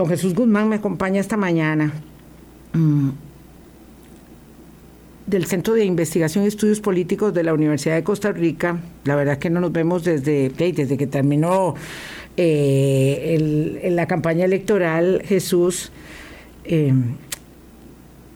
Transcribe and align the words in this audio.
don 0.00 0.08
Jesús 0.08 0.34
Guzmán 0.34 0.66
me 0.66 0.76
acompaña 0.76 1.20
esta 1.20 1.36
mañana 1.36 1.92
mm, 2.72 3.10
del 5.26 5.44
Centro 5.44 5.74
de 5.74 5.84
Investigación 5.84 6.44
y 6.44 6.46
Estudios 6.46 6.80
Políticos 6.80 7.34
de 7.34 7.44
la 7.44 7.52
Universidad 7.52 7.96
de 7.96 8.02
Costa 8.02 8.32
Rica. 8.32 8.78
La 9.04 9.14
verdad 9.14 9.36
que 9.36 9.50
no 9.50 9.60
nos 9.60 9.72
vemos 9.72 10.02
desde, 10.02 10.48
desde 10.48 10.96
que 10.96 11.06
terminó 11.06 11.74
eh, 12.38 13.90
la 13.90 14.06
campaña 14.06 14.46
electoral, 14.46 15.20
Jesús. 15.26 15.92
Eh, 16.64 16.94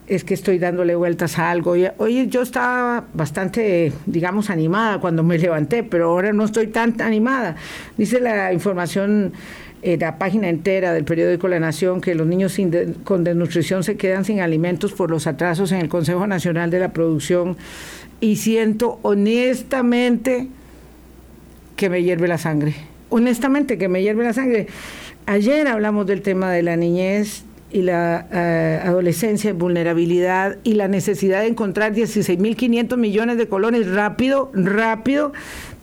es 0.07 0.23
que 0.23 0.35
estoy 0.35 0.59
dándole 0.59 0.93
vueltas 0.93 1.39
a 1.39 1.49
algo. 1.49 1.73
Hoy 1.97 2.27
yo 2.27 2.43
estaba 2.43 3.05
bastante, 3.13 3.91
digamos, 4.05 4.51
animada 4.51 4.99
cuando 4.99 5.23
me 5.23 5.39
levanté, 5.39 5.83
pero 5.83 6.09
ahora 6.11 6.31
no 6.31 6.45
estoy 6.45 6.67
tan 6.67 7.01
animada. 7.01 7.55
Dice 7.97 8.19
la 8.19 8.53
información, 8.53 9.33
eh, 9.85 9.97
la 9.99 10.17
página 10.17 10.49
entera 10.49 10.93
del 10.93 11.05
periódico 11.05 11.47
La 11.47 11.59
Nación, 11.59 12.01
que 12.01 12.15
los 12.15 12.25
niños 12.25 12.57
con 13.03 13.23
desnutrición 13.23 13.83
se 13.83 13.97
quedan 13.97 14.25
sin 14.25 14.39
alimentos 14.39 14.93
por 14.93 15.11
los 15.11 15.27
atrasos 15.27 15.71
en 15.71 15.79
el 15.79 15.89
Consejo 15.89 16.25
Nacional 16.25 16.71
de 16.71 16.79
la 16.79 16.91
Producción. 16.91 17.55
Y 18.19 18.37
siento 18.37 18.97
honestamente 19.03 20.47
que 21.75 21.89
me 21.89 22.01
hierve 22.01 22.27
la 22.27 22.39
sangre. 22.39 22.73
Honestamente 23.09 23.77
que 23.77 23.87
me 23.87 24.01
hierve 24.01 24.23
la 24.23 24.33
sangre. 24.33 24.65
Ayer 25.27 25.67
hablamos 25.67 26.07
del 26.07 26.23
tema 26.23 26.51
de 26.51 26.63
la 26.63 26.75
niñez, 26.77 27.45
y 27.75 27.81
la 27.81 28.27
eh, 28.31 28.79
adolescencia 28.85 29.49
en 29.49 29.57
vulnerabilidad 29.57 30.57
y 30.63 30.75
la 30.75 30.87
necesidad 30.87 31.41
de 31.41 31.47
encontrar 31.47 31.93
16.500 31.93 32.95
millones 32.95 33.37
de 33.37 33.49
colones 33.49 33.91
rápido, 33.91 34.49
rápido, 34.53 35.33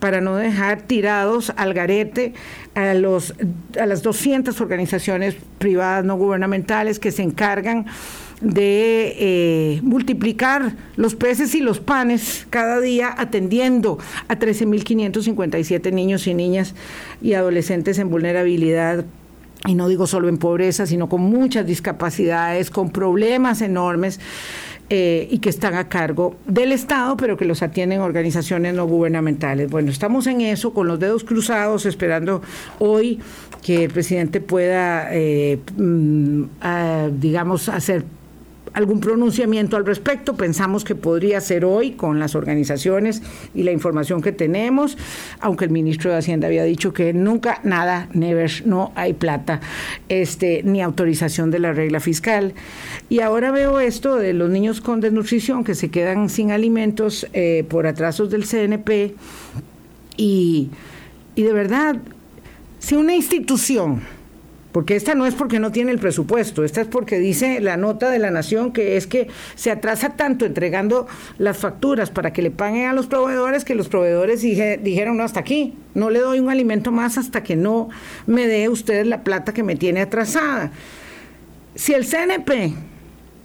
para 0.03 0.19
no 0.19 0.35
dejar 0.35 0.81
tirados 0.81 1.53
al 1.55 1.73
garete 1.73 2.33
a, 2.75 2.93
los, 2.93 3.33
a 3.79 3.85
las 3.85 4.03
200 4.03 4.59
organizaciones 4.59 5.37
privadas 5.59 6.03
no 6.03 6.17
gubernamentales 6.17 6.99
que 6.99 7.13
se 7.13 7.23
encargan 7.23 7.85
de 8.41 9.15
eh, 9.17 9.79
multiplicar 9.81 10.75
los 10.97 11.15
peces 11.15 11.55
y 11.55 11.61
los 11.61 11.79
panes 11.79 12.45
cada 12.49 12.81
día 12.81 13.15
atendiendo 13.17 13.97
a 14.27 14.37
13.557 14.37 15.93
niños 15.93 16.27
y 16.27 16.33
niñas 16.33 16.75
y 17.21 17.35
adolescentes 17.35 17.97
en 17.97 18.09
vulnerabilidad 18.09 19.05
y 19.65 19.75
no 19.75 19.87
digo 19.87 20.05
solo 20.05 20.27
en 20.27 20.37
pobreza, 20.37 20.85
sino 20.85 21.07
con 21.07 21.21
muchas 21.21 21.65
discapacidades, 21.65 22.69
con 22.69 22.89
problemas 22.89 23.61
enormes. 23.61 24.19
Eh, 24.89 25.27
y 25.31 25.39
que 25.39 25.49
están 25.49 25.75
a 25.75 25.87
cargo 25.87 26.35
del 26.45 26.71
Estado, 26.71 27.15
pero 27.15 27.37
que 27.37 27.45
los 27.45 27.63
atienden 27.63 28.01
organizaciones 28.01 28.75
no 28.75 28.85
gubernamentales. 28.85 29.71
Bueno, 29.71 29.89
estamos 29.89 30.27
en 30.27 30.41
eso, 30.41 30.73
con 30.73 30.87
los 30.87 30.99
dedos 30.99 31.23
cruzados, 31.23 31.85
esperando 31.85 32.41
hoy 32.79 33.19
que 33.63 33.85
el 33.85 33.91
presidente 33.91 34.41
pueda, 34.41 35.07
eh, 35.11 35.57
mm, 35.77 36.43
digamos, 37.19 37.69
hacer 37.69 38.03
algún 38.73 38.99
pronunciamiento 38.99 39.77
al 39.77 39.85
respecto. 39.85 40.35
Pensamos 40.35 40.83
que 40.83 40.95
podría 40.95 41.39
ser 41.41 41.65
hoy 41.65 41.91
con 41.91 42.19
las 42.19 42.35
organizaciones 42.35 43.21
y 43.53 43.63
la 43.63 43.71
información 43.71 44.21
que 44.21 44.31
tenemos, 44.31 44.97
aunque 45.39 45.65
el 45.65 45.71
ministro 45.71 46.11
de 46.11 46.17
Hacienda 46.17 46.47
había 46.47 46.63
dicho 46.63 46.93
que 46.93 47.13
nunca, 47.13 47.59
nada, 47.63 48.09
never, 48.13 48.51
no 48.65 48.91
hay 48.95 49.13
plata, 49.13 49.61
este, 50.09 50.63
ni 50.63 50.81
autorización 50.81 51.51
de 51.51 51.59
la 51.59 51.73
regla 51.73 51.99
fiscal. 51.99 52.53
Y 53.09 53.19
ahora 53.19 53.51
veo 53.51 53.79
esto 53.79 54.15
de 54.15 54.33
los 54.33 54.49
niños 54.49 54.81
con 54.81 55.01
desnutrición 55.01 55.63
que 55.63 55.75
se 55.75 55.89
quedan 55.89 56.29
sin 56.29 56.51
alimentos 56.51 57.27
eh, 57.33 57.65
por 57.69 57.87
atrasos 57.87 58.29
del 58.29 58.45
CNP 58.45 59.15
y, 60.17 60.69
y 61.35 61.43
de 61.43 61.53
verdad, 61.53 61.97
si 62.79 62.95
una 62.95 63.15
institución 63.15 64.01
porque 64.73 64.95
esta 64.95 65.13
no 65.13 65.27
es 65.27 65.35
porque 65.35 65.59
no 65.59 65.71
tiene 65.71 65.91
el 65.91 65.99
presupuesto, 65.99 66.65
esta 66.65 66.81
es 66.81 66.87
porque 66.87 67.19
dice 67.19 67.61
la 67.61 67.77
nota 67.77 68.09
de 68.09 68.17
la 68.17 68.31
Nación 68.31 68.73
que 68.73 68.97
es 68.97 69.05
que 69.05 69.27
se 69.55 69.69
atrasa 69.69 70.17
tanto 70.17 70.45
entregando 70.45 71.07
las 71.37 71.57
facturas 71.57 72.09
para 72.09 72.33
que 72.33 72.41
le 72.41 72.49
paguen 72.49 72.87
a 72.87 72.93
los 72.93 73.05
proveedores 73.05 73.63
que 73.63 73.75
los 73.75 73.87
proveedores 73.87 74.41
dijeron, 74.41 75.15
no, 75.15 75.23
hasta 75.23 75.39
aquí, 75.39 75.75
no 75.93 76.09
le 76.09 76.19
doy 76.19 76.39
un 76.39 76.49
alimento 76.49 76.91
más 76.91 77.19
hasta 77.19 77.43
que 77.43 77.55
no 77.55 77.89
me 78.25 78.47
dé 78.47 78.67
usted 78.67 79.05
la 79.05 79.23
plata 79.23 79.53
que 79.53 79.61
me 79.61 79.75
tiene 79.75 80.01
atrasada. 80.01 80.71
Si 81.75 81.93
el 81.93 82.05
CNP, 82.05 82.73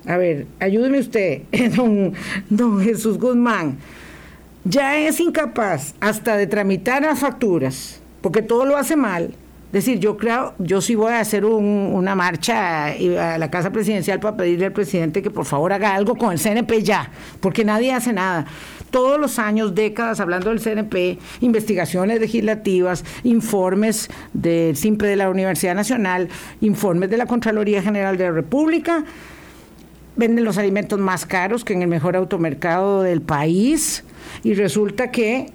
a 0.07 0.17
ver, 0.17 0.47
ayúdeme 0.61 0.99
usted, 0.99 1.43
don, 1.77 2.15
don 2.49 2.81
Jesús 2.81 3.19
Guzmán, 3.19 3.77
ya 4.65 4.99
es 4.99 5.21
incapaz 5.21 5.95
hasta 6.01 6.39
de 6.39 6.47
tramitar 6.47 7.03
las 7.03 7.19
facturas, 7.19 8.01
porque 8.23 8.41
todo 8.41 8.65
lo 8.65 8.79
hace 8.79 8.97
mal, 8.97 9.35
decir, 9.73 9.99
yo 9.99 10.17
creo, 10.17 10.55
yo 10.59 10.81
sí 10.81 10.95
voy 10.95 11.13
a 11.13 11.21
hacer 11.21 11.45
una 11.45 12.15
marcha 12.15 12.87
a 12.87 13.39
la 13.39 13.51
Casa 13.51 13.71
Presidencial 13.71 14.21
para 14.21 14.37
pedirle 14.37 14.67
al 14.67 14.73
presidente 14.73 15.23
que 15.23 15.31
por 15.31 15.45
favor 15.45 15.73
haga 15.73 15.95
algo 15.95 16.17
con 16.17 16.33
el 16.33 16.39
CNP 16.39 16.83
ya, 16.83 17.11
porque 17.41 17.65
nadie 17.65 17.93
hace 17.93 18.13
nada. 18.13 18.47
Todos 18.91 19.21
los 19.21 19.39
años, 19.39 19.75
décadas, 19.75 20.21
hablando 20.21 20.49
del 20.49 20.61
CNP, 20.61 21.19
investigaciones 21.43 22.21
legislativas, 22.21 23.05
informes 23.23 24.09
del 24.33 24.77
SIMPE 24.77 25.07
de 25.07 25.17
la 25.17 25.29
Universidad 25.29 25.75
Nacional, 25.75 26.29
informes 26.63 27.11
de 27.11 27.19
la 27.19 27.27
Contraloría 27.27 27.83
General 27.83 28.17
de 28.17 28.25
la 28.25 28.33
República, 28.33 29.05
venden 30.17 30.45
los 30.45 30.57
alimentos 30.57 30.99
más 30.99 31.27
caros 31.27 31.65
que 31.65 31.75
en 31.75 31.83
el 31.83 31.89
mejor 31.89 32.17
automercado 32.17 33.03
del 33.03 33.21
país 33.21 34.05
y 34.43 34.55
resulta 34.55 35.11
que 35.11 35.53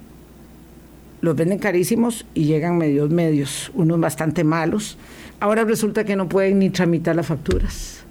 los 1.23 1.37
venden 1.37 1.57
carísimos 1.57 2.25
y 2.33 2.43
llegan 2.43 2.77
medios 2.77 3.09
medios, 3.09 3.71
unos 3.75 3.97
bastante 3.97 4.43
malos. 4.43 4.97
Ahora 5.39 5.63
resulta 5.63 6.03
que 6.03 6.17
no 6.17 6.27
pueden 6.27 6.59
ni 6.59 6.69
tramitar 6.69 7.15
las 7.15 7.27
facturas. 7.27 8.03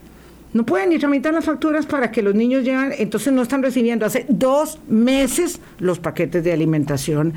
No 0.54 0.64
pueden 0.64 0.88
ni 0.88 0.98
tramitar 0.98 1.34
las 1.34 1.44
facturas 1.44 1.84
para 1.84 2.10
que 2.10 2.22
los 2.22 2.34
niños 2.34 2.64
lleguen, 2.64 2.94
entonces 2.96 3.30
no 3.34 3.42
están 3.42 3.62
recibiendo 3.62 4.06
hace 4.06 4.24
dos 4.30 4.78
meses 4.88 5.60
los 5.78 5.98
paquetes 5.98 6.42
de 6.42 6.54
alimentación. 6.54 7.34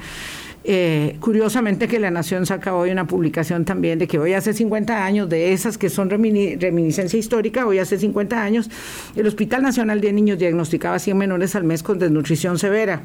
Eh, 0.63 1.17
curiosamente 1.19 1.89
que 1.89 1.99
La 1.99 2.09
Nación 2.09 2.45
saca 2.45 2.73
hoy 2.73 2.91
una 2.91 3.05
publicación 3.05 3.65
también 3.65 3.99
de 3.99 4.07
que 4.07 4.17
hoy 4.17 4.31
hace 4.31 4.53
50 4.53 5.03
años, 5.03 5.27
de 5.27 5.51
esas 5.51 5.77
que 5.77 5.89
son 5.89 6.09
reminiscencia 6.09 7.19
histórica, 7.19 7.67
hoy 7.67 7.79
hace 7.79 7.99
50 7.99 8.41
años, 8.41 8.69
el 9.17 9.27
Hospital 9.27 9.61
Nacional 9.61 9.99
de 9.99 10.13
Niños 10.13 10.39
diagnosticaba 10.39 10.99
100 10.99 11.17
menores 11.17 11.53
al 11.57 11.65
mes 11.65 11.83
con 11.83 11.99
desnutrición 11.99 12.57
severa. 12.57 13.01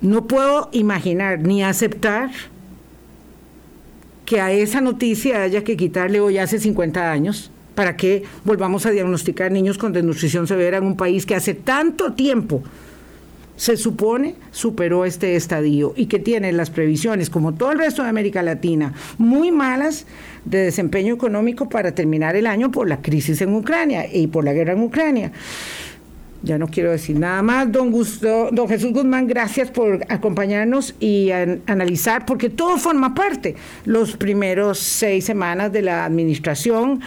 No 0.00 0.26
puedo 0.26 0.68
imaginar 0.72 1.40
ni 1.40 1.62
aceptar 1.62 2.30
que 4.24 4.40
a 4.40 4.52
esa 4.52 4.80
noticia 4.80 5.42
haya 5.42 5.64
que 5.64 5.76
quitarle 5.76 6.20
hoy 6.20 6.38
hace 6.38 6.58
50 6.58 7.10
años 7.10 7.50
para 7.74 7.96
que 7.96 8.24
volvamos 8.44 8.86
a 8.86 8.90
diagnosticar 8.90 9.50
niños 9.50 9.78
con 9.78 9.92
desnutrición 9.92 10.46
severa 10.46 10.78
en 10.78 10.84
un 10.84 10.96
país 10.96 11.24
que 11.24 11.34
hace 11.34 11.54
tanto 11.54 12.12
tiempo 12.12 12.62
se 13.58 13.76
supone 13.76 14.36
superó 14.52 15.04
este 15.04 15.34
estadio 15.34 15.92
y 15.96 16.06
que 16.06 16.20
tiene 16.20 16.52
las 16.52 16.70
previsiones, 16.70 17.28
como 17.28 17.54
todo 17.54 17.72
el 17.72 17.78
resto 17.78 18.02
de 18.04 18.08
América 18.08 18.40
Latina, 18.42 18.94
muy 19.18 19.50
malas 19.50 20.06
de 20.44 20.58
desempeño 20.58 21.14
económico 21.14 21.68
para 21.68 21.92
terminar 21.92 22.36
el 22.36 22.46
año 22.46 22.70
por 22.70 22.88
la 22.88 23.02
crisis 23.02 23.40
en 23.40 23.54
Ucrania 23.54 24.06
y 24.12 24.28
por 24.28 24.44
la 24.44 24.52
guerra 24.52 24.74
en 24.74 24.82
Ucrania. 24.82 25.32
Ya 26.42 26.56
no 26.56 26.68
quiero 26.68 26.92
decir 26.92 27.18
nada 27.18 27.42
más. 27.42 27.70
Don, 27.72 27.90
Gusto, 27.90 28.50
don 28.52 28.68
Jesús 28.68 28.92
Guzmán, 28.92 29.26
gracias 29.26 29.70
por 29.70 30.04
acompañarnos 30.08 30.94
y 31.00 31.30
analizar, 31.66 32.24
porque 32.26 32.48
todo 32.48 32.78
forma 32.78 33.14
parte. 33.14 33.56
Los 33.84 34.16
primeros 34.16 34.78
seis 34.78 35.24
semanas 35.24 35.72
de 35.72 35.82
la 35.82 36.04
administración 36.04 37.00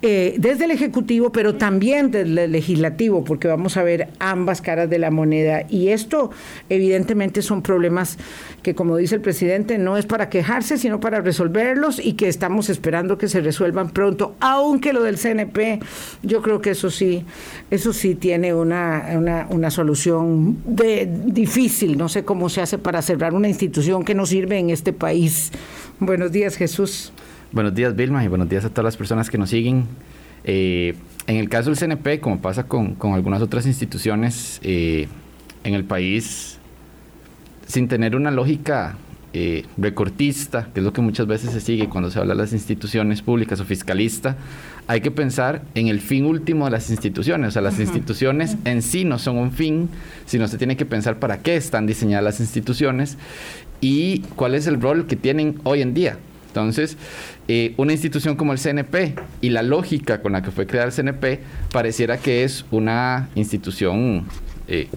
eh, 0.00 0.36
desde 0.38 0.66
el 0.66 0.70
Ejecutivo, 0.70 1.32
pero 1.32 1.56
también 1.56 2.12
desde 2.12 2.44
el 2.44 2.52
Legislativo, 2.52 3.24
porque 3.24 3.48
vamos 3.48 3.76
a 3.76 3.82
ver 3.82 4.08
ambas 4.20 4.62
caras 4.62 4.88
de 4.88 4.98
la 4.98 5.10
moneda. 5.10 5.64
Y 5.68 5.88
esto, 5.88 6.30
evidentemente, 6.68 7.42
son 7.42 7.62
problemas 7.62 8.16
que, 8.62 8.76
como 8.76 8.96
dice 8.96 9.16
el 9.16 9.20
presidente, 9.20 9.76
no 9.76 9.96
es 9.96 10.06
para 10.06 10.28
quejarse, 10.28 10.78
sino 10.78 11.00
para 11.00 11.20
resolverlos 11.20 11.98
y 11.98 12.12
que 12.12 12.28
estamos 12.28 12.68
esperando 12.70 13.18
que 13.18 13.26
se 13.26 13.40
resuelvan 13.40 13.90
pronto. 13.90 14.36
Aunque 14.38 14.92
lo 14.92 15.02
del 15.02 15.18
CNP, 15.18 15.80
yo 16.22 16.42
creo 16.42 16.60
que 16.60 16.70
eso 16.70 16.90
sí, 16.90 17.24
eso 17.72 17.92
sí 17.92 18.14
tiene 18.14 18.54
una, 18.54 19.46
una, 19.50 19.70
solución 19.72 20.58
de, 20.64 21.08
difícil. 21.26 21.98
No 21.98 22.08
sé 22.08 22.24
cómo 22.24 22.48
se 22.48 22.60
hace 22.60 22.78
para 22.78 23.02
cerrar 23.02 23.34
una 23.34 23.48
institución 23.48 24.04
que 24.04 24.14
no 24.14 24.26
sirve 24.26 24.58
en 24.58 24.70
este 24.70 24.92
país. 24.92 25.50
Buenos 25.98 26.30
días, 26.30 26.56
Jesús. 26.56 27.12
Buenos 27.50 27.74
días, 27.74 27.96
Vilma, 27.96 28.22
y 28.22 28.28
buenos 28.28 28.50
días 28.50 28.66
a 28.66 28.68
todas 28.68 28.84
las 28.84 28.98
personas 28.98 29.30
que 29.30 29.38
nos 29.38 29.48
siguen. 29.48 29.86
Eh, 30.44 30.94
en 31.26 31.36
el 31.36 31.48
caso 31.48 31.70
del 31.70 31.78
CNP, 31.78 32.20
como 32.20 32.42
pasa 32.42 32.64
con, 32.64 32.98
algunas 33.14 33.40
otras 33.40 33.64
instituciones 33.64 34.60
eh, 34.62 35.08
en 35.64 35.72
el 35.72 35.84
país, 35.84 36.58
sin 37.66 37.88
tener 37.88 38.16
una 38.16 38.30
lógica 38.30 38.98
eh, 39.32 39.64
recortista, 39.78 40.68
que 40.74 40.80
es 40.80 40.84
lo 40.84 40.92
que 40.92 41.00
muchas 41.00 41.26
veces 41.26 41.50
se 41.50 41.62
sigue 41.62 41.88
cuando 41.88 42.10
se 42.10 42.18
habla 42.18 42.34
de 42.34 42.42
las 42.42 42.52
instituciones 42.52 43.22
públicas 43.22 43.58
o 43.60 43.64
fiscalista, 43.64 44.36
hay 44.86 45.00
que 45.00 45.10
pensar 45.10 45.62
en 45.74 45.88
el 45.88 46.00
fin 46.02 46.26
último 46.26 46.66
de 46.66 46.72
las 46.72 46.90
instituciones. 46.90 47.48
O 47.48 47.50
sea, 47.52 47.62
las 47.62 47.80
instituciones 47.80 48.58
en 48.66 48.82
sí 48.82 49.06
no 49.06 49.18
son 49.18 49.38
un 49.38 49.52
fin, 49.52 49.88
sino 50.26 50.48
se 50.48 50.58
tiene 50.58 50.76
que 50.76 50.84
pensar 50.84 51.18
para 51.18 51.38
qué 51.38 51.56
están 51.56 51.86
diseñadas 51.86 52.24
las 52.24 52.40
instituciones 52.40 53.16
y 53.80 54.18
cuál 54.36 54.54
es 54.54 54.66
el 54.66 54.78
rol 54.82 55.06
que 55.06 55.16
tienen 55.16 55.58
hoy 55.64 55.80
en 55.80 55.94
día. 55.94 56.18
Entonces, 56.58 56.96
eh, 57.46 57.74
una 57.76 57.92
institución 57.92 58.34
como 58.34 58.52
el 58.52 58.58
CNP 58.58 59.14
y 59.40 59.50
la 59.50 59.62
lógica 59.62 60.20
con 60.20 60.32
la 60.32 60.42
que 60.42 60.50
fue 60.50 60.66
creada 60.66 60.88
el 60.88 60.92
CNP 60.92 61.40
pareciera 61.70 62.18
que 62.18 62.42
es 62.42 62.64
una 62.72 63.28
institución 63.36 64.26
eh, 64.66 64.88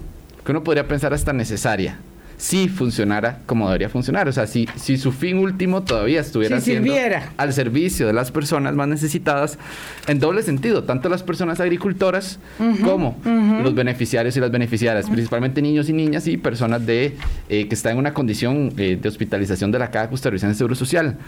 que 0.44 0.50
uno 0.50 0.64
podría 0.64 0.88
pensar 0.88 1.14
hasta 1.14 1.32
necesaria 1.32 1.98
si 2.42 2.68
funcionara 2.68 3.38
como 3.46 3.68
debería 3.68 3.88
funcionar. 3.88 4.28
O 4.28 4.32
sea, 4.32 4.48
si, 4.48 4.68
si 4.74 4.98
su 4.98 5.12
fin 5.12 5.38
último 5.38 5.84
todavía 5.84 6.20
estuviera 6.20 6.60
siendo 6.60 6.92
al 7.36 7.52
servicio 7.52 8.04
de 8.08 8.12
las 8.12 8.32
personas 8.32 8.74
más 8.74 8.88
necesitadas, 8.88 9.60
en 10.08 10.18
doble 10.18 10.42
sentido, 10.42 10.82
tanto 10.82 11.08
las 11.08 11.22
personas 11.22 11.60
agricultoras 11.60 12.40
como 12.82 13.16
los 13.62 13.76
beneficiarios 13.76 14.36
y 14.36 14.40
las 14.40 14.50
beneficiarias, 14.50 15.08
principalmente 15.08 15.62
niños 15.62 15.88
y 15.88 15.92
niñas 15.92 16.26
y 16.26 16.36
personas 16.36 16.84
de 16.84 17.16
eh, 17.48 17.68
que 17.68 17.74
están 17.76 17.92
en 17.92 17.98
una 17.98 18.12
condición 18.12 18.72
eh, 18.76 18.98
de 19.00 19.08
hospitalización 19.08 19.70
de 19.70 19.78
la 19.78 19.92
Caja 19.92 20.10
Costarricense 20.10 20.54
de 20.54 20.58
Seguro 20.58 20.74
Social. 20.74 21.18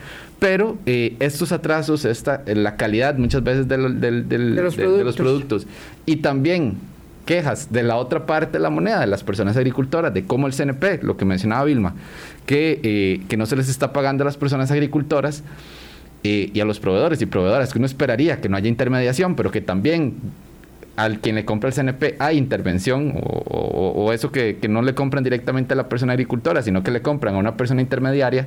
Pero 0.40 0.78
eh, 0.84 1.14
estos 1.20 1.52
atrasos, 1.52 2.04
esta, 2.06 2.42
la 2.44 2.74
calidad 2.74 3.16
muchas 3.18 3.44
veces 3.44 3.68
de, 3.68 3.76
de 3.76 5.04
los 5.04 5.14
productos 5.14 5.68
y 6.06 6.16
también 6.16 6.76
quejas 7.24 7.72
de 7.72 7.82
la 7.82 7.96
otra 7.96 8.26
parte 8.26 8.52
de 8.52 8.58
la 8.60 8.70
moneda, 8.70 9.00
de 9.00 9.06
las 9.06 9.24
personas 9.24 9.56
agricultoras, 9.56 10.12
de 10.12 10.24
cómo 10.24 10.46
el 10.46 10.52
CNP, 10.52 11.02
lo 11.02 11.16
que 11.16 11.24
mencionaba 11.24 11.64
Vilma, 11.64 11.94
que, 12.46 12.80
eh, 12.82 13.22
que 13.28 13.36
no 13.36 13.46
se 13.46 13.56
les 13.56 13.68
está 13.68 13.92
pagando 13.92 14.22
a 14.22 14.26
las 14.26 14.36
personas 14.36 14.70
agricultoras 14.70 15.42
eh, 16.22 16.50
y 16.52 16.60
a 16.60 16.64
los 16.64 16.80
proveedores 16.80 17.20
y 17.22 17.26
proveedoras, 17.26 17.72
que 17.72 17.78
uno 17.78 17.86
esperaría 17.86 18.40
que 18.40 18.48
no 18.48 18.56
haya 18.56 18.68
intermediación, 18.68 19.36
pero 19.36 19.50
que 19.50 19.60
también 19.60 20.14
al 20.96 21.18
quien 21.18 21.34
le 21.34 21.44
compra 21.44 21.68
el 21.68 21.74
CNP 21.74 22.16
hay 22.20 22.38
intervención 22.38 23.14
o, 23.16 24.12
eso 24.12 24.30
que, 24.30 24.56
no 24.68 24.80
le 24.82 24.94
compran 24.94 25.24
directamente 25.24 25.74
a 25.74 25.76
la 25.76 25.88
persona 25.88 26.12
agricultora, 26.12 26.62
sino 26.62 26.82
que 26.82 26.90
le 26.90 27.02
compran 27.02 27.34
a 27.34 27.38
una 27.38 27.56
persona 27.56 27.80
intermediaria, 27.80 28.46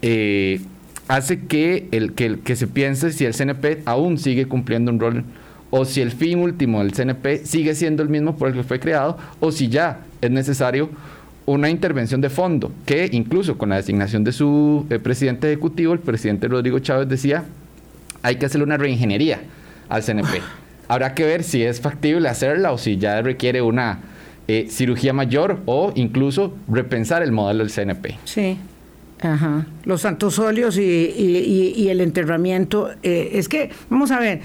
eh, 0.00 0.60
hace 1.08 1.44
que, 1.46 1.88
el, 1.90 2.14
que, 2.14 2.40
que 2.40 2.56
se 2.56 2.66
piense 2.66 3.12
si 3.12 3.26
el 3.26 3.34
CNP 3.34 3.82
aún 3.84 4.18
sigue 4.18 4.46
cumpliendo 4.46 4.90
un 4.90 5.00
rol 5.00 5.24
o 5.70 5.84
si 5.84 6.00
el 6.00 6.12
fin 6.12 6.38
último 6.38 6.82
del 6.82 6.92
CNP 6.92 7.44
sigue 7.44 7.74
siendo 7.74 8.02
el 8.02 8.08
mismo 8.08 8.36
por 8.36 8.48
el 8.48 8.54
que 8.54 8.62
fue 8.62 8.80
creado, 8.80 9.18
o 9.40 9.52
si 9.52 9.68
ya 9.68 10.00
es 10.20 10.30
necesario 10.30 10.90
una 11.46 11.70
intervención 11.70 12.20
de 12.20 12.30
fondo, 12.30 12.72
que 12.84 13.08
incluso 13.12 13.56
con 13.56 13.70
la 13.70 13.76
designación 13.76 14.22
de 14.24 14.32
su 14.32 14.86
eh, 14.90 14.98
presidente 14.98 15.48
ejecutivo, 15.48 15.92
el 15.94 15.98
presidente 15.98 16.46
Rodrigo 16.48 16.78
Chávez 16.78 17.08
decía, 17.08 17.44
hay 18.22 18.36
que 18.36 18.46
hacerle 18.46 18.64
una 18.64 18.76
reingeniería 18.76 19.40
al 19.88 20.02
CNP. 20.02 20.42
Habrá 20.88 21.14
que 21.14 21.24
ver 21.24 21.42
si 21.42 21.62
es 21.62 21.80
factible 21.80 22.28
hacerla 22.28 22.72
o 22.72 22.78
si 22.78 22.96
ya 22.98 23.20
requiere 23.22 23.62
una 23.62 24.00
eh, 24.46 24.66
cirugía 24.70 25.12
mayor 25.12 25.60
o 25.66 25.92
incluso 25.94 26.54
repensar 26.68 27.22
el 27.22 27.32
modelo 27.32 27.64
del 27.64 27.72
CNP. 27.72 28.18
Sí. 28.24 28.58
Ajá. 29.20 29.66
Los 29.84 30.02
santos 30.02 30.38
óleos 30.38 30.76
y, 30.78 31.88
el 31.88 32.00
enterramiento. 32.00 32.90
Eh, 33.02 33.30
es 33.34 33.48
que, 33.48 33.70
vamos 33.90 34.10
a 34.10 34.20
ver, 34.20 34.40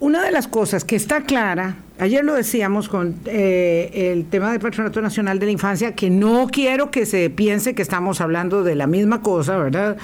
una 0.00 0.22
de 0.22 0.30
las 0.30 0.46
cosas 0.46 0.84
que 0.84 0.96
está 0.96 1.22
clara, 1.22 1.76
ayer 1.98 2.24
lo 2.24 2.34
decíamos 2.34 2.88
con 2.88 3.16
eh, 3.26 4.12
el 4.12 4.26
tema 4.26 4.52
del 4.52 4.60
Patronato 4.60 5.00
Nacional 5.00 5.38
de 5.38 5.46
la 5.46 5.52
Infancia, 5.52 5.94
que 5.94 6.10
no 6.10 6.46
quiero 6.50 6.90
que 6.90 7.04
se 7.04 7.30
piense 7.30 7.74
que 7.74 7.82
estamos 7.82 8.20
hablando 8.20 8.62
de 8.62 8.74
la 8.76 8.86
misma 8.86 9.22
cosa, 9.22 9.56
¿verdad? 9.56 9.96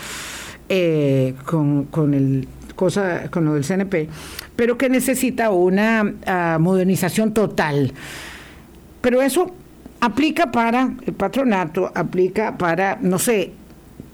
Eh, 0.69 1.35
con, 1.45 2.15
el 2.15 2.49
cosa 2.75 3.31
con 3.31 3.45
lo 3.45 3.55
del 3.55 3.65
CNP, 3.65 4.09
pero 4.57 4.77
que 4.77 4.89
necesita 4.89 5.51
una 5.51 6.15
ah, 6.27 6.59
modernización 6.61 7.33
total. 7.33 7.93
Pero 9.01 9.23
eso 9.23 9.55
aplica 10.01 10.51
para 10.51 10.91
el 11.07 11.13
patronato, 11.13 11.93
aplica 11.95 12.59
para, 12.59 12.99
no 13.01 13.19
sé, 13.19 13.53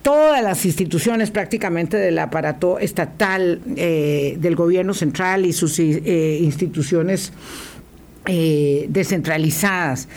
todas 0.02 0.42
las 0.42 0.64
instituciones 0.64 1.30
prácticamente 1.30 1.96
del 1.96 2.18
aparato 2.18 2.78
estatal 2.78 3.60
eh, 3.76 4.36
del 4.38 4.56
gobierno 4.56 4.94
central 4.94 5.44
y 5.44 5.52
sus 5.52 5.78
eh, 5.78 6.38
instituciones 6.40 7.32
eh, 8.26 8.86
descentralizadas. 8.88 10.08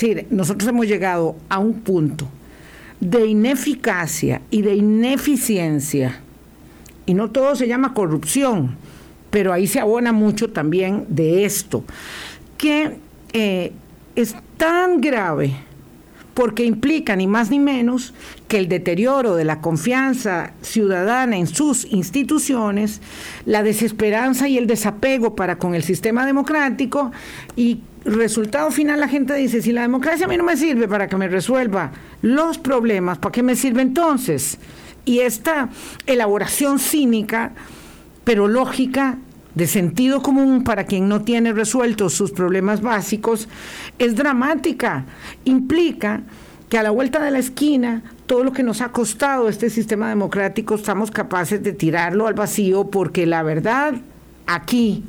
Es 0.00 0.30
nosotros 0.30 0.68
hemos 0.68 0.86
llegado 0.86 1.36
a 1.48 1.58
un 1.58 1.80
punto 1.80 2.28
de 3.00 3.26
ineficacia 3.26 4.40
y 4.50 4.62
de 4.62 4.74
ineficiencia, 4.76 6.20
y 7.04 7.14
no 7.14 7.30
todo 7.30 7.56
se 7.56 7.66
llama 7.66 7.94
corrupción, 7.94 8.76
pero 9.30 9.52
ahí 9.52 9.66
se 9.66 9.80
abona 9.80 10.12
mucho 10.12 10.50
también 10.50 11.04
de 11.08 11.44
esto, 11.44 11.84
que 12.56 12.96
es 14.14 14.36
tan 14.56 15.00
grave 15.00 15.52
porque 16.34 16.64
implica 16.64 17.14
ni 17.16 17.26
más 17.26 17.50
ni 17.50 17.58
menos 17.58 18.14
que 18.48 18.58
el 18.58 18.68
deterioro 18.68 19.34
de 19.34 19.44
la 19.44 19.60
confianza 19.60 20.52
ciudadana 20.62 21.36
en 21.36 21.46
sus 21.46 21.84
instituciones, 21.90 23.00
la 23.44 23.62
desesperanza 23.62 24.48
y 24.48 24.58
el 24.58 24.66
desapego 24.66 25.36
para 25.36 25.58
con 25.58 25.74
el 25.74 25.82
sistema 25.82 26.24
democrático 26.26 27.12
y 27.56 27.80
resultado 28.04 28.70
final 28.70 29.00
la 29.00 29.08
gente 29.08 29.34
dice, 29.34 29.62
si 29.62 29.72
la 29.72 29.82
democracia 29.82 30.26
a 30.26 30.28
mí 30.28 30.36
no 30.36 30.44
me 30.44 30.56
sirve 30.56 30.88
para 30.88 31.08
que 31.08 31.16
me 31.16 31.28
resuelva 31.28 31.92
los 32.22 32.58
problemas, 32.58 33.18
¿para 33.18 33.32
qué 33.32 33.42
me 33.42 33.56
sirve 33.56 33.82
entonces? 33.82 34.58
Y 35.04 35.20
esta 35.20 35.68
elaboración 36.06 36.78
cínica, 36.78 37.52
pero 38.24 38.48
lógica, 38.48 39.18
de 39.54 39.66
sentido 39.66 40.22
común 40.22 40.64
para 40.64 40.84
quien 40.84 41.08
no 41.08 41.22
tiene 41.22 41.52
resueltos 41.52 42.14
sus 42.14 42.32
problemas 42.32 42.80
básicos 42.80 43.48
es 43.98 44.16
dramática. 44.16 45.04
Implica 45.44 46.22
que 46.68 46.78
a 46.78 46.82
la 46.82 46.90
vuelta 46.90 47.22
de 47.22 47.30
la 47.30 47.38
esquina 47.38 48.02
todo 48.26 48.44
lo 48.44 48.52
que 48.52 48.62
nos 48.62 48.80
ha 48.80 48.92
costado 48.92 49.48
este 49.48 49.68
sistema 49.68 50.08
democrático 50.08 50.74
estamos 50.74 51.10
capaces 51.10 51.62
de 51.62 51.72
tirarlo 51.74 52.26
al 52.26 52.34
vacío 52.34 52.88
porque 52.88 53.26
la 53.26 53.42
verdad 53.42 53.94
aquí 54.46 55.04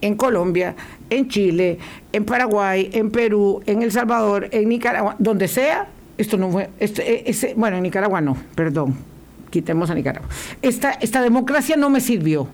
en 0.00 0.16
Colombia, 0.16 0.74
en 1.08 1.28
Chile, 1.28 1.78
en 2.12 2.24
Paraguay, 2.24 2.90
en 2.92 3.10
Perú, 3.10 3.62
en 3.64 3.82
El 3.82 3.90
Salvador, 3.90 4.48
en 4.50 4.68
Nicaragua, 4.68 5.16
donde 5.18 5.48
sea, 5.48 5.88
esto 6.18 6.36
no 6.36 6.50
fue, 6.50 6.70
ese, 6.78 7.54
bueno, 7.56 7.78
en 7.78 7.82
Nicaragua 7.82 8.20
no, 8.20 8.36
perdón, 8.54 8.96
quitemos 9.48 9.88
a 9.88 9.94
Nicaragua. 9.94 10.28
Esta, 10.60 10.92
esta 10.92 11.22
democracia 11.22 11.76
no 11.76 11.88
me 11.88 12.00
sirvió. 12.00 12.48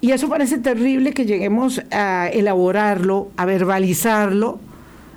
Y 0.00 0.12
eso 0.12 0.28
parece 0.28 0.58
terrible 0.58 1.12
que 1.12 1.26
lleguemos 1.26 1.82
a 1.90 2.28
elaborarlo, 2.28 3.30
a 3.36 3.44
verbalizarlo 3.46 4.60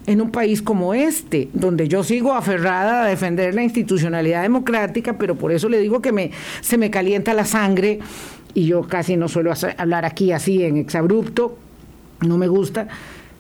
en 0.08 0.22
un 0.22 0.32
país 0.32 0.62
como 0.62 0.96
este, 0.96 1.50
donde 1.54 1.88
yo 1.88 2.04
sigo 2.04 2.34
aferrada 2.34 3.04
a 3.04 3.08
defender 3.08 3.54
la 3.54 3.64
institucionalidad 3.64 4.42
democrática, 4.42 5.18
pero 5.18 5.36
por 5.36 5.52
eso 5.52 5.70
le 5.70 5.80
digo 5.80 6.02
que 6.02 6.12
me, 6.12 6.32
se 6.62 6.78
me 6.78 6.90
calienta 6.90 7.36
la 7.36 7.46
sangre 7.46 8.00
y 8.56 8.66
yo 8.66 8.82
casi 8.82 9.16
no 9.16 9.28
suelo 9.28 9.54
hablar 9.78 10.06
aquí 10.06 10.32
así 10.32 10.64
en 10.64 10.78
exabrupto, 10.78 11.58
no 12.22 12.38
me 12.38 12.48
gusta, 12.48 12.88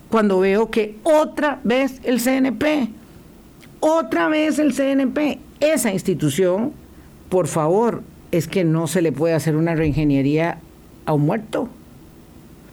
cuando 0.09 0.39
veo 0.39 0.69
que 0.69 0.95
otra 1.03 1.59
vez 1.63 1.99
el 2.03 2.19
CNP, 2.19 2.89
otra 3.79 4.27
vez 4.27 4.59
el 4.59 4.73
CNP, 4.73 5.39
esa 5.59 5.91
institución, 5.91 6.73
por 7.29 7.47
favor, 7.47 8.03
es 8.31 8.47
que 8.47 8.63
no 8.63 8.87
se 8.87 9.01
le 9.01 9.11
puede 9.11 9.33
hacer 9.33 9.55
una 9.55 9.73
reingeniería 9.73 10.59
a 11.05 11.13
un 11.13 11.21
muerto. 11.21 11.69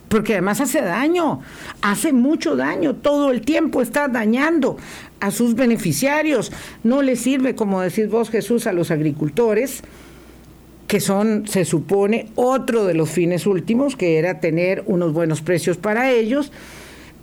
Porque 0.08 0.35
además 0.35 0.61
hace 0.61 0.80
daño, 0.80 1.40
hace 1.82 2.12
mucho 2.12 2.56
daño, 2.56 2.94
todo 2.94 3.30
el 3.30 3.42
tiempo 3.42 3.82
está 3.82 4.08
dañando 4.08 4.78
a 5.20 5.30
sus 5.30 5.54
beneficiarios. 5.54 6.50
No 6.82 7.02
le 7.02 7.16
sirve, 7.16 7.54
como 7.54 7.82
decís 7.82 8.08
vos 8.08 8.30
Jesús, 8.30 8.66
a 8.66 8.73
los 8.73 8.90
agricultores, 8.90 9.82
que 10.87 11.00
son, 11.00 11.47
se 11.47 11.66
supone, 11.66 12.28
otro 12.35 12.87
de 12.87 12.94
los 12.94 13.11
fines 13.11 13.47
últimos, 13.47 13.97
que 13.97 14.18
era 14.18 14.40
tener 14.40 14.82
unos 14.87 15.12
buenos 15.12 15.42
precios 15.42 15.76
para 15.76 16.11
ellos, 16.11 16.50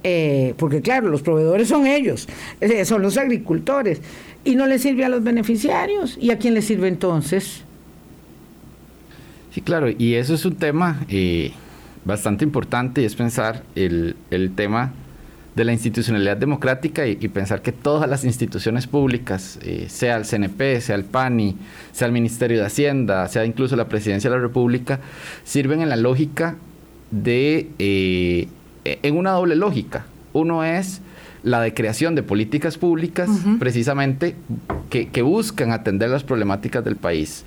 eh, 0.03 0.53
porque 0.57 0.81
claro, 0.81 1.09
los 1.09 1.23
proveedores 1.23 1.67
son 1.67 1.87
ellos, 1.87 2.27
eh, 2.61 2.85
son 2.85 3.01
los 3.01 3.17
agricultores, 3.17 4.01
y 4.43 4.55
no 4.55 4.67
le 4.67 4.77
sirve 4.77 5.03
a 5.03 5.09
los 5.09 5.23
beneficiarios. 5.23 6.15
¿Y 6.21 6.29
a 6.29 6.37
quién 6.37 6.53
le 6.53 6.61
sirve 6.61 6.87
entonces? 6.87 7.63
Sí, 9.55 9.61
claro, 9.61 9.87
y 9.89 10.15
eso 10.15 10.33
es 10.33 10.43
un 10.43 10.55
tema 10.55 10.99
eh, 11.07 11.53
bastante 12.03 12.43
importante 12.43 13.01
y 13.01 13.05
es 13.05 13.15
pensar 13.15 13.63
el, 13.73 14.13
tema 14.53 14.91
de 15.55 15.63
la 15.63 15.71
institucionalidad 15.71 16.35
democrática 16.35 17.07
y, 17.07 17.15
pensar 17.29 17.61
que 17.61 17.71
todas 17.71 18.09
las 18.09 18.25
instituciones 18.25 18.85
públicas, 18.85 19.57
eh, 19.61 19.85
sea 19.87 20.17
el 20.17 20.25
CNP, 20.25 20.81
sea 20.81 20.97
el 20.97 21.05
PANI, 21.05 21.55
sea 21.93 22.07
el 22.07 22.11
Ministerio 22.11 22.59
de 22.59 22.65
Hacienda, 22.65 23.29
sea 23.29 23.45
incluso 23.45 23.77
la 23.77 23.87
Presidencia 23.87 24.29
de 24.29 24.35
la 24.35 24.41
República, 24.41 24.99
sirven 25.45 25.79
en 25.79 25.87
la 25.87 25.95
lógica 25.95 26.57
de, 27.11 27.69
eh, 27.79 28.49
en 28.83 29.15
una 29.15 29.31
doble 29.31 29.55
lógica. 29.55 30.05
Uno 30.33 30.65
es 30.65 30.99
la 31.43 31.61
de 31.61 31.73
creación 31.73 32.13
de 32.15 32.23
políticas 32.23 32.77
públicas 32.77 33.29
precisamente 33.57 34.35
que, 34.89 35.07
que, 35.07 35.21
buscan 35.21 35.71
atender 35.71 36.09
las 36.09 36.25
problemáticas 36.25 36.83
del 36.83 36.97
país 36.97 37.45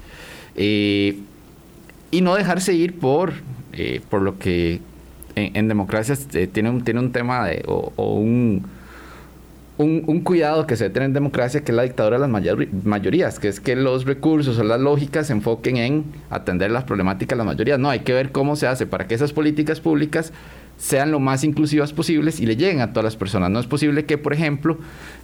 y 2.11 2.21
no 2.21 2.35
dejarse 2.35 2.75
ir 2.75 2.99
por, 2.99 3.33
eh, 3.73 4.01
por 4.09 4.23
lo 4.23 4.39
que 4.39 4.81
en, 5.37 5.69
democracia 5.69 6.17
eh, 6.35 6.47
tiene, 6.47 6.71
un, 6.71 6.83
tiene 6.83 7.01
un 7.01 7.13
tema 7.13 7.47
de, 7.47 7.63
o, 7.67 8.15
un, 8.15 8.67
un, 9.79 10.21
cuidado 10.21 10.67
que 10.67 10.77
se 10.77 10.91
tener 10.91 11.07
en 11.07 11.13
democracia, 11.13 11.63
que 11.63 11.73
es 11.73 11.77
la 11.77 11.85
dictadura 11.85 12.19
de 12.19 12.27
las 12.27 12.65
mayorías, 12.85 13.39
que 13.39 13.49
es 13.49 13.61
que 13.61 13.77
los 13.77 14.05
recursos 14.05 14.59
o 14.59 14.65
las 14.65 14.81
lógicas 14.81 15.29
se 15.29 15.33
enfoquen 15.33 15.77
en 15.77 16.05
atender 16.31 16.71
las 16.71 16.85
problemáticas 16.85 17.37
de 17.37 17.45
las 17.45 17.47
mayorías. 17.47 17.79
No, 17.79 17.91
hay 17.91 18.01
que 18.01 18.13
ver 18.13 18.33
cómo 18.33 18.57
se 18.57 18.67
hace 18.67 18.87
para 18.87 19.07
que 19.07 19.15
esas 19.15 19.33
políticas 19.33 19.81
públicas 19.81 20.33
sean 20.79 21.11
lo 21.11 21.21
más 21.21 21.45
inclusivas 21.45 21.93
posibles 21.93 22.41
y 22.41 22.47
le 22.47 22.57
lleguen 22.57 22.81
a 22.81 22.93
todas 22.93 23.05
las 23.05 23.17
personas. 23.17 23.51
No 23.51 23.61
es 23.61 23.67
posible 23.67 24.05
que, 24.05 24.17
por 24.19 24.33
ejemplo, 24.33 24.79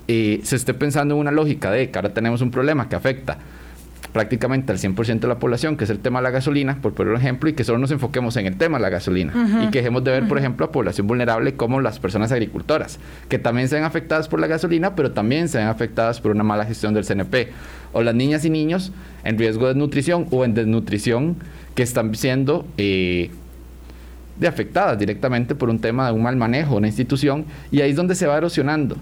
eh, 0.09 0.41
se 0.43 0.57
esté 0.57 0.75
pensando 0.75 1.15
en 1.15 1.21
una 1.21 1.31
lógica 1.31 1.71
de 1.71 1.91
que 1.91 1.99
ahora 1.99 2.13
tenemos 2.13 2.41
un 2.41 2.51
problema 2.51 2.89
que 2.89 2.97
afecta 2.97 3.39
prácticamente 4.15 4.71
al 4.71 4.79
100% 4.79 5.19
de 5.19 5.27
la 5.27 5.41
población, 5.41 5.77
que 5.77 5.83
es 5.83 5.91
el 5.91 5.99
tema 5.99 6.21
de 6.21 6.23
la 6.23 6.31
gasolina, 6.31 6.79
por 6.81 6.95
poner 6.95 7.13
un 7.13 7.19
ejemplo, 7.19 7.51
y 7.51 7.53
que 7.53 7.65
solo 7.65 7.79
nos 7.79 7.91
enfoquemos 7.91 8.37
en 8.37 8.47
el 8.47 8.57
tema 8.57 8.79
de 8.79 8.83
la 8.83 8.89
gasolina. 8.89 9.33
Y 9.61 9.71
que 9.73 9.81
dejemos 9.81 10.05
de 10.05 10.13
ver, 10.13 10.29
por 10.29 10.39
ejemplo, 10.39 10.65
a 10.65 10.71
población 10.71 11.09
vulnerable 11.09 11.55
como 11.55 11.81
las 11.81 11.99
personas 11.99 12.31
agricultoras, 12.31 13.01
que 13.29 13.41
también 13.41 13.69
se 13.69 13.75
ven 13.75 13.83
afectadas 13.83 14.29
por 14.29 14.39
la 14.39 14.47
gasolina, 14.47 14.95
pero 14.95 15.11
también 15.11 15.49
se 15.49 15.59
ven 15.59 15.67
afectadas 15.67 16.21
por 16.21 16.31
una 16.31 16.45
mala 16.45 16.65
gestión 16.65 16.95
del 16.95 17.05
CNP. 17.05 17.49
O 17.93 18.03
las 18.03 18.15
niñas 18.15 18.45
y 18.45 18.51
niños 18.51 18.93
en 19.25 19.37
riesgo 19.37 19.67
de 19.67 19.75
desnutrición 19.75 20.29
o 20.31 20.45
en 20.45 20.55
desnutrición 20.55 21.37
que 21.75 21.83
están 21.83 22.15
siendo... 22.15 22.67
Eh, 22.79 23.31
de 24.39 24.49
afectadas 24.49 24.99
directamente 24.99 25.55
por 25.55 25.71
un 25.71 25.79
tema 25.79 26.07
de 26.07 26.13
un 26.13 26.21
mal 26.21 26.35
manejo 26.35 26.75
una 26.75 26.89
institución 26.89 27.45
y 27.71 27.83
ahí 27.83 27.91
es 27.91 27.97
donde 27.97 28.17
se 28.17 28.27
va 28.27 28.37
erosionando. 28.37 28.97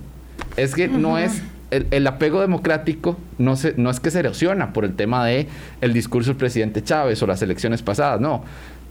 Es 0.59 0.75
que 0.75 0.89
no 0.89 1.17
es 1.17 1.43
el, 1.73 2.07
apego 2.07 2.41
democrático 2.41 3.17
no, 3.39 3.57
se, 3.57 3.75
no 3.79 3.91
es 3.91 3.99
que 3.99 4.11
se 4.11 4.19
erosiona 4.19 4.73
por 4.73 4.85
el 4.85 4.95
tema 4.95 5.25
de 5.25 5.49
el 5.81 5.93
discurso 5.95 6.31
del 6.31 6.37
presidente 6.37 6.83
Chávez 6.83 7.23
o 7.23 7.27
las 7.27 7.41
elecciones 7.41 7.83
pasadas, 7.83 8.21
no. 8.21 8.45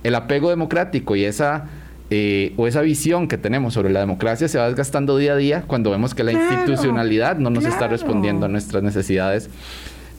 El 0.04 0.16
apego 0.16 0.50
democrático 0.50 1.16
y 1.16 1.24
esa 1.24 1.66
eh, 2.10 2.54
o 2.58 2.68
esa 2.68 2.82
visión 2.82 3.28
que 3.28 3.38
tenemos 3.38 3.76
sobre 3.76 3.92
la 3.92 4.00
democracia 4.00 4.48
se 4.48 4.58
va 4.58 4.66
desgastando 4.66 5.16
día 5.16 5.34
a 5.34 5.36
día 5.36 5.64
cuando 5.68 5.92
vemos 5.92 6.16
que 6.16 6.24
la 6.24 6.32
institucionalidad 6.32 7.38
no 7.38 7.52
nos 7.52 7.66
está 7.66 7.88
respondiendo 7.88 8.48
a 8.48 8.50
nuestras 8.50 8.82
necesidades. 8.82 9.50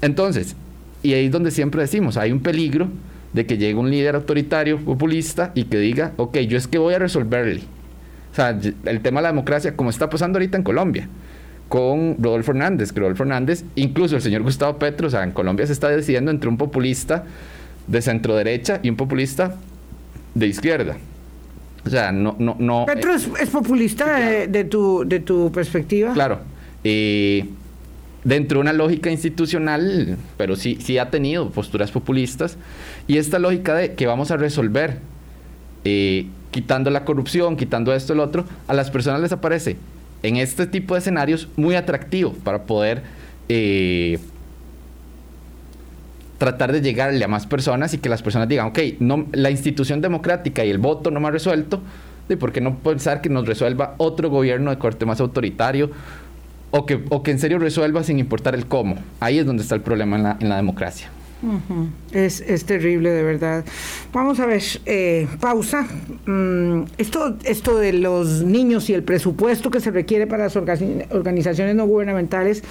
Entonces, 0.00 0.54
y 1.02 1.14
ahí 1.14 1.26
es 1.26 1.32
donde 1.32 1.50
siempre 1.50 1.82
decimos, 1.82 2.16
hay 2.16 2.30
un 2.30 2.40
peligro 2.40 2.88
de 3.32 3.44
que 3.44 3.58
llegue 3.58 3.74
un 3.74 3.90
líder 3.90 4.14
autoritario, 4.14 4.78
populista, 4.78 5.50
y 5.54 5.64
que 5.64 5.78
diga, 5.78 6.12
ok, 6.16 6.38
yo 6.38 6.56
es 6.56 6.68
que 6.68 6.78
voy 6.78 6.94
a 6.94 6.98
resolverle. 6.98 7.62
O 8.30 8.34
sea, 8.34 8.58
el 8.84 9.00
tema 9.00 9.20
de 9.20 9.24
la 9.24 9.28
democracia, 9.30 9.76
como 9.76 9.90
está 9.90 10.08
pasando 10.08 10.38
ahorita 10.38 10.56
en 10.56 10.62
Colombia 10.62 11.08
con 11.72 12.22
Rodolfo 12.22 12.50
Hernández, 12.50 12.92
que 12.92 13.00
Rodolfo 13.00 13.22
Hernández, 13.22 13.64
incluso 13.76 14.14
el 14.14 14.20
señor 14.20 14.42
Gustavo 14.42 14.78
Petro, 14.78 15.06
o 15.06 15.10
sea, 15.10 15.24
en 15.24 15.30
Colombia 15.30 15.66
se 15.66 15.72
está 15.72 15.88
decidiendo 15.88 16.30
entre 16.30 16.50
un 16.50 16.58
populista 16.58 17.24
de 17.86 18.02
centro 18.02 18.36
derecha 18.36 18.78
y 18.82 18.90
un 18.90 18.96
populista 18.96 19.56
de 20.34 20.48
izquierda. 20.48 20.98
O 21.86 21.88
sea, 21.88 22.12
no... 22.12 22.36
no, 22.38 22.56
no 22.58 22.84
Petro 22.84 23.14
es, 23.14 23.26
populista 23.50 24.18
de, 24.46 24.64
tu, 24.64 25.04
de 25.06 25.20
tu 25.20 25.50
perspectiva. 25.50 26.12
Claro. 26.12 26.40
dentro 26.82 28.58
de 28.58 28.60
una 28.60 28.74
lógica 28.74 29.10
institucional, 29.10 30.18
pero 30.36 30.56
sí, 30.56 30.76
sí 30.78 30.98
ha 30.98 31.08
tenido 31.08 31.48
posturas 31.52 31.90
populistas. 31.90 32.58
Y 33.06 33.16
esta 33.16 33.38
lógica 33.38 33.74
de 33.76 33.94
que 33.94 34.06
vamos 34.06 34.30
a 34.30 34.36
resolver, 34.36 34.98
eh, 35.86 36.26
quitando 36.50 36.90
la 36.90 37.06
corrupción, 37.06 37.56
quitando 37.56 37.94
esto 37.94 38.12
y 38.12 38.16
lo 38.18 38.24
otro, 38.24 38.44
a 38.68 38.74
las 38.74 38.90
personas 38.90 39.22
les 39.22 39.32
aparece 39.32 39.78
en 40.22 40.36
este 40.36 40.66
tipo 40.66 40.94
de 40.94 41.00
escenarios 41.00 41.48
muy 41.56 41.74
atractivo 41.74 42.32
para 42.44 42.64
poder 42.64 43.02
eh, 43.48 44.18
tratar 46.38 46.72
de 46.72 46.80
llegarle 46.80 47.24
a 47.24 47.28
más 47.28 47.46
personas 47.46 47.94
y 47.94 47.98
que 47.98 48.08
las 48.08 48.22
personas 48.22 48.48
digan, 48.48 48.66
ok, 48.66 48.78
no, 49.00 49.26
la 49.32 49.50
institución 49.50 50.00
democrática 50.00 50.64
y 50.64 50.70
el 50.70 50.78
voto 50.78 51.10
no 51.10 51.20
me 51.20 51.28
ha 51.28 51.30
resuelto, 51.30 51.80
¿y 52.28 52.36
por 52.36 52.52
qué 52.52 52.60
no 52.60 52.78
pensar 52.78 53.20
que 53.20 53.28
nos 53.28 53.46
resuelva 53.46 53.94
otro 53.98 54.30
gobierno 54.30 54.70
de 54.70 54.78
corte 54.78 55.06
más 55.06 55.20
autoritario 55.20 55.90
o 56.70 56.86
que, 56.86 57.04
o 57.10 57.22
que 57.22 57.30
en 57.30 57.38
serio 57.38 57.58
resuelva 57.58 58.02
sin 58.02 58.18
importar 58.18 58.54
el 58.54 58.66
cómo? 58.66 58.96
Ahí 59.20 59.38
es 59.38 59.46
donde 59.46 59.62
está 59.62 59.74
el 59.74 59.82
problema 59.82 60.16
en 60.16 60.22
la, 60.22 60.36
en 60.40 60.48
la 60.48 60.56
democracia 60.56 61.10
es, 62.12 62.40
es, 62.40 62.64
terrible, 62.64 63.10
de 63.10 63.22
verdad. 63.22 63.64
Vamos 64.12 64.40
a 64.40 64.46
ver, 64.46 64.62
eh, 64.86 65.26
pausa. 65.40 65.86
Mm, 66.26 66.82
esto, 66.98 67.36
esto 67.44 67.78
de 67.78 67.92
los 67.92 68.42
niños 68.42 68.88
y 68.90 68.94
el 68.94 69.02
presupuesto 69.02 69.70
que 69.70 69.80
se 69.80 69.90
requiere 69.90 70.26
para 70.26 70.44
las 70.44 70.56
organizaciones 70.56 71.74
no 71.74 71.86
gubernamentales, 71.86 72.62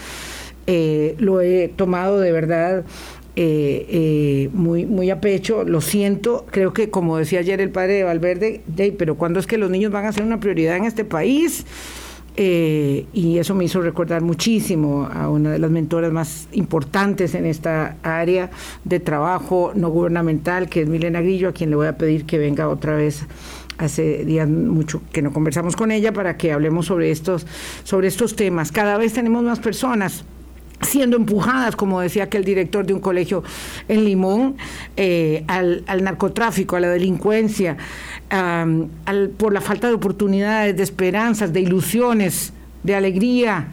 eh, 0.68 1.16
lo 1.18 1.42
he 1.42 1.68
tomado 1.70 2.20
de 2.20 2.32
verdad 2.32 2.86
eh, 3.36 4.50
muy, 4.54 4.86
muy 4.86 5.10
a 5.10 5.20
pecho, 5.22 5.64
lo 5.64 5.82
siento, 5.82 6.46
creo 6.52 6.74
que 6.74 6.90
como 6.90 7.18
decía 7.18 7.40
ayer 7.40 7.62
el 7.62 7.72
padre 7.72 7.94
de 7.94 8.04
Valverde, 8.04 8.62
pero 8.98 9.16
¿cuándo 9.16 9.40
es 9.40 9.48
que 9.48 9.58
los 9.58 9.70
niños 9.70 9.92
van 9.92 10.06
a 10.06 10.12
ser 10.12 10.24
una 10.24 10.40
prioridad 10.40 10.78
en 10.78 10.86
este 10.86 11.06
país? 11.06 11.66
Eh, 12.38 13.08
y 13.12 13.40
eso 13.40 13.54
me 13.56 13.66
hizo 13.66 13.82
recordar 13.82 14.22
muchísimo 14.22 15.10
a 15.12 15.30
una 15.30 15.52
de 15.52 15.60
las 15.60 15.70
mentoras 15.70 16.14
más 16.14 16.48
importantes 16.54 17.36
en 17.36 17.46
esta 17.46 17.98
área 18.04 18.52
de 18.86 19.02
trabajo 19.02 19.74
no 19.76 19.90
gubernamental, 19.90 20.70
que 20.70 20.82
es 20.82 20.88
Milena 20.88 21.22
Grillo, 21.22 21.50
a 21.50 21.52
quien 21.52 21.70
le 21.70 21.76
voy 21.76 21.88
a 21.88 21.98
pedir 21.98 22.26
que 22.26 22.38
venga 22.38 22.70
otra 22.70 22.96
vez. 22.96 23.26
Hace 23.78 24.26
días 24.26 24.48
mucho 24.48 25.02
que 25.12 25.22
no 25.22 25.34
conversamos 25.34 25.76
con 25.76 25.92
ella 25.92 26.14
para 26.14 26.38
que 26.38 26.52
hablemos 26.52 26.86
sobre 26.86 27.12
estos, 27.12 27.48
sobre 27.84 28.08
estos 28.08 28.36
temas. 28.36 28.72
Cada 28.72 28.98
vez 28.98 29.14
tenemos 29.14 29.44
más 29.44 29.60
personas 29.60 30.24
siendo 30.82 31.18
empujadas, 31.18 31.76
como 31.76 32.02
decía 32.02 32.24
aquel 32.24 32.44
director 32.44 32.86
de 32.86 32.94
un 32.94 33.00
colegio 33.00 33.44
en 33.88 34.04
Limón, 34.06 34.58
eh, 34.98 35.44
al, 35.48 35.84
narcotráfico, 36.04 36.76
a 36.76 36.80
la 36.80 36.90
delincuencia, 36.90 37.78
por 39.38 39.54
la 39.54 39.62
falta 39.62 39.88
de 39.88 39.94
oportunidades, 39.94 40.78
de 40.78 40.84
esperanzas, 40.84 41.52
de 41.52 41.62
ilusiones, 41.62 42.54
de 42.84 42.96
alegría, 42.96 43.68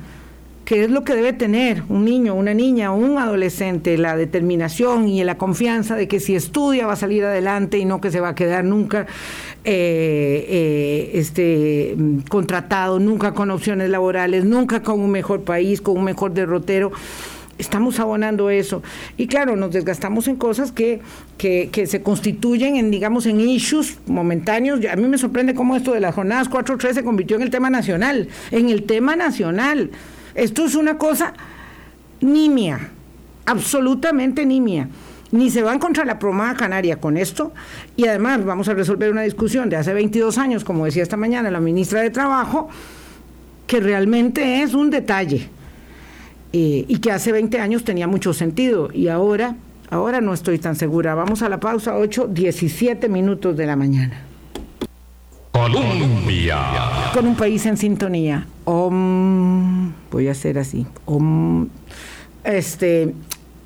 que 0.68 0.84
es 0.84 0.90
lo 0.90 1.02
que 1.02 1.14
debe 1.14 1.32
tener 1.32 1.82
un 1.88 2.04
niño, 2.04 2.34
una 2.34 2.52
niña, 2.52 2.92
un 2.92 3.16
adolescente, 3.16 3.96
la 3.96 4.18
determinación 4.18 5.08
y 5.08 5.24
la 5.24 5.38
confianza 5.38 5.96
de 5.96 6.08
que 6.08 6.20
si 6.20 6.34
estudia 6.34 6.86
va 6.86 6.92
a 6.92 6.96
salir 6.96 7.24
adelante 7.24 7.78
y 7.78 7.86
no 7.86 8.02
que 8.02 8.10
se 8.10 8.20
va 8.20 8.28
a 8.28 8.34
quedar 8.34 8.64
nunca 8.64 9.06
eh, 9.64 10.46
eh, 10.46 11.10
este, 11.14 11.96
contratado, 12.28 13.00
nunca 13.00 13.32
con 13.32 13.50
opciones 13.50 13.88
laborales, 13.88 14.44
nunca 14.44 14.82
con 14.82 15.00
un 15.00 15.10
mejor 15.10 15.40
país, 15.40 15.80
con 15.80 15.96
un 15.96 16.04
mejor 16.04 16.34
derrotero 16.34 16.92
estamos 17.58 17.98
abonando 18.00 18.48
eso. 18.50 18.82
Y 19.16 19.26
claro, 19.26 19.56
nos 19.56 19.72
desgastamos 19.72 20.28
en 20.28 20.36
cosas 20.36 20.72
que, 20.72 21.00
que, 21.36 21.68
que, 21.70 21.86
se 21.86 22.02
constituyen 22.02 22.76
en, 22.76 22.90
digamos, 22.90 23.26
en 23.26 23.40
issues 23.40 23.98
momentáneos. 24.06 24.80
A 24.90 24.96
mí 24.96 25.06
me 25.08 25.18
sorprende 25.18 25.54
cómo 25.54 25.76
esto 25.76 25.92
de 25.92 26.00
las 26.00 26.14
jornadas 26.14 26.48
4-3 26.48 26.94
se 26.94 27.04
convirtió 27.04 27.36
en 27.36 27.42
el 27.42 27.50
tema 27.50 27.68
nacional, 27.68 28.28
en 28.50 28.70
el 28.70 28.84
tema 28.84 29.16
nacional. 29.16 29.90
Esto 30.34 30.64
es 30.64 30.74
una 30.74 30.96
cosa 30.96 31.34
nimia, 32.20 32.90
absolutamente 33.44 34.46
nimia. 34.46 34.88
Ni 35.30 35.50
se 35.50 35.62
van 35.62 35.78
contra 35.78 36.06
la 36.06 36.18
promada 36.18 36.54
canaria 36.54 36.96
con 36.96 37.18
esto, 37.18 37.52
y 37.96 38.06
además 38.06 38.42
vamos 38.46 38.66
a 38.68 38.74
resolver 38.74 39.10
una 39.10 39.20
discusión 39.22 39.68
de 39.68 39.76
hace 39.76 39.92
22 39.92 40.38
años, 40.38 40.64
como 40.64 40.86
decía 40.86 41.02
esta 41.02 41.18
mañana 41.18 41.50
la 41.50 41.60
ministra 41.60 42.00
de 42.00 42.08
Trabajo, 42.08 42.70
que 43.66 43.80
realmente 43.80 44.62
es 44.62 44.72
un 44.72 44.88
detalle 44.88 45.50
eh, 46.52 46.85
y 46.88 46.99
que 46.99 47.12
hace 47.12 47.33
20 47.33 47.61
años 47.61 47.85
tenía 47.85 48.07
mucho 48.07 48.33
sentido 48.33 48.90
y 48.93 49.09
ahora, 49.09 49.57
ahora 49.90 50.21
no 50.21 50.33
estoy 50.33 50.59
tan 50.59 50.76
segura. 50.76 51.14
Vamos 51.14 51.43
a 51.43 51.49
la 51.49 51.61
pausa, 51.61 51.97
8, 51.97 52.28
17 52.28 53.09
minutos 53.09 53.57
de 53.57 53.67
la 53.67 53.76
mañana. 53.76 54.23
Colombia. 55.52 56.59
Con 57.12 57.26
un 57.26 57.35
país 57.37 57.67
en 57.67 57.76
sintonía. 57.76 58.47
voy 58.64 60.28
a 60.28 60.31
hacer 60.31 60.59
así. 60.59 60.87
este, 62.45 63.14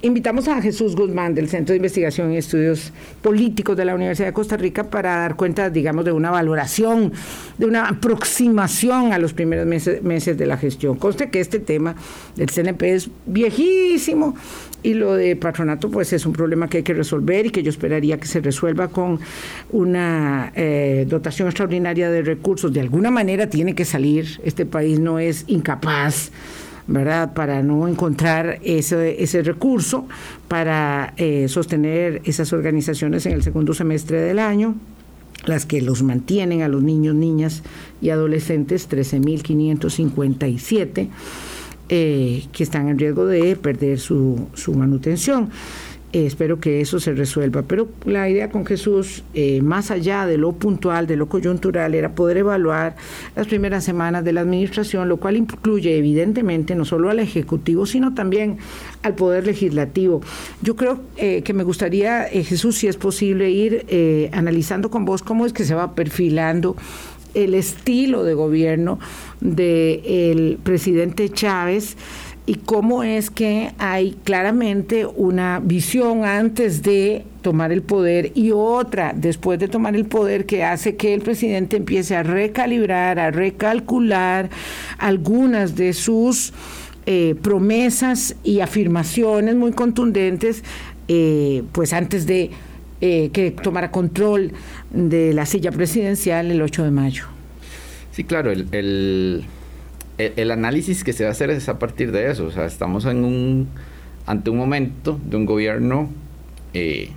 invitamos 0.03 0.49
a 0.49 0.61
Jesús 0.61 0.97
Guzmán 0.97 1.35
del 1.35 1.49
Centro 1.49 1.73
de 1.73 1.77
Investigación 1.77 2.33
y 2.33 2.37
Estudios 2.37 2.93
Políticos 3.23 3.77
de 3.77 3.85
la 3.85 3.95
Universidad 3.95 4.29
de 4.29 4.33
Costa 4.33 4.57
Rica 4.57 4.91
para 4.91 5.17
dar 5.17 5.37
cuenta, 5.37 5.71
digamos, 5.71 6.05
de 6.05 6.13
una 6.13 6.31
valoración, 6.31 7.13
de 7.57 7.67
una 7.67 7.89
aproximación 7.89 9.13
a 9.13 9.19
los 9.19 9.33
primeros 9.33 9.67
meses, 9.67 10.03
meses 10.03 10.37
de 10.37 10.47
la 10.47 10.57
gestión. 10.57 10.97
Conste 10.97 11.31
que 11.31 11.41
este 11.41 11.61
tema 11.61 11.95
del 12.37 12.51
CNP 12.51 12.95
es 12.95 13.11
viejísimo 13.27 14.35
y 14.83 14.95
lo 14.95 15.15
de 15.15 15.37
patronato 15.37 15.91
pues 15.91 16.13
es 16.13 16.27
un 16.27 16.33
problema 16.33 16.69
que 16.69 16.79
hay 16.79 16.83
que 16.83 16.95
resolver 16.95 17.47
y 17.47 17.51
que 17.51 17.63
yo 17.63 17.71
esperaría 17.71 18.19
que 18.19 18.27
se 18.27 18.41
resuelva 18.41 18.89
con 18.89 19.21
una 19.71 20.53
eh, 20.57 21.07
dotación 21.09 21.49
extraordinaria 21.49 22.11
de 22.11 22.23
recursos. 22.23 22.73
De 22.73 22.81
alguna 22.81 23.11
manera 23.11 23.49
tiene 23.49 23.75
que 23.75 23.85
salir, 23.85 24.41
este 24.45 24.67
país 24.67 24.99
no 24.99 25.21
es 25.21 25.45
incapaz. 25.47 26.33
¿Verdad? 26.87 27.35
Para 27.35 27.63
no 27.63 27.89
encontrar 27.89 28.59
ese, 28.63 29.23
ese 29.23 29.43
recurso 29.43 30.07
para 30.49 31.15
eh, 31.17 31.49
sostener 31.49 32.21
esas 32.25 32.53
organizaciones 32.53 33.27
en 33.27 33.33
el 33.33 33.43
segundo 33.43 33.75
semestre 33.75 34.21
del 34.21 34.39
año 34.39 34.77
las 35.45 35.67
que 35.67 35.83
los 35.83 36.03
mantienen 36.03 36.63
a 36.63 36.69
los 36.69 36.83
niños, 36.83 37.15
niñas 37.15 37.63
y 38.01 38.09
adolescentes, 38.11 38.89
13.557 38.89 41.09
eh, 41.89 42.45
que 42.53 42.63
están 42.63 42.89
en 42.89 42.99
riesgo 42.99 43.27
de 43.27 43.57
perder 43.57 43.99
su, 43.99 44.47
su 44.55 44.73
manutención. 44.75 45.51
Eh, 46.13 46.27
espero 46.27 46.61
que 46.61 46.81
eso 46.81 47.01
se 47.01 47.13
resuelva. 47.15 47.63
Pero 47.63 47.89
la 48.05 48.29
idea 48.29 48.51
con 48.51 48.67
Jesús, 48.67 49.25
eh, 49.33 49.63
más 49.63 49.91
allá 49.91 50.27
de 50.27 50.37
lo 50.37 50.53
puntual, 50.53 51.07
de 51.07 51.17
lo 51.17 51.27
coyuntural, 51.27 51.95
era 51.95 52.15
poder 52.15 52.37
evaluar 52.37 52.97
las 53.35 53.47
primeras 53.47 53.85
semanas 53.85 54.23
de 54.23 54.33
la 54.33 54.43
administración, 54.43 55.09
lo 55.09 55.17
cual 55.17 55.37
incluye 55.37 55.97
evidentemente 55.97 56.75
no 56.75 56.85
solo 56.85 57.09
al 57.09 57.19
Ejecutivo, 57.19 57.87
sino 57.87 58.15
también 58.15 58.59
al 59.03 59.15
Poder 59.15 59.47
Legislativo. 59.47 60.21
Yo 60.61 60.77
creo 60.77 61.01
eh, 61.17 61.43
que 61.43 61.55
me 61.55 61.65
gustaría, 61.65 62.25
Jesús, 62.25 62.77
si 62.77 62.89
es 62.89 62.97
posible, 62.97 63.51
ir 63.51 63.87
analizando 64.33 64.91
con 64.91 65.05
vos 65.05 65.23
cómo 65.23 65.47
es 65.47 65.53
que 65.53 65.65
se 65.65 65.75
va 65.75 65.95
perfilando 65.95 66.77
el 67.35 67.55
estilo 67.55 68.25
de 68.25 68.35
gobierno 68.35 68.99
del 69.41 70.59
presidente 70.63 71.31
Chávez 71.31 71.97
y 72.45 72.57
cómo 72.57 73.05
es 73.05 73.31
que 73.31 73.73
hay 73.79 74.17
claramente 74.25 75.07
una 75.07 75.61
visión 75.63 76.25
antes 76.25 76.83
de 76.83 77.25
tomar 77.41 77.73
el 77.73 77.83
poder 77.83 78.33
y 78.35 78.51
otra 78.51 79.13
después 79.15 79.59
de 79.59 79.69
tomar 79.69 79.95
el 79.95 80.07
poder 80.07 80.45
que 80.47 80.65
hace 80.65 80.97
que 80.97 81.15
el 81.15 81.21
presidente 81.21 81.77
empiece 81.77 82.17
a 82.17 82.23
recalibrar, 82.23 83.19
a 83.19 83.31
recalcular 83.31 84.51
algunas 84.99 85.77
de 85.77 85.93
sus 85.93 86.53
eh, 87.07 87.35
promesas 87.41 88.37
y 88.45 88.61
afirmaciones 88.61 89.57
muy 89.57 89.73
contundentes, 89.73 90.63
eh, 91.09 91.63
pues 91.73 91.93
antes 91.93 92.27
de 92.27 92.51
eh, 93.01 93.31
que 93.33 93.51
tomara 93.51 93.91
control 93.91 94.53
de 94.91 95.33
la 95.33 95.47
silla 95.47 95.73
presidencial 95.73 96.51
el 96.51 96.63
8 96.63 96.85
de 96.85 96.91
mayo. 96.93 97.25
Sí, 98.13 98.25
claro, 98.25 98.53
el 98.53 98.69
el, 98.71 99.45
análisis 100.51 101.05
que 101.05 101.13
se 101.13 101.25
va 101.25 101.31
a 101.31 101.33
hacer 101.33 101.51
es 101.51 101.69
a 101.69 101.79
partir 101.79 102.13
de 102.13 102.31
eso. 102.31 102.47
O 102.47 102.51
sea, 102.51 102.67
estamos 102.67 103.05
en 103.07 103.25
un, 103.25 103.69
ante 104.27 104.51
un 104.51 104.59
momento 104.59 105.19
de 105.25 105.37
un 105.37 105.47
gobierno, 105.47 106.11
eh, 106.75 107.11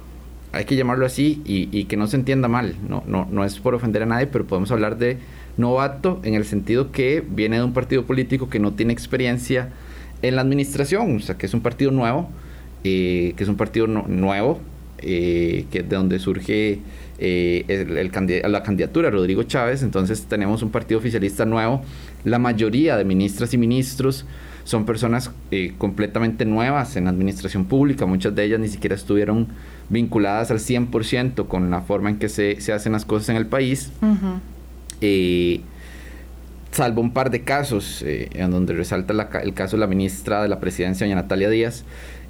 hay 0.51 0.65
que 0.65 0.75
llamarlo 0.75 1.05
así, 1.05 1.41
y, 1.45 1.83
que 1.85 1.97
no 1.97 2.07
se 2.07 2.15
entienda 2.15 2.47
mal. 2.47 2.75
No, 2.87 3.03
no, 3.07 3.27
no 3.29 3.43
es 3.43 3.59
por 3.59 3.75
ofender 3.75 4.03
a 4.03 4.05
nadie, 4.05 4.27
pero 4.27 4.45
podemos 4.45 4.71
hablar 4.71 4.97
de 4.97 5.17
novato 5.57 6.19
en 6.23 6.33
el 6.33 6.45
sentido 6.45 6.91
que 6.91 7.23
viene 7.27 7.57
de 7.57 7.63
un 7.63 7.73
partido 7.73 8.05
político 8.05 8.49
que 8.49 8.59
no 8.59 8.73
tiene 8.73 8.93
experiencia 8.93 9.69
en 10.21 10.35
la 10.35 10.41
administración, 10.41 11.17
o 11.17 11.19
sea, 11.19 11.37
que 11.37 11.45
es 11.45 11.53
un 11.53 11.61
partido 11.61 11.91
nuevo, 11.91 12.29
eh, 12.83 13.33
que 13.35 13.43
es 13.43 13.49
un 13.49 13.57
partido 13.57 13.87
nuevo, 13.87 14.61
eh, 14.99 15.65
que 15.71 15.83
de 15.83 15.95
donde 15.95 16.19
surge 16.19 16.79
la 17.19 18.63
candidatura 18.63 19.09
Rodrigo 19.09 19.43
Chávez, 19.43 19.83
entonces 19.83 20.25
tenemos 20.25 20.63
un 20.63 20.71
partido 20.71 20.99
oficialista 20.99 21.45
nuevo 21.45 21.81
la 22.25 22.39
mayoría 22.39 22.97
de 22.97 23.05
ministras 23.05 23.53
y 23.53 23.57
ministros 23.57 24.25
son 24.65 24.85
personas 24.85 25.31
eh, 25.51 25.75
completamente 25.77 26.43
nuevas 26.43 26.95
en 26.95 27.05
la 27.05 27.11
administración 27.11 27.65
pública, 27.65 28.07
muchas 28.07 28.33
de 28.35 28.43
ellas 28.43 28.59
ni 28.59 28.67
siquiera 28.67 28.95
estuvieron 28.95 29.47
vinculadas 29.89 30.49
al 30.49 30.57
100% 30.57 31.47
con 31.47 31.69
la 31.69 31.81
forma 31.81 32.09
en 32.09 32.17
que 32.17 32.29
se, 32.29 32.57
hacen 32.73 32.91
las 32.91 33.05
cosas 33.05 33.29
en 33.29 33.35
el 33.35 33.45
país. 33.45 33.91
Eh, 35.01 35.61
salvo 36.71 37.01
un 37.01 37.11
par 37.11 37.29
de 37.29 37.43
casos 37.43 38.01
eh, 38.01 38.29
en 38.33 38.49
donde 38.49 38.73
resalta 38.73 39.13
el 39.43 39.53
caso 39.53 39.77
de 39.77 39.81
la 39.81 39.87
ministra 39.87 40.41
de 40.41 40.49
la 40.49 40.59
presidencia, 40.59 41.05
doña 41.05 41.15
Natalia 41.15 41.49
Díaz, 41.49 41.85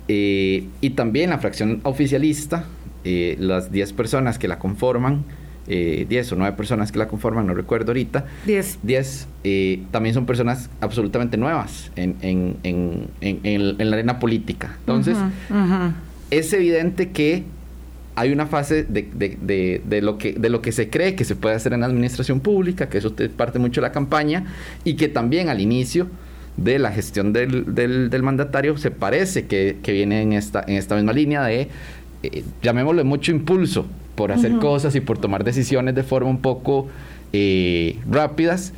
y 0.07 0.89
también 0.95 1.31
la 1.31 1.39
fracción 1.39 1.79
oficialista, 1.83 2.65
las 3.03 3.71
10 3.71 3.93
personas 3.93 4.37
que 4.37 4.47
la 4.47 4.59
conforman, 4.59 5.23
10 5.67 6.11
eh, 6.11 6.33
o 6.33 6.35
9 6.35 6.55
personas 6.55 6.91
que 6.91 6.99
la 6.99 7.07
conforman, 7.07 7.47
no 7.47 7.53
recuerdo 7.53 7.91
ahorita. 7.91 8.25
10. 8.45 8.79
10 8.83 9.27
eh, 9.43 9.83
también 9.91 10.13
son 10.13 10.25
personas 10.25 10.69
absolutamente 10.81 11.37
nuevas 11.37 11.91
en, 11.95 12.15
en, 12.21 12.57
en, 12.63 13.09
en 13.43 13.89
la 13.89 13.95
arena 13.95 14.19
política. 14.19 14.77
Entonces, 14.79 15.17
es 16.31 16.53
evidente 16.53 17.11
que 17.11 17.43
hay 18.15 18.31
una 18.31 18.47
fase 18.47 18.83
de, 18.83 19.09
de, 19.13 19.81
de, 19.83 20.01
lo 20.01 20.17
que, 20.17 20.33
de 20.33 20.49
lo 20.49 20.61
que 20.61 20.71
se 20.71 20.89
cree 20.89 21.15
que 21.15 21.25
se 21.25 21.35
puede 21.35 21.55
hacer 21.55 21.73
en 21.73 21.81
la 21.81 21.85
administración 21.87 22.39
pública, 22.39 22.87
que 22.87 22.97
eso 22.97 23.13
parte 23.35 23.59
mucho 23.59 23.81
de 23.81 23.87
la 23.87 23.91
campaña, 23.91 24.45
y 24.83 24.95
que 24.95 25.09
también 25.09 25.49
al 25.49 25.59
inicio 25.59 26.07
de 26.57 26.79
la 26.79 26.91
gestión 26.91 27.33
del, 27.33 27.75
del, 27.75 28.09
del 28.09 28.23
mandatario 28.23 28.77
se 28.77 28.89
parece 28.89 29.45
que, 29.45 29.77
que, 29.83 29.91
viene 29.91 30.21
en 30.21 30.31
esta, 30.31 30.63
en 30.65 30.75
esta 30.75 30.95
misma 30.95 31.11
línea 31.11 31.43
de, 31.43 31.67
eh, 32.33 32.43
llamémosle 32.61 33.03
mucho 33.03 33.31
impulso 33.31 33.85
por 34.15 34.31
hacer 34.31 34.53
cosas 34.57 34.95
y 34.95 35.01
por 35.01 35.17
tomar 35.17 35.43
decisiones 35.43 35.93
de 35.93 36.03
forma 36.03 36.29
un 36.29 36.39
poco 36.39 36.87
eh, 37.33 37.99
rápidas, 38.09 38.73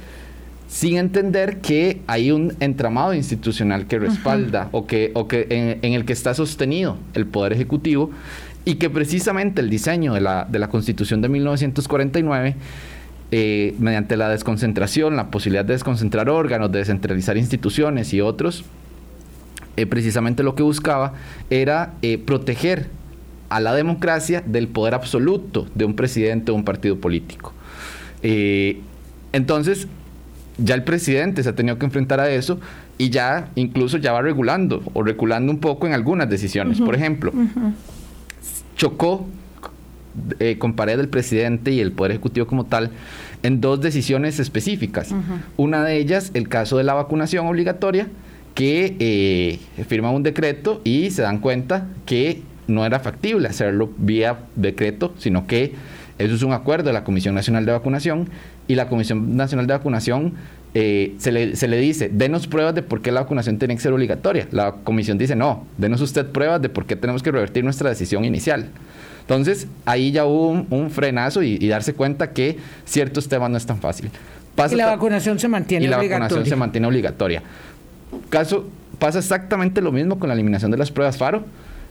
sin 0.67 0.97
entender 0.97 1.59
que 1.61 2.01
hay 2.07 2.31
un 2.31 2.53
entramado 2.59 3.13
institucional 3.13 3.85
que 3.87 3.99
respalda 3.99 4.67
o 4.71 4.85
que, 4.85 5.11
o 5.13 5.27
que 5.27 5.79
en, 5.81 5.93
el 5.93 6.03
que 6.03 6.11
está 6.11 6.33
sostenido 6.33 6.97
el 7.13 7.25
Poder 7.25 7.53
Ejecutivo 7.53 8.11
y 8.65 8.75
que 8.75 8.89
precisamente 8.89 9.61
el 9.61 9.69
diseño 9.69 10.13
de 10.13 10.21
la, 10.21 10.45
de 10.49 10.59
la 10.59 10.67
Constitución 10.67 11.21
de 11.21 11.29
1949 11.29 12.55
eh, 13.31 13.75
mediante 13.79 14.17
la 14.17 14.27
desconcentración, 14.29 15.15
la 15.15 15.31
posibilidad 15.31 15.63
de 15.63 15.73
desconcentrar 15.73 16.29
órganos, 16.29 16.71
de 16.71 16.79
descentralizar 16.79 17.37
instituciones 17.37 18.13
y 18.13 18.19
otros, 18.19 18.65
eh, 19.77 19.85
precisamente 19.85 20.43
lo 20.43 20.55
que 20.55 20.63
buscaba 20.63 21.13
era 21.49 21.93
proteger 22.25 22.87
a 23.49 23.59
la 23.59 23.73
democracia 23.73 24.43
del 24.45 24.67
poder 24.67 24.93
absoluto 24.93 25.67
de 25.75 25.85
un 25.85 25.95
presidente 25.95 26.51
o 26.51 26.55
un 26.55 26.63
partido 26.63 26.97
político. 26.97 27.53
Eh, 28.23 28.81
entonces, 29.33 29.87
ya 30.57 30.75
el 30.75 30.83
presidente 30.83 31.43
se 31.43 31.49
ha 31.49 31.55
tenido 31.55 31.77
que 31.77 31.85
enfrentar 31.85 32.19
a 32.19 32.29
eso 32.29 32.59
y 32.97 33.09
ya 33.09 33.49
incluso 33.55 33.97
ya 33.97 34.11
va 34.11 34.21
regulando 34.21 34.81
o 34.93 35.03
reculando 35.03 35.51
un 35.51 35.59
poco 35.59 35.87
en 35.87 35.93
algunas 35.93 36.29
decisiones. 36.29 36.81
Por 36.81 36.95
ejemplo, 36.95 37.31
chocó 38.75 39.27
eh, 40.39 40.57
con 40.57 40.73
pared 40.73 40.97
del 40.97 41.09
presidente 41.09 41.71
y 41.71 41.79
el 41.79 41.91
Poder 41.91 42.11
Ejecutivo 42.11 42.47
como 42.47 42.65
tal 42.65 42.89
en 43.43 43.61
dos 43.61 43.81
decisiones 43.81 44.39
específicas. 44.39 45.13
Una 45.57 45.83
de 45.83 45.97
ellas, 45.97 46.31
el 46.33 46.49
caso 46.49 46.77
de 46.77 46.83
la 46.83 46.95
vacunación 46.95 47.45
obligatoria, 47.45 48.07
que 48.55 48.95
eh, 48.99 49.59
firma 49.85 50.09
un 50.09 50.23
decreto 50.23 50.81
y 50.83 51.11
se 51.11 51.21
dan 51.21 51.37
cuenta 51.37 51.87
que 52.07 52.41
no 52.67 52.85
era 52.85 52.99
factible 52.99 53.47
hacerlo 53.47 53.89
vía 53.97 54.39
decreto, 54.55 55.13
sino 55.17 55.47
que 55.47 55.73
eso 56.19 56.33
es 56.35 56.43
un 56.43 56.53
acuerdo 56.53 56.87
de 56.87 56.93
la 56.93 57.03
Comisión 57.03 57.35
Nacional 57.35 57.65
de 57.65 57.71
Vacunación 57.71 58.29
y 58.67 58.75
la 58.75 58.87
Comisión 58.89 59.35
Nacional 59.37 59.67
de 59.67 59.73
Vacunación 59.73 60.33
eh, 60.73 61.15
se, 61.17 61.31
le, 61.31 61.55
se, 61.55 61.67
le, 61.67 61.77
dice, 61.77 62.09
denos 62.11 62.45
pruebas 62.45 62.75
de 62.75 62.83
por 62.83 63.01
qué 63.01 63.11
la 63.11 63.21
vacunación 63.21 63.57
tiene 63.57 63.75
que 63.75 63.81
ser 63.81 63.93
obligatoria. 63.93 64.47
La 64.51 64.73
comisión 64.83 65.17
dice, 65.17 65.35
no, 65.35 65.65
denos 65.77 66.01
usted 66.01 66.27
pruebas 66.27 66.61
de 66.61 66.69
por 66.69 66.85
qué 66.85 66.95
tenemos 66.95 67.23
que 67.23 67.31
revertir 67.31 67.63
nuestra 67.63 67.89
decisión 67.89 68.25
inicial. 68.25 68.67
Entonces, 69.21 69.67
ahí 69.85 70.11
ya 70.11 70.25
hubo 70.25 70.65
un, 70.69 70.91
frenazo 70.91 71.41
y, 71.41 71.67
darse 71.67 71.93
cuenta 71.93 72.31
que 72.31 72.57
ciertos 72.85 73.27
temas 73.27 73.49
no 73.49 73.57
es 73.57 73.65
tan 73.65 73.79
fácil. 73.79 74.11
y 74.71 74.75
la 74.75 74.87
vacunación 74.87 75.39
se 75.39 75.47
mantiene 75.47 75.85
y 75.85 75.87
la 75.87 75.97
vacunación 75.97 76.45
se 76.45 76.55
mantiene 76.55 76.85
obligatoria. 76.85 77.41
Caso, 78.29 78.69
pasa 78.99 79.19
exactamente 79.19 79.81
lo 79.81 79.91
mismo 79.91 80.19
con 80.19 80.29
la 80.29 80.35
eliminación 80.35 80.69
de 80.69 80.77
las 80.77 80.91
pruebas 80.91 81.17
FARO 81.17 81.43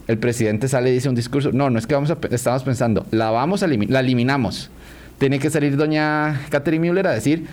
el 0.07 0.17
presidente 0.17 0.67
sale 0.67 0.89
y 0.89 0.93
dice 0.93 1.09
un 1.09 1.15
discurso. 1.15 1.51
No, 1.51 1.69
no 1.69 1.79
es 1.79 1.87
que 1.87 1.93
vamos 1.93 2.11
a, 2.11 2.17
estamos 2.31 2.63
pensando, 2.63 3.05
la 3.11 3.29
vamos 3.29 3.63
a 3.63 3.67
la 3.67 3.99
eliminamos. 3.99 4.69
Tiene 5.17 5.39
que 5.39 5.49
salir 5.49 5.75
doña 5.77 6.41
Catherine 6.49 6.87
Müller 6.87 7.07
a 7.07 7.11
decir, 7.11 7.45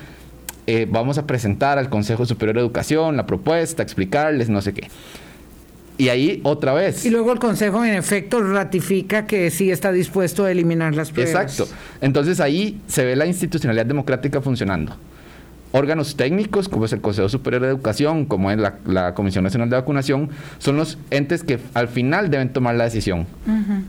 eh, 0.66 0.86
vamos 0.88 1.18
a 1.18 1.26
presentar 1.26 1.78
al 1.78 1.88
Consejo 1.88 2.26
Superior 2.26 2.56
de 2.56 2.60
Educación 2.60 3.16
la 3.16 3.26
propuesta, 3.26 3.82
explicarles 3.82 4.48
no 4.48 4.60
sé 4.60 4.72
qué. 4.72 4.88
Y 5.96 6.08
ahí 6.08 6.40
otra 6.42 6.74
vez. 6.74 7.04
Y 7.06 7.10
luego 7.10 7.32
el 7.32 7.38
Consejo 7.38 7.84
en 7.84 7.94
efecto 7.94 8.42
ratifica 8.42 9.26
que 9.26 9.50
sí 9.50 9.70
está 9.70 9.92
dispuesto 9.92 10.44
a 10.44 10.50
eliminar 10.50 10.94
las 10.94 11.10
pruebas. 11.10 11.52
Exacto. 11.52 11.72
Entonces 12.00 12.40
ahí 12.40 12.80
se 12.86 13.04
ve 13.04 13.16
la 13.16 13.26
institucionalidad 13.26 13.86
democrática 13.86 14.40
funcionando 14.40 14.96
órganos 15.74 16.14
técnicos, 16.14 16.68
como 16.68 16.84
es 16.84 16.92
el 16.92 17.00
Consejo 17.00 17.28
Superior 17.28 17.60
de 17.60 17.68
Educación, 17.68 18.26
como 18.26 18.52
es 18.52 18.58
la, 18.58 19.14
Comisión 19.14 19.42
Nacional 19.42 19.68
de 19.70 19.74
Vacunación, 19.74 20.30
son 20.58 20.76
los 20.76 20.98
entes 21.10 21.42
que 21.42 21.58
al 21.74 21.88
final 21.88 22.30
deben 22.30 22.50
tomar 22.50 22.76
la 22.76 22.84
decisión. 22.84 23.26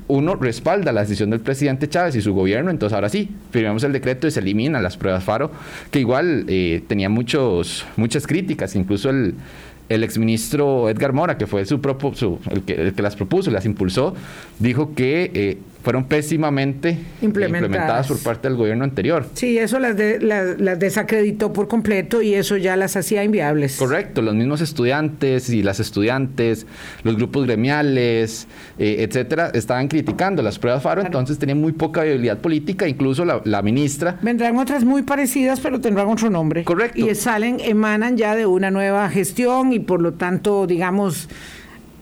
Uno 0.07 0.33
respalda 0.33 0.91
la 0.91 1.01
decisión 1.01 1.29
del 1.29 1.41
presidente 1.41 1.87
Chávez 1.87 2.15
y 2.15 2.21
su 2.21 2.33
gobierno, 2.33 2.71
entonces 2.71 2.95
ahora 2.95 3.07
sí, 3.07 3.29
firmamos 3.51 3.83
el 3.83 3.93
decreto 3.93 4.25
y 4.25 4.31
se 4.31 4.39
eliminan 4.39 4.81
las 4.81 4.97
pruebas 4.97 5.23
FARO, 5.23 5.51
que 5.91 5.99
igual 5.99 6.45
eh, 6.47 6.83
tenía 6.87 7.07
muchos, 7.07 7.85
muchas 7.97 8.25
críticas, 8.25 8.75
incluso 8.75 9.11
el, 9.11 9.35
el 9.87 10.03
exministro 10.03 10.89
Edgar 10.89 11.13
Mora, 11.13 11.37
que 11.37 11.45
fue 11.45 11.65
su, 11.65 11.79
su 12.15 12.39
el, 12.49 12.63
que, 12.63 12.73
el, 12.73 12.93
que, 12.93 13.01
las 13.03 13.15
propuso, 13.15 13.51
las 13.51 13.65
impulsó, 13.67 14.15
dijo 14.57 14.95
que 14.95 15.29
eh, 15.35 15.57
fueron 15.85 16.05
pésimamente 16.05 16.97
implementadas. 17.21 18.07
por 18.07 18.17
parte 18.17 18.47
del 18.47 18.57
gobierno 18.57 18.83
anterior. 18.83 19.27
Sí, 19.35 19.59
eso 19.59 19.77
las, 19.77 19.95
las, 20.19 20.79
desacreditó 20.79 21.53
por 21.53 21.67
completo 21.67 22.23
y 22.23 22.33
eso 22.33 22.57
ya 22.57 22.75
las 22.75 22.97
hacía 22.97 23.23
inviables. 23.23 23.77
Correcto, 23.77 24.23
los 24.23 24.33
mismos 24.33 24.61
estudiantes 24.61 25.47
y 25.51 25.61
las 25.61 25.79
estudiantes, 25.79 26.65
los 27.03 27.15
grupos 27.17 27.45
gremiales, 27.45 28.47
eh, 28.79 29.05
etcétera, 29.07 29.51
estaban 29.53 29.87
criticando 29.87 30.41
las 30.41 30.57
pruebas 30.57 30.81
FARO, 30.81 31.03
entonces 31.03 31.37
tenían 31.37 31.61
muy 31.61 31.73
poca 31.73 32.01
viabilidad 32.01 32.39
política, 32.39 32.87
incluso 32.87 33.23
la, 33.23 33.41
la, 33.45 33.61
ministra. 33.61 34.17
Vendrán 34.23 34.57
otras 34.57 34.83
muy 34.83 35.03
parecidas, 35.03 35.59
pero 35.59 35.79
tendrán 35.79 36.07
otro 36.07 36.31
nombre. 36.31 36.63
Correcto. 36.63 36.97
Y 36.99 37.13
salen, 37.13 37.59
emanan 37.59 38.17
ya 38.17 38.35
de 38.35 38.47
una 38.47 38.71
nueva 38.71 39.07
gestión 39.11 39.71
y 39.71 39.77
por 39.77 40.01
lo 40.01 40.13
tanto, 40.13 40.65
digamos 40.65 41.29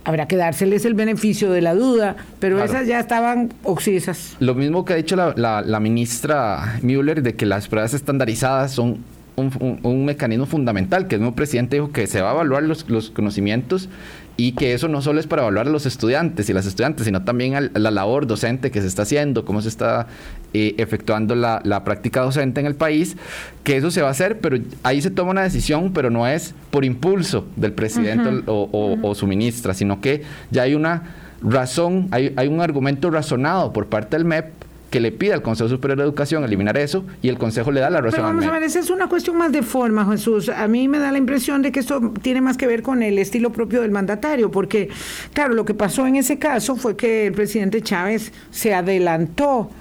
habrá 0.03 0.27
que 0.27 0.35
dárseles 0.35 0.85
el 0.85 0.93
beneficio 0.93 1.51
de 1.51 1.61
la 1.61 1.73
duda, 1.73 2.15
pero 2.39 2.63
esas 2.63 2.87
ya 2.87 2.99
estaban 2.99 3.53
oxisas. 3.63 4.35
Lo 4.39 4.55
mismo 4.55 4.85
que 4.85 4.93
ha 4.93 4.95
dicho 4.95 5.15
la, 5.15 5.79
ministra 5.79 6.79
Müller 6.81 7.21
de 7.21 7.35
que 7.35 7.45
las 7.45 7.67
pruebas 7.67 7.93
estandarizadas 7.93 8.71
son 8.71 8.99
un, 9.35 10.05
mecanismo 10.05 10.45
fundamental, 10.45 11.07
que 11.07 11.15
el 11.15 11.21
mismo 11.21 11.35
presidente 11.35 11.77
dijo 11.77 11.91
que 11.91 12.07
se 12.07 12.21
va 12.21 12.31
a 12.31 12.33
evaluar 12.33 12.63
los, 12.63 12.89
los 12.89 13.09
conocimientos 13.09 13.89
y 14.35 14.53
que 14.53 14.73
eso 14.73 14.87
no 14.87 15.01
solo 15.01 15.19
es 15.19 15.27
para 15.27 15.43
evaluar 15.43 15.67
a 15.67 15.69
los 15.69 15.85
estudiantes 15.85 16.49
y 16.49 16.53
las 16.53 16.65
estudiantes, 16.65 17.05
sino 17.05 17.23
también 17.23 17.55
a 17.55 17.61
la 17.61 17.91
labor 17.91 18.25
docente 18.25 18.71
que 18.71 18.81
se 18.81 18.87
está 18.87 19.03
haciendo, 19.03 19.45
cómo 19.45 19.61
se 19.61 19.69
está 19.69 20.07
eh, 20.53 20.75
efectuando 20.77 21.35
la, 21.35 21.83
práctica 21.83 22.21
docente 22.21 22.59
en 22.59 22.65
el 22.65 22.75
país, 22.75 23.15
que 23.63 23.77
eso 23.77 23.91
se 23.91 24.01
va 24.01 24.07
a 24.07 24.11
hacer, 24.11 24.39
pero 24.39 24.57
ahí 24.81 25.01
se 25.01 25.11
toma 25.11 25.31
una 25.31 25.43
decisión, 25.43 25.93
pero 25.93 26.09
no 26.09 26.27
es 26.27 26.55
por 26.71 26.83
impulso 26.83 27.45
del 27.55 27.73
presidente 27.73 28.43
o, 28.47 29.13
su 29.15 29.27
ministra, 29.27 29.73
sino 29.73 30.01
que 30.01 30.23
ya 30.49 30.63
hay 30.63 30.73
una 30.73 31.03
razón, 31.41 32.07
hay, 32.11 32.33
hay 32.35 32.47
un 32.47 32.61
argumento 32.61 33.11
razonado 33.11 33.71
por 33.71 33.87
parte 33.87 34.17
del 34.17 34.25
MEP 34.25 34.45
que 34.93 34.99
le 34.99 35.11
pida 35.11 35.33
al 35.33 35.41
Consejo 35.41 35.69
Superior 35.69 35.97
de 35.97 36.03
Educación 36.03 36.43
eliminar 36.43 36.77
eso 36.77 37.03
y 37.23 37.29
el 37.29 37.39
Consejo 37.39 37.71
le 37.71 37.79
da 37.79 37.89
la 37.89 37.99
razón. 37.99 38.11
Pero 38.17 38.27
vamos 38.27 38.45
a 38.45 38.51
ver, 38.51 38.61
esa 38.61 38.77
es 38.77 38.91
una 38.91 39.09
cuestión 39.09 39.35
más 39.37 39.51
de 39.51 39.63
forma, 39.63 40.05
Jesús. 40.05 40.49
A 40.49 40.67
mí 40.67 40.87
me 40.87 40.99
da 40.99 41.11
la 41.11 41.17
impresión 41.17 41.63
de 41.63 41.71
que 41.71 41.79
esto 41.79 42.13
tiene 42.21 42.41
más 42.41 42.57
que 42.57 42.67
ver 42.67 42.83
con 42.83 43.01
el 43.01 43.17
estilo 43.17 43.51
propio 43.51 43.81
del 43.81 43.89
mandatario, 43.89 44.51
porque, 44.51 44.89
claro, 45.33 45.55
lo 45.55 45.65
que 45.65 45.73
pasó 45.73 46.05
en 46.05 46.15
ese 46.15 46.37
caso 46.37 46.75
fue 46.75 46.95
que 46.95 47.25
el 47.25 47.33
presidente 47.33 47.81
Chávez 47.81 48.33
se 48.51 48.75
adelantó 48.75 49.71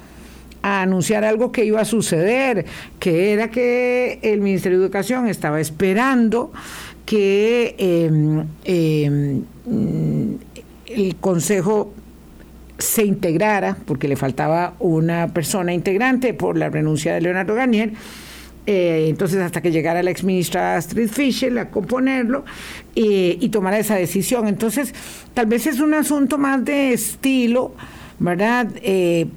a 0.63 0.81
anunciar 0.81 1.23
algo 1.23 1.51
que 1.51 1.63
iba 1.63 1.79
a 1.79 1.85
suceder, 1.85 2.65
que 2.97 3.33
era 3.33 3.51
que 3.51 4.17
el 4.23 4.41
Ministerio 4.41 4.79
de 4.79 4.85
Educación 4.85 5.27
estaba 5.27 5.61
esperando 5.61 6.51
que 7.05 7.75
em, 7.77 8.47
em, 8.65 9.43
el 10.87 11.15
Consejo 11.17 11.93
se 12.77 13.05
integrara, 13.05 13.77
porque 13.85 14.07
le 14.07 14.15
faltaba 14.15 14.73
una 14.79 15.27
persona 15.29 15.73
integrante 15.73 16.33
por 16.33 16.57
la 16.57 16.69
renuncia 16.69 17.13
de 17.13 17.21
Leonardo 17.21 17.55
Garnier. 17.55 17.93
Eh, 18.65 19.07
entonces, 19.09 19.39
hasta 19.39 19.61
que 19.61 19.71
llegara 19.71 20.01
la 20.03 20.11
exministra 20.11 20.77
Astrid 20.77 21.09
Fischer 21.09 21.57
a 21.59 21.69
componerlo 21.69 22.45
eh, 22.95 23.37
y 23.39 23.49
tomara 23.49 23.77
esa 23.77 23.95
decisión. 23.95 24.47
Entonces, 24.47 24.93
tal 25.33 25.47
vez 25.47 25.67
es 25.67 25.79
un 25.79 25.93
asunto 25.93 26.37
más 26.37 26.63
de 26.63 26.93
estilo, 26.93 27.73
¿verdad? 28.19 28.67
Eh, 28.81 29.27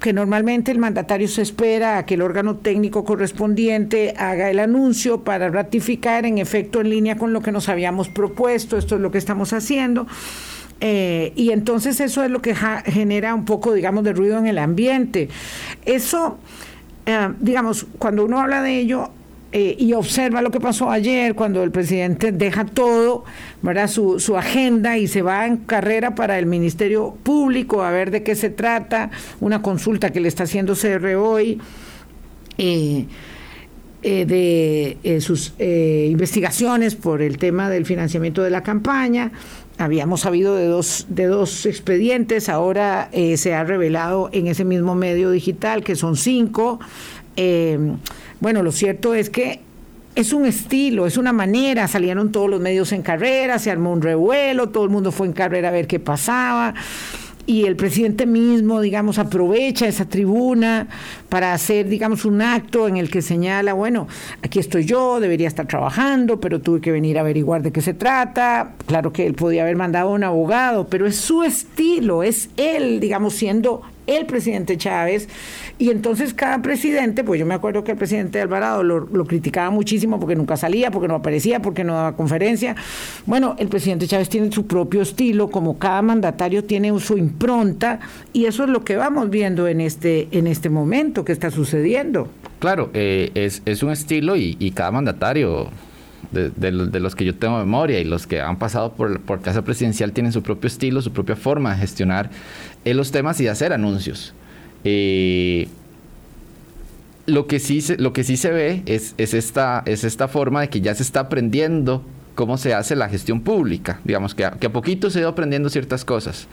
que 0.00 0.12
normalmente 0.12 0.70
el 0.70 0.78
mandatario 0.78 1.28
se 1.28 1.40
espera 1.40 1.98
a 1.98 2.04
que 2.04 2.14
el 2.14 2.22
órgano 2.22 2.56
técnico 2.56 3.04
correspondiente 3.04 4.12
haga 4.18 4.50
el 4.50 4.58
anuncio 4.58 5.22
para 5.22 5.48
ratificar 5.48 6.26
en 6.26 6.38
efecto 6.38 6.80
en 6.80 6.90
línea 6.90 7.16
con 7.16 7.32
lo 7.32 7.40
que 7.40 7.52
nos 7.52 7.68
habíamos 7.68 8.08
propuesto, 8.08 8.76
esto 8.76 8.96
es 8.96 9.00
lo 9.00 9.10
que 9.10 9.18
estamos 9.18 9.52
haciendo. 9.52 10.06
Eh, 10.80 11.32
y 11.36 11.50
entonces 11.50 12.00
eso 12.00 12.22
es 12.24 12.30
lo 12.30 12.42
que 12.42 12.54
genera 12.54 13.34
un 13.34 13.44
poco, 13.44 13.72
digamos, 13.72 14.04
de 14.04 14.12
ruido 14.12 14.38
en 14.38 14.46
el 14.46 14.58
ambiente. 14.58 15.28
Eso, 15.84 16.38
eh, 17.06 17.30
digamos, 17.40 17.86
cuando 17.98 18.24
uno 18.24 18.40
habla 18.40 18.62
de 18.62 18.78
ello, 18.78 19.10
eh, 19.52 19.76
y 19.78 19.92
observa 19.92 20.42
lo 20.42 20.50
que 20.50 20.58
pasó 20.58 20.90
ayer 20.90 21.36
cuando 21.36 21.62
el 21.62 21.70
presidente 21.70 22.32
deja 22.32 22.64
todo, 22.64 23.24
¿verdad? 23.62 23.86
Su, 23.86 24.18
su, 24.18 24.36
agenda 24.36 24.98
y 24.98 25.06
se 25.06 25.22
va 25.22 25.46
en 25.46 25.58
carrera 25.58 26.16
para 26.16 26.40
el 26.40 26.46
Ministerio 26.46 27.16
Público 27.22 27.84
a 27.84 27.92
ver 27.92 28.10
de 28.10 28.24
qué 28.24 28.34
se 28.34 28.50
trata, 28.50 29.12
una 29.40 29.62
consulta 29.62 30.10
que 30.10 30.18
le 30.18 30.26
está 30.26 30.42
haciendo 30.42 30.74
CR 30.74 31.14
hoy. 31.14 31.60
de 34.02 35.18
sus 35.20 35.54
investigaciones 35.58 36.94
por 36.94 37.22
el 37.22 37.38
tema 37.38 37.70
del 37.70 37.86
financiamiento 37.86 38.42
de 38.42 38.50
la 38.50 38.62
campaña, 38.62 39.30
habíamos 39.78 40.20
sabido 40.20 40.54
de 40.54 40.66
dos, 40.66 41.06
de 41.08 41.26
dos 41.26 41.66
expedientes, 41.66 42.48
ahora 42.48 43.08
eh, 43.12 43.36
se 43.36 43.54
ha 43.54 43.64
revelado 43.64 44.30
en 44.32 44.46
ese 44.46 44.64
mismo 44.64 44.94
medio 44.94 45.30
digital 45.30 45.82
que 45.82 45.96
son 45.96 46.16
cinco. 46.16 46.80
Eh, 47.36 47.78
bueno, 48.40 48.62
lo 48.62 48.72
cierto 48.72 49.14
es 49.14 49.30
que 49.30 49.60
es 50.14 50.32
un 50.32 50.46
estilo, 50.46 51.06
es 51.06 51.16
una 51.16 51.32
manera, 51.32 51.88
salieron 51.88 52.30
todos 52.30 52.48
los 52.48 52.60
medios 52.60 52.92
en 52.92 53.02
carrera, 53.02 53.58
se 53.58 53.70
armó 53.70 53.92
un 53.92 54.02
revuelo, 54.02 54.68
todo 54.68 54.84
el 54.84 54.90
mundo 54.90 55.10
fue 55.10 55.26
en 55.26 55.32
carrera 55.32 55.70
a 55.70 55.72
ver 55.72 55.86
qué 55.88 55.98
pasaba 55.98 56.74
y 57.46 57.64
el 57.64 57.76
presidente 57.76 58.26
mismo, 58.26 58.80
digamos, 58.80 59.18
aprovecha 59.18 59.86
esa 59.86 60.06
tribuna 60.06 60.88
para 61.28 61.52
hacer, 61.52 61.88
digamos, 61.88 62.24
un 62.24 62.40
acto 62.40 62.88
en 62.88 62.96
el 62.96 63.10
que 63.10 63.22
señala, 63.22 63.74
bueno, 63.74 64.08
aquí 64.42 64.58
estoy 64.58 64.84
yo, 64.84 65.20
debería 65.20 65.48
estar 65.48 65.66
trabajando, 65.66 66.40
pero 66.40 66.60
tuve 66.60 66.80
que 66.80 66.90
venir 66.90 67.18
a 67.18 67.20
averiguar 67.20 67.62
de 67.62 67.72
qué 67.72 67.82
se 67.82 67.94
trata. 67.94 68.72
Claro 68.86 69.12
que 69.12 69.26
él 69.26 69.34
podía 69.34 69.62
haber 69.62 69.76
mandado 69.76 70.10
a 70.10 70.12
un 70.12 70.24
abogado, 70.24 70.88
pero 70.88 71.06
es 71.06 71.16
su 71.16 71.42
estilo, 71.42 72.22
es 72.22 72.48
él, 72.56 73.00
digamos, 73.00 73.34
siendo 73.34 73.82
el 74.06 74.26
presidente 74.26 74.76
Chávez, 74.76 75.28
y 75.78 75.90
entonces 75.90 76.34
cada 76.34 76.62
presidente, 76.62 77.24
pues 77.24 77.40
yo 77.40 77.46
me 77.46 77.54
acuerdo 77.54 77.84
que 77.84 77.92
el 77.92 77.98
presidente 77.98 78.40
Alvarado 78.40 78.82
lo, 78.82 79.24
criticaba 79.24 79.70
muchísimo 79.70 80.20
porque 80.20 80.36
nunca 80.36 80.56
salía, 80.56 80.90
porque 80.90 81.08
no 81.08 81.14
aparecía, 81.14 81.60
porque 81.60 81.84
no 81.84 81.94
daba 81.94 82.16
conferencia. 82.16 82.76
Bueno, 83.26 83.56
el 83.58 83.68
presidente 83.68 84.06
Chávez 84.06 84.28
tiene 84.28 84.52
su 84.52 84.66
propio 84.66 85.02
estilo, 85.02 85.50
como 85.50 85.78
cada 85.78 86.02
mandatario 86.02 86.64
tiene 86.64 86.98
su 87.00 87.16
impronta, 87.16 88.00
y 88.32 88.46
eso 88.46 88.64
es 88.64 88.70
lo 88.70 88.84
que 88.84 88.96
vamos 88.96 89.30
viendo 89.30 89.68
en 89.68 89.80
este, 89.80 90.28
en 90.30 90.46
este 90.46 90.68
momento 90.68 91.24
que 91.24 91.32
está 91.32 91.50
sucediendo. 91.50 92.28
Claro, 92.58 92.90
eh, 92.94 93.30
es, 93.34 93.62
es, 93.66 93.82
un 93.82 93.90
estilo 93.90 94.36
y 94.36 94.72
cada 94.74 94.90
mandatario 94.90 95.70
de, 96.34 97.00
los 97.00 97.14
que 97.14 97.24
yo 97.24 97.34
tengo 97.34 97.58
memoria 97.58 98.00
y 98.00 98.04
los 98.04 98.26
que 98.26 98.40
han 98.40 98.58
pasado 98.58 98.92
por, 98.92 99.20
por 99.20 99.40
Casa 99.40 99.62
Presidencial 99.62 100.12
tienen 100.12 100.32
su 100.32 100.42
propio 100.42 100.68
estilo, 100.68 101.00
su 101.00 101.12
propia 101.12 101.36
forma 101.36 101.72
de 101.72 101.78
gestionar 101.78 102.30
eh, 102.84 102.94
los 102.94 103.10
temas 103.10 103.40
y 103.40 103.44
de 103.44 103.50
hacer 103.50 103.72
anuncios. 103.72 104.34
Eh, 104.84 105.68
lo, 107.26 107.46
que 107.46 107.58
sí 107.60 107.80
se, 107.80 107.96
lo 107.96 108.12
que 108.12 108.24
sí 108.24 108.36
se 108.36 108.50
ve 108.50 108.82
es, 108.86 109.14
es, 109.16 109.34
esta, 109.34 109.82
es 109.86 110.04
esta 110.04 110.28
forma 110.28 110.60
de 110.60 110.68
que 110.68 110.80
ya 110.80 110.94
se 110.94 111.02
está 111.02 111.20
aprendiendo 111.20 112.04
cómo 112.34 112.58
se 112.58 112.74
hace 112.74 112.96
la 112.96 113.08
gestión 113.08 113.40
pública. 113.40 114.00
Digamos 114.04 114.34
que 114.34 114.44
a, 114.44 114.50
que 114.52 114.66
a 114.66 114.72
poquito 114.72 115.08
se 115.10 115.18
ha 115.18 115.22
ido 115.22 115.30
aprendiendo 115.30 115.70
ciertas 115.70 116.04
cosas. 116.04 116.48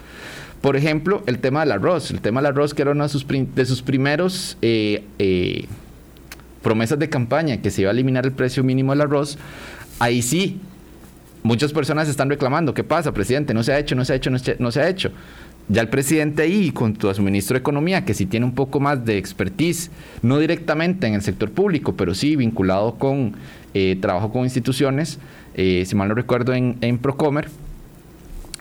Por 0.62 0.76
ejemplo, 0.76 1.24
el 1.26 1.40
tema 1.40 1.62
del 1.62 1.72
arroz. 1.72 2.12
El 2.12 2.22
tema 2.22 2.40
del 2.40 2.52
arroz 2.52 2.74
que 2.74 2.84
era 2.84 2.92
uno 2.92 3.04
de 3.04 3.10
sus, 3.10 3.26
de 3.28 3.66
sus 3.66 3.82
primeros... 3.82 4.58
Eh, 4.62 5.68
promesas 6.62 7.00
de 7.00 7.10
campaña 7.10 7.58
que 7.62 7.72
se 7.72 7.82
iba 7.82 7.92
a 7.92 7.94
eliminar 7.94 8.26
el 8.26 8.32
precio 8.32 8.64
mínimo 8.64 8.92
del 8.92 9.02
arroz, 9.02 9.38
ahí 10.00 10.22
sí, 10.22 10.60
muchas 11.44 11.74
personas 11.74 12.08
están 12.08 12.30
reclamando, 12.30 12.74
¿qué 12.74 12.84
pasa, 12.84 13.14
presidente? 13.14 13.54
No 13.54 13.64
se 13.64 13.74
ha 13.74 13.80
hecho, 13.80 13.96
no 13.96 14.06
se 14.06 14.14
ha 14.14 14.16
hecho, 14.16 14.30
no 14.30 14.72
se, 14.72 14.82
ha 14.82 14.90
hecho. 14.90 15.12
Ya 15.68 15.82
el 15.82 15.90
presidente 15.90 16.44
ahí, 16.44 16.72
con 16.72 16.98
su 17.00 17.22
ministro 17.22 17.56
de 17.56 17.60
Economía, 17.60 18.04
que 18.04 18.14
sí 18.14 18.26
tiene 18.26 18.46
un 18.46 18.54
poco 18.54 18.80
más 18.80 19.06
de 19.06 19.18
expertise, 19.18 19.92
no 20.22 20.40
directamente 20.40 21.08
en 21.08 21.14
el 21.14 21.22
sector 21.22 21.52
público, 21.52 21.96
pero 21.96 22.14
sí 22.14 22.36
vinculado 22.36 22.96
con 22.96 23.36
eh, 23.74 23.98
trabajo 24.02 24.32
con 24.32 24.44
instituciones, 24.44 25.20
eh, 25.54 25.84
si 25.86 25.96
mal 25.96 26.10
no 26.10 26.16
recuerdo, 26.16 26.54
en, 26.54 26.78
en 26.82 26.98
Procomer, 26.98 27.48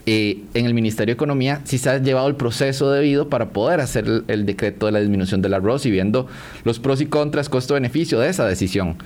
eh, 0.06 0.38
en 0.54 0.66
el 0.66 0.74
Ministerio 0.74 1.12
de 1.12 1.16
Economía 1.16 1.60
sí 1.64 1.78
se 1.78 1.90
ha 1.90 1.98
llevado 1.98 2.26
el 2.28 2.34
proceso 2.34 2.90
debido 2.90 3.28
para 3.28 3.50
poder 3.50 3.80
hacer 3.80 4.24
el, 4.26 4.46
decreto 4.46 4.86
de 4.86 4.92
la 4.92 5.00
disminución 5.00 5.42
del 5.42 5.54
arroz 5.54 5.84
y 5.86 5.90
viendo 5.90 6.26
los 6.64 6.78
pros 6.78 7.00
y 7.00 7.06
contras, 7.06 7.48
costo-beneficio 7.48 8.18
de 8.18 8.30
esa 8.30 8.46
decisión. 8.46 8.96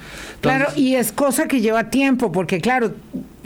claro, 0.41 0.67
y 0.77 0.95
es 0.95 1.13
cosa 1.13 1.49
que 1.49 1.61
lleva 1.61 1.91
tiempo, 1.91 2.31
porque 2.31 2.61
claro, 2.61 2.93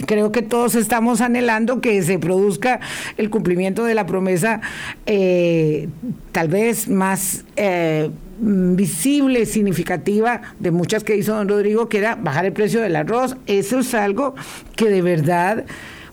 creo 0.06 0.30
que 0.30 0.42
todos 0.42 0.74
estamos 0.74 1.20
anhelando 1.20 1.80
que 1.80 2.02
se 2.02 2.18
produzca 2.18 2.80
el 3.16 3.30
cumplimiento 3.30 3.84
de 3.84 3.94
la 3.94 4.06
promesa 4.06 4.60
eh, 5.06 5.88
tal 6.32 6.48
vez 6.48 6.88
más... 6.88 7.44
Eh, 7.56 8.10
visible, 8.40 9.46
significativa 9.46 10.42
de 10.60 10.70
muchas 10.70 11.02
que 11.02 11.16
hizo 11.16 11.34
don 11.34 11.48
Rodrigo, 11.48 11.88
que 11.88 11.98
era 11.98 12.14
bajar 12.14 12.44
el 12.44 12.52
precio 12.52 12.80
del 12.80 12.94
arroz. 12.94 13.36
Eso 13.48 13.80
es 13.80 13.94
algo 13.94 14.36
que 14.76 14.88
de 14.88 15.02
verdad 15.02 15.64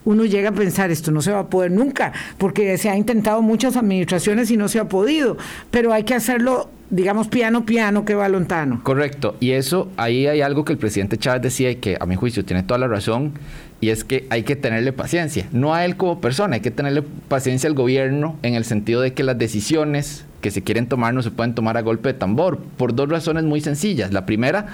uno 0.06 0.26
llega 0.26 0.50
a 0.50 0.54
pensar, 0.54 0.92
esto 0.92 1.12
no 1.12 1.22
se 1.22 1.32
va 1.32 1.40
a 1.40 1.50
poder 1.50 1.72
nunca, 1.72 2.14
porque 2.38 2.78
se 2.78 2.90
ha 2.90 2.96
intentado 2.96 3.42
muchas 3.42 3.76
administraciones 3.76 4.50
y 4.52 4.58
no 4.58 4.68
se 4.68 4.80
ha 4.80 4.88
podido, 4.88 5.38
pero 5.72 5.92
hay 5.92 6.04
que 6.04 6.16
hacerlo 6.16 6.70
digamos, 6.90 7.28
piano, 7.28 7.66
piano 7.66 8.06
que 8.06 8.14
va 8.14 8.30
lontano. 8.30 8.82
Correcto. 8.84 9.36
Y 9.40 9.52
eso, 9.52 9.90
ahí 9.98 10.28
hay 10.28 10.42
algo 10.42 10.66
que 10.66 10.74
el 10.74 10.78
presidente 10.78 11.18
Chávez 11.18 11.42
decía 11.42 11.72
y 11.72 11.78
que 11.78 11.98
a 12.00 12.06
mi 12.06 12.16
juicio 12.16 12.46
tiene 12.46 12.62
toda 12.64 12.78
la 12.78 12.88
razón, 12.88 13.34
y 13.82 13.90
es 13.90 14.04
que 14.04 14.26
hay 14.30 14.44
que 14.44 14.56
tenerle 14.56 14.94
paciencia. 14.94 15.48
No 15.52 15.74
a 15.74 15.86
él 15.86 15.98
como 15.98 16.22
persona, 16.22 16.56
hay 16.56 16.62
que 16.62 16.72
tenerle 16.72 17.04
paciencia 17.28 17.68
al 17.68 17.76
gobierno 17.76 18.38
en 18.44 18.56
el 18.56 18.66
sentido 18.66 19.02
de 19.02 19.14
que 19.14 19.24
las 19.24 19.38
decisiones 19.38 20.26
que 20.42 20.52
se 20.52 20.62
quieren 20.62 20.88
tomar 20.88 21.14
no 21.14 21.22
se 21.24 21.32
pueden 21.32 21.56
tomar 21.56 21.76
a 21.78 21.82
golpe 21.82 22.10
de 22.10 22.14
tambor, 22.14 22.60
por 22.78 22.96
dos 22.96 23.10
razones 23.10 23.44
muy 23.44 23.62
sencillas. 23.62 24.14
La 24.14 24.26
primera, 24.26 24.68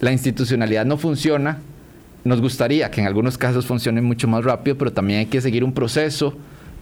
la 0.00 0.12
institucionalidad 0.12 0.84
no 0.84 0.98
funciona 0.98 1.58
nos 2.24 2.40
gustaría 2.40 2.90
que 2.90 3.00
en 3.00 3.06
algunos 3.06 3.38
casos 3.38 3.66
funcione 3.66 4.00
mucho 4.00 4.26
más 4.28 4.44
rápido, 4.44 4.76
pero 4.78 4.92
también 4.92 5.20
hay 5.20 5.26
que 5.26 5.40
seguir 5.40 5.62
un 5.62 5.72
proceso 5.72 6.34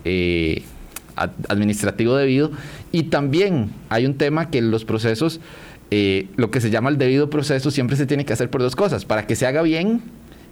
eh, 0.04 0.62
administrativo 1.48 2.16
debido. 2.16 2.52
Y 2.92 3.04
también 3.04 3.70
hay 3.88 4.06
un 4.06 4.14
tema 4.14 4.50
que 4.50 4.62
los 4.62 4.84
procesos, 4.84 5.40
eh, 5.90 6.28
lo 6.36 6.50
que 6.50 6.60
se 6.60 6.70
llama 6.70 6.90
el 6.90 6.98
debido 6.98 7.28
proceso, 7.28 7.70
siempre 7.70 7.96
se 7.96 8.06
tiene 8.06 8.24
que 8.24 8.32
hacer 8.32 8.50
por 8.50 8.62
dos 8.62 8.76
cosas, 8.76 9.04
para 9.04 9.26
que 9.26 9.36
se 9.36 9.46
haga 9.46 9.62
bien 9.62 10.02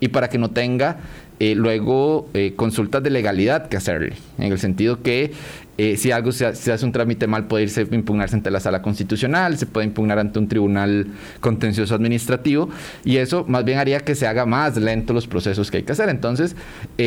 y 0.01 0.09
para 0.09 0.29
que 0.29 0.39
no 0.39 0.51
tenga 0.51 0.99
eh, 1.39 1.55
luego 1.55 2.29
eh, 2.35 2.53
consultas 2.55 3.03
de 3.03 3.09
legalidad 3.09 3.69
que 3.69 3.79
hacerle, 3.79 4.13
en 4.39 4.53
el 4.53 4.59
sentido 4.59 5.03
que 5.03 5.33
eh, 5.79 5.97
si 5.97 6.11
algo 6.11 6.33
se, 6.33 6.45
hace 6.45 6.85
un 6.85 6.93
trámite 6.93 7.27
mal 7.27 7.47
puede 7.47 7.63
irse 7.63 7.87
impugnarse 7.91 8.37
ante 8.37 8.51
la 8.51 8.61
sala 8.61 8.83
constitucional, 8.83 9.57
se 9.57 9.65
puede 9.65 9.87
impugnar 9.87 10.19
ante 10.19 10.39
un 10.39 10.49
tribunal 10.49 11.07
contencioso 11.41 11.95
administrativo 11.95 12.69
y 13.05 13.17
eso 13.17 13.47
más 13.49 13.65
bien 13.65 13.79
haría 13.79 14.01
que 14.01 14.15
se 14.15 14.27
haga 14.27 14.45
más 14.45 14.77
lento 14.77 15.15
los 15.15 15.27
procesos 15.27 15.71
que 15.71 15.79
hay 15.79 15.83
que 15.85 15.93
hacer. 15.93 16.11
Entonces, 16.11 16.55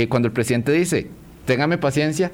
cuando 0.10 0.30
el 0.30 0.34
presidente 0.34 0.72
dice, 0.72 1.12
téngame 1.46 1.78
paciencia, 1.78 2.32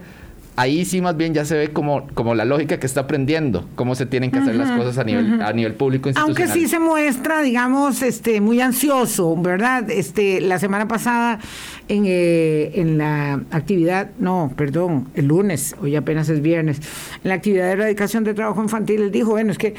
ahí 0.60 0.84
sí 0.84 1.00
más 1.00 1.16
bien 1.16 1.34
ya 1.34 1.46
se 1.46 1.56
ve 1.56 1.72
como, 1.72 2.06
como 2.14 2.36
la 2.36 2.44
lógica 2.44 2.80
que 2.80 2.86
está 2.86 3.02
aprendiendo, 3.02 3.66
cómo 3.76 3.96
se 3.96 4.06
tienen 4.06 4.30
que 4.30 4.40
hacer 4.40 4.56
las 4.56 4.70
cosas 4.72 4.98
a 4.98 5.06
nivel, 5.06 5.42
a 5.42 5.54
nivel 5.54 5.74
público 5.74 6.10
institucional. 6.10 6.50
Aunque 6.50 6.60
sí 6.60 6.68
se 6.68 6.80
muestra, 6.80 7.42
digamos, 7.42 8.02
este, 8.02 8.42
muy 8.42 8.60
ansioso, 8.60 9.38
¿verdad? 9.38 9.90
Este, 9.90 10.42
la 10.42 10.60
semana 10.60 10.86
pasada 10.86 11.40
en, 11.88 12.04
eh, 12.06 12.72
en 12.76 12.98
la 12.98 13.42
actividad, 13.52 14.10
no, 14.20 14.52
perdón, 14.58 15.08
el 15.14 15.28
lunes, 15.28 15.78
hoy 15.82 15.96
apenas 15.96 16.28
es 16.28 16.42
viernes, 16.42 16.82
en 17.24 17.30
la 17.30 17.36
actividad 17.36 17.68
de 17.68 17.72
erradicación 17.72 18.26
de 18.26 18.34
trabajo 18.34 18.62
infantil, 18.62 19.04
él 19.04 19.12
dijo, 19.12 19.30
bueno, 19.32 19.54
es 19.54 19.58
que 19.58 19.76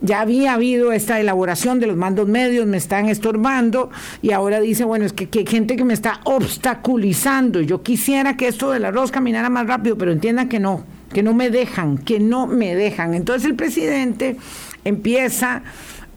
ya 0.00 0.20
había 0.20 0.54
habido 0.54 0.92
esta 0.92 1.18
elaboración 1.20 1.80
de 1.80 1.86
los 1.86 1.96
mandos 1.96 2.28
medios, 2.28 2.66
me 2.66 2.76
están 2.76 3.08
estorbando 3.08 3.90
y 4.22 4.32
ahora 4.32 4.60
dice, 4.60 4.84
bueno, 4.84 5.04
es 5.04 5.12
que, 5.12 5.28
hay 5.32 5.46
gente 5.46 5.76
que 5.76 5.84
me 5.84 5.94
está 5.94 6.20
obstaculizando. 6.24 7.60
Yo 7.60 7.82
quisiera 7.82 8.36
que 8.36 8.48
esto 8.48 8.70
del 8.70 8.84
arroz 8.84 9.10
caminara 9.10 9.48
más 9.48 9.66
rápido, 9.66 9.96
pero 9.96 10.12
entiendan 10.12 10.48
que 10.48 10.60
no, 10.60 10.84
que 11.12 11.22
no 11.22 11.34
me 11.34 11.50
dejan, 11.50 11.98
que 11.98 12.20
no 12.20 12.46
me 12.46 12.74
dejan. 12.74 13.14
Entonces 13.14 13.48
el 13.48 13.56
presidente 13.56 14.36
empieza 14.84 15.62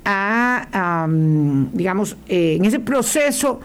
a, 0.06 1.08
digamos, 1.74 2.18
eh, 2.28 2.56
en 2.58 2.66
ese 2.66 2.80
proceso 2.80 3.60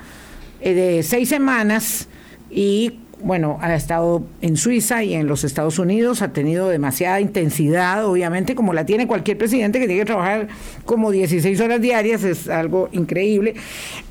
eh, 0.61 0.75
de 0.75 1.03
seis 1.03 1.29
semanas 1.29 2.09
y 2.51 2.99
bueno, 3.25 3.59
ha 3.63 3.75
estado 3.75 4.23
en 4.43 4.57
Suiza 4.57 5.03
y 5.03 5.15
en 5.15 5.27
los 5.27 5.45
Estados 5.45 5.79
Unidos, 5.79 6.21
ha 6.21 6.33
tenido 6.33 6.69
demasiada 6.69 7.21
intensidad, 7.21 8.05
obviamente, 8.07 8.55
como 8.55 8.73
la 8.75 8.85
tiene 8.85 9.07
cualquier 9.07 9.39
presidente 9.39 9.81
que 9.81 9.87
tiene 9.87 10.03
que 10.03 10.07
trabajar 10.07 10.49
como 10.85 11.11
16 11.11 11.59
horas 11.61 11.81
diarias, 11.81 12.23
es 12.23 12.49
algo 12.49 12.91
increíble, 12.93 13.55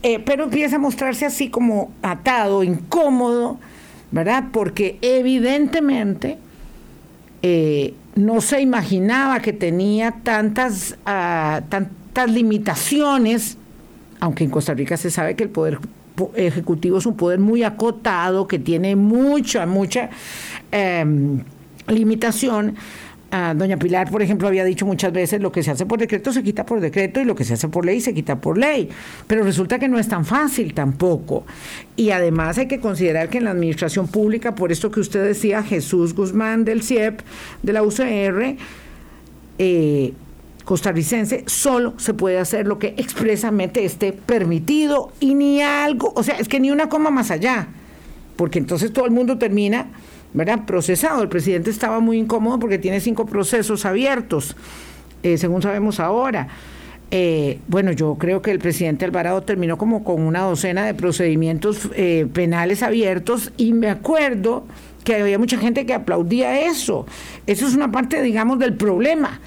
eh, 0.01 0.19
pero 0.19 0.45
empieza 0.45 0.77
a 0.77 0.79
mostrarse 0.79 1.25
así 1.25 1.49
como 1.49 1.91
atado, 2.01 2.63
incómodo, 2.63 3.59
¿verdad? 4.11 4.45
Porque 4.51 4.97
evidentemente 5.01 6.37
eh, 7.43 7.93
no 8.15 8.41
se 8.41 8.61
imaginaba 8.61 9.41
que 9.41 9.53
tenía 9.53 10.11
tantas, 10.23 10.97
ah, 11.05 11.61
tantas 11.69 12.31
limitaciones, 12.31 13.57
aunque 14.23 14.45
en 14.45 14.49
Costa 14.49 14.73
Rica 14.73 14.95
se 14.95 15.11
sabe 15.11 15.35
que 15.35 15.43
el 15.43 15.49
poder 15.49 15.79
ejecutivo 16.35 16.97
es 16.97 17.05
un 17.05 17.17
poder 17.17 17.39
muy 17.39 17.63
acotado, 17.63 18.47
que 18.47 18.57
tiene 18.57 18.95
mucha, 18.95 19.65
mucha 19.65 20.11
em, 20.71 21.39
limitación. 21.89 22.75
Ah, 23.31 23.53
doña 23.53 23.75
Pilar, 23.75 24.09
por 24.09 24.21
ejemplo, 24.21 24.47
había 24.47 24.63
dicho 24.63 24.85
muchas 24.85 25.11
veces, 25.11 25.41
lo 25.41 25.51
que 25.51 25.61
se 25.61 25.71
hace 25.71 25.85
por 25.85 25.99
decreto 25.99 26.31
se 26.31 26.41
quita 26.41 26.65
por 26.65 26.79
decreto 26.79 27.19
y 27.19 27.25
lo 27.25 27.35
que 27.35 27.43
se 27.43 27.55
hace 27.55 27.67
por 27.67 27.85
ley 27.85 27.99
se 27.99 28.13
quita 28.13 28.39
por 28.39 28.57
ley. 28.57 28.87
Pero 29.27 29.43
resulta 29.43 29.77
que 29.77 29.89
no 29.89 29.99
es 29.99 30.07
tan 30.07 30.23
fácil 30.23 30.73
tampoco. 30.73 31.45
Y 31.97 32.11
además 32.11 32.57
hay 32.57 32.69
que 32.69 32.79
considerar 32.79 33.27
que 33.27 33.39
en 33.39 33.43
la 33.43 33.51
administración 33.51 34.07
pública, 34.07 34.55
por 34.55 34.71
esto 34.71 34.89
que 34.89 35.01
usted 35.01 35.21
decía, 35.25 35.63
Jesús 35.63 36.15
Guzmán 36.15 36.63
del 36.63 36.81
CIEP, 36.81 37.19
de 37.61 37.73
la 37.73 37.83
UCR, 37.83 38.55
eh, 39.57 40.13
costarricense, 40.63 41.43
solo 41.47 41.93
se 41.97 42.13
puede 42.13 42.39
hacer 42.39 42.67
lo 42.67 42.79
que 42.79 42.95
expresamente 42.97 43.83
esté 43.83 44.13
permitido 44.13 45.11
y 45.19 45.35
ni 45.35 45.61
algo, 45.61 46.13
o 46.15 46.23
sea, 46.23 46.35
es 46.35 46.47
que 46.47 46.59
ni 46.59 46.71
una 46.71 46.89
coma 46.89 47.09
más 47.09 47.31
allá, 47.31 47.67
porque 48.35 48.59
entonces 48.59 48.93
todo 48.93 49.05
el 49.05 49.11
mundo 49.11 49.37
termina, 49.37 49.87
¿verdad? 50.33 50.65
Procesado. 50.65 51.21
El 51.21 51.29
presidente 51.29 51.69
estaba 51.69 51.99
muy 51.99 52.17
incómodo 52.17 52.59
porque 52.59 52.77
tiene 52.77 52.99
cinco 52.99 53.25
procesos 53.25 53.85
abiertos, 53.85 54.55
eh, 55.21 55.37
según 55.37 55.61
sabemos 55.61 55.99
ahora. 55.99 56.47
Eh, 57.11 57.59
bueno, 57.67 57.91
yo 57.91 58.15
creo 58.15 58.41
que 58.41 58.49
el 58.49 58.57
presidente 58.57 59.05
Alvarado 59.05 59.43
terminó 59.43 59.77
como 59.77 60.03
con 60.03 60.23
una 60.23 60.41
docena 60.41 60.85
de 60.85 60.95
procedimientos 60.95 61.89
eh, 61.95 62.25
penales 62.33 62.81
abiertos 62.81 63.51
y 63.55 63.73
me 63.73 63.89
acuerdo 63.89 64.65
que 65.03 65.15
había 65.15 65.37
mucha 65.37 65.59
gente 65.59 65.85
que 65.85 65.93
aplaudía 65.93 66.61
eso. 66.61 67.05
Eso 67.45 67.67
es 67.67 67.75
una 67.75 67.91
parte, 67.91 68.21
digamos, 68.23 68.57
del 68.57 68.73
problema 68.73 69.39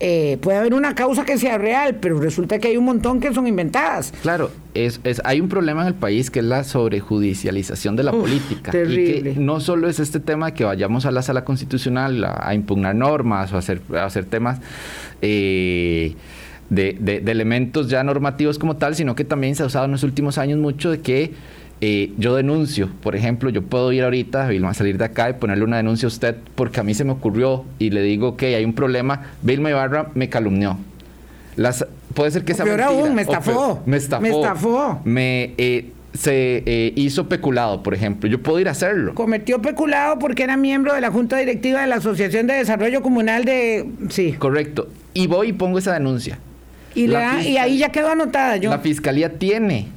eh, 0.00 0.38
puede 0.40 0.58
haber 0.58 0.74
una 0.74 0.94
causa 0.94 1.24
que 1.24 1.38
sea 1.38 1.58
real, 1.58 1.96
pero 1.96 2.20
resulta 2.20 2.58
que 2.58 2.68
hay 2.68 2.76
un 2.76 2.84
montón 2.84 3.20
que 3.20 3.32
son 3.34 3.46
inventadas. 3.46 4.12
Claro, 4.22 4.50
es, 4.74 5.00
hay 5.24 5.40
un 5.40 5.48
problema 5.48 5.82
en 5.82 5.88
el 5.88 5.94
país 5.94 6.30
que 6.30 6.38
es 6.38 6.44
la 6.44 6.62
sobrejudicialización 6.62 7.96
de 7.96 8.04
la 8.04 8.12
política. 8.12 8.70
Terrible. 8.70 9.30
Y 9.30 9.34
que 9.34 9.40
no 9.40 9.60
solo 9.60 9.88
es 9.88 9.98
este 9.98 10.20
tema 10.20 10.46
de 10.46 10.54
que 10.54 10.64
vayamos 10.64 11.04
a 11.06 11.10
la 11.10 11.22
sala 11.22 11.44
constitucional 11.44 12.24
a, 12.24 12.54
impugnar 12.54 12.94
normas 12.94 13.52
o 13.52 13.56
a 13.56 13.58
hacer, 13.58 13.82
hacer 14.00 14.24
temas 14.24 14.60
eh, 15.20 16.14
de, 16.70 16.96
de 17.00 17.32
elementos 17.32 17.88
ya 17.88 18.04
normativos 18.04 18.58
como 18.58 18.76
tal, 18.76 18.94
sino 18.94 19.16
que 19.16 19.24
también 19.24 19.56
se 19.56 19.64
ha 19.64 19.66
usado 19.66 19.86
en 19.86 19.92
los 19.92 20.04
últimos 20.04 20.38
años 20.38 20.58
mucho 20.58 20.90
de 20.90 21.00
que 21.00 21.32
eh, 21.80 22.12
yo 22.18 22.34
denuncio, 22.34 22.90
por 23.02 23.14
ejemplo, 23.14 23.50
yo 23.50 23.62
puedo 23.62 23.92
ir 23.92 24.02
ahorita, 24.02 24.48
Vilma, 24.48 24.74
salir 24.74 24.98
de 24.98 25.04
acá 25.04 25.30
y 25.30 25.34
ponerle 25.34 25.64
una 25.64 25.76
denuncia 25.76 26.06
a 26.06 26.08
usted 26.08 26.36
porque 26.56 26.80
a 26.80 26.82
mí 26.82 26.92
se 26.94 27.04
me 27.04 27.12
ocurrió 27.12 27.64
y 27.78 27.90
le 27.90 28.02
digo 28.02 28.36
que 28.36 28.56
hay 28.56 28.64
un 28.64 28.72
problema, 28.72 29.26
Vilma 29.42 29.70
Ibarra 29.70 30.10
me 30.14 30.28
calumnió. 30.28 30.76
Las, 31.54 31.86
puede 32.14 32.32
ser 32.32 32.44
que 32.44 32.52
esa 32.52 32.64
mentira, 32.64 32.86
aún, 32.86 33.14
me 33.14 33.22
estafó. 33.22 33.82
me 33.86 33.96
estafó. 33.96 34.22
Me 34.22 34.28
estafó. 34.30 35.00
Me, 35.04 35.54
eh, 35.56 35.92
se 36.14 36.64
eh, 36.66 36.92
hizo 36.96 37.28
peculado, 37.28 37.82
por 37.82 37.94
ejemplo. 37.94 38.28
Yo 38.28 38.42
puedo 38.42 38.58
ir 38.58 38.68
a 38.68 38.72
hacerlo. 38.72 39.14
Cometió 39.14 39.62
peculado 39.62 40.18
porque 40.18 40.42
era 40.42 40.56
miembro 40.56 40.94
de 40.94 41.00
la 41.00 41.10
Junta 41.10 41.36
Directiva 41.36 41.80
de 41.80 41.86
la 41.86 41.96
Asociación 41.96 42.46
de 42.48 42.54
Desarrollo 42.54 43.02
Comunal 43.02 43.44
de... 43.44 43.88
Sí. 44.08 44.32
Correcto. 44.32 44.88
Y 45.14 45.26
voy 45.28 45.48
y 45.48 45.52
pongo 45.52 45.78
esa 45.78 45.92
denuncia. 45.92 46.38
Y, 46.94 47.06
la, 47.06 47.42
y 47.42 47.56
ahí 47.56 47.78
ya 47.78 47.90
quedó 47.90 48.10
anotada. 48.10 48.56
Yo. 48.56 48.70
La 48.70 48.78
fiscalía 48.78 49.38
tiene 49.38 49.88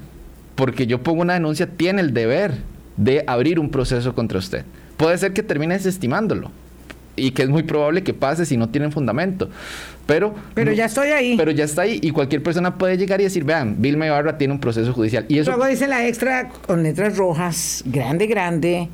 porque 0.62 0.86
yo 0.86 1.02
pongo 1.02 1.24
una 1.24 1.34
denuncia, 1.34 1.66
tiene 1.66 2.02
el 2.02 2.14
deber 2.14 2.54
de 2.96 3.24
abrir 3.26 3.60
un 3.60 3.72
proceso 3.72 4.14
contra 4.14 4.38
usted. 4.38 4.64
Puede 4.96 5.18
ser 5.18 5.34
que 5.34 5.42
termine 5.42 5.74
desestimándolo 5.74 6.52
y 7.16 7.32
que 7.32 7.42
es 7.42 7.50
muy 7.50 7.64
probable 7.64 8.04
que 8.04 8.14
pase 8.14 8.46
si 8.46 8.58
no 8.58 8.70
tienen 8.70 8.92
fundamento. 8.92 9.50
Pero, 10.06 10.36
pero 10.54 10.72
ya 10.72 10.86
estoy 10.86 11.10
ahí. 11.10 11.36
Pero 11.36 11.50
ya 11.50 11.64
está 11.64 11.82
ahí 11.82 12.00
y 12.04 12.12
cualquier 12.12 12.44
persona 12.44 12.78
puede 12.78 12.96
llegar 12.96 13.20
y 13.22 13.24
decir, 13.24 13.44
vean, 13.44 13.78
Vilma 13.80 14.06
Ibarra 14.06 14.38
tiene 14.38 14.54
un 14.54 14.60
proceso 14.60 14.94
judicial. 14.94 15.26
Y 15.30 15.40
eso... 15.40 15.50
Luego 15.50 15.66
dice 15.66 15.88
la 15.88 16.06
extra 16.08 16.50
con 16.50 16.84
letras 16.84 17.18
rojas, 17.18 17.84
grande, 17.88 18.28
grande, 18.28 18.88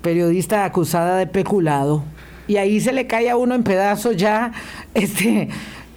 periodista 0.00 0.64
acusada 0.64 1.18
de 1.18 1.26
peculado. 1.26 2.02
Y 2.48 2.56
ahí 2.56 2.80
se 2.80 2.94
le 2.94 3.06
cae 3.06 3.28
a 3.28 3.36
uno 3.36 3.54
en 3.54 3.62
pedazos 3.62 4.16
ya, 4.16 4.52
este 4.94 5.50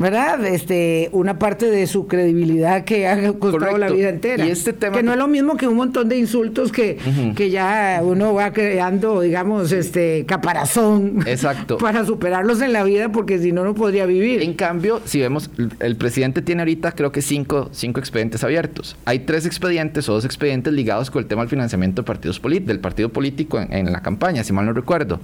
¿verdad? 0.03 0.45
Este, 0.45 1.07
una 1.13 1.39
parte 1.39 1.71
de 1.71 1.87
su 1.87 2.07
credibilidad 2.07 2.83
que 2.83 3.07
ha 3.07 3.31
costado 3.39 3.77
la 3.77 3.89
vida 3.89 4.09
entera. 4.09 4.45
Y 4.45 4.51
este 4.51 4.73
tema 4.73 4.97
que 4.97 5.01
no 5.01 5.13
es 5.13 5.17
lo 5.17 5.29
mismo 5.29 5.55
que 5.55 5.65
un 5.65 5.77
montón 5.77 6.09
de 6.09 6.17
insultos 6.17 6.73
que, 6.73 6.97
que 7.37 7.49
ya 7.49 8.01
uno 8.03 8.33
va 8.33 8.51
creando, 8.51 9.21
digamos, 9.21 9.71
este 9.71 10.25
caparazón 10.25 11.23
Exacto. 11.25 11.77
para 11.79 12.05
superarlos 12.05 12.61
en 12.61 12.73
la 12.73 12.83
vida, 12.83 13.13
porque 13.13 13.39
si 13.39 13.53
no, 13.53 13.63
no 13.63 13.75
podría 13.75 14.05
vivir. 14.05 14.41
En 14.41 14.55
cambio, 14.55 15.01
si 15.05 15.21
vemos, 15.21 15.49
el 15.79 15.95
presidente 15.95 16.41
tiene 16.41 16.63
ahorita 16.63 16.91
creo 16.91 17.13
que 17.13 17.21
cinco, 17.21 17.69
cinco 17.71 18.01
expedientes 18.01 18.43
abiertos. 18.43 18.97
Hay 19.05 19.19
tres 19.19 19.45
expedientes 19.45 20.09
o 20.09 20.13
dos 20.15 20.25
expedientes 20.25 20.73
ligados 20.73 21.11
con 21.11 21.23
el 21.23 21.29
tema 21.29 21.43
del 21.43 21.49
financiamiento 21.49 22.01
de 22.01 22.05
partidos 22.05 22.41
del 22.43 22.79
partido 22.81 23.07
político 23.07 23.57
en, 23.57 23.71
en 23.71 23.93
la 23.93 24.01
campaña, 24.01 24.43
si 24.43 24.51
mal 24.51 24.65
no 24.65 24.73
recuerdo. 24.73 25.21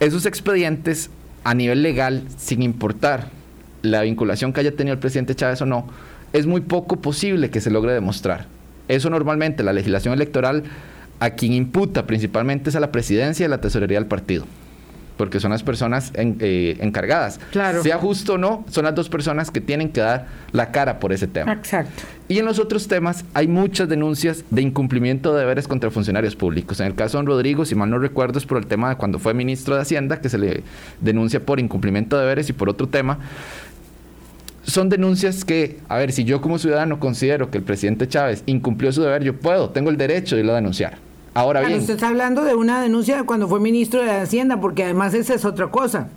Esos 0.00 0.24
expedientes 0.24 1.10
a 1.44 1.52
nivel 1.54 1.82
legal, 1.82 2.22
sin 2.38 2.62
importar 2.62 3.41
la 3.82 4.02
vinculación 4.02 4.52
que 4.52 4.60
haya 4.60 4.74
tenido 4.74 4.94
el 4.94 5.00
presidente 5.00 5.34
Chávez 5.34 5.60
o 5.62 5.66
no, 5.66 5.86
es 6.32 6.46
muy 6.46 6.60
poco 6.62 6.96
posible 6.96 7.50
que 7.50 7.60
se 7.60 7.70
logre 7.70 7.92
demostrar. 7.92 8.46
Eso 8.88 9.10
normalmente 9.10 9.62
la 9.62 9.72
legislación 9.72 10.14
electoral 10.14 10.64
a 11.20 11.30
quien 11.30 11.52
imputa 11.52 12.06
principalmente 12.06 12.70
es 12.70 12.76
a 12.76 12.80
la 12.80 12.90
presidencia 12.90 13.44
y 13.44 13.46
a 13.46 13.48
la 13.48 13.60
tesorería 13.60 13.98
del 13.98 14.08
partido 14.08 14.46
porque 15.16 15.38
son 15.40 15.52
las 15.52 15.62
personas 15.62 16.10
eh, 16.14 16.76
encargadas. 16.80 17.38
Claro. 17.52 17.82
Sea 17.82 17.96
justo 17.98 18.34
o 18.34 18.38
no, 18.38 18.64
son 18.68 18.84
las 18.84 18.94
dos 18.94 19.08
personas 19.08 19.52
que 19.52 19.60
tienen 19.60 19.90
que 19.90 20.00
dar 20.00 20.26
la 20.50 20.72
cara 20.72 20.98
por 20.98 21.12
ese 21.12 21.28
tema. 21.28 21.52
Exacto. 21.52 22.02
Y 22.28 22.38
en 22.38 22.44
los 22.44 22.58
otros 22.58 22.88
temas 22.88 23.24
hay 23.34 23.46
muchas 23.46 23.88
denuncias 23.88 24.44
de 24.50 24.62
incumplimiento 24.62 25.32
de 25.32 25.40
deberes 25.40 25.68
contra 25.68 25.92
funcionarios 25.92 26.34
públicos. 26.34 26.80
En 26.80 26.86
el 26.86 26.94
caso 26.96 27.18
de 27.18 27.24
don 27.24 27.26
Rodrigo, 27.26 27.64
si 27.64 27.76
mal 27.76 27.90
no 27.90 27.98
recuerdo, 28.00 28.38
es 28.38 28.46
por 28.46 28.58
el 28.58 28.66
tema 28.66 28.88
de 28.88 28.96
cuando 28.96 29.18
fue 29.18 29.34
ministro 29.34 29.76
de 29.76 29.82
Hacienda, 29.82 30.20
que 30.20 30.28
se 30.28 30.38
le 30.38 30.62
denuncia 31.00 31.38
por 31.38 31.60
incumplimiento 31.60 32.16
de 32.16 32.22
deberes 32.22 32.48
y 32.48 32.52
por 32.52 32.68
otro 32.68 32.88
tema 32.88 33.18
son 34.62 34.88
denuncias 34.88 35.44
que, 35.44 35.80
a 35.88 35.98
ver, 35.98 36.12
si 36.12 36.24
yo 36.24 36.40
como 36.40 36.58
ciudadano 36.58 37.00
considero 37.00 37.50
que 37.50 37.58
el 37.58 37.64
presidente 37.64 38.08
Chávez 38.08 38.42
incumplió 38.46 38.92
su 38.92 39.02
deber, 39.02 39.22
yo 39.22 39.38
puedo, 39.38 39.70
tengo 39.70 39.90
el 39.90 39.96
derecho 39.96 40.36
de 40.36 40.42
irlo 40.42 40.52
a 40.52 40.56
denunciar. 40.56 40.98
Ahora 41.34 41.62
bien. 41.62 41.80
usted 41.80 41.94
está 41.94 42.08
hablando 42.08 42.44
de 42.44 42.54
una 42.54 42.82
denuncia 42.82 43.24
cuando 43.24 43.48
fue 43.48 43.58
ministro 43.58 44.02
de 44.02 44.10
Hacienda, 44.10 44.60
porque 44.60 44.84
además 44.84 45.14
esa 45.14 45.34
es 45.34 45.44
otra 45.44 45.68
cosa. 45.68 46.08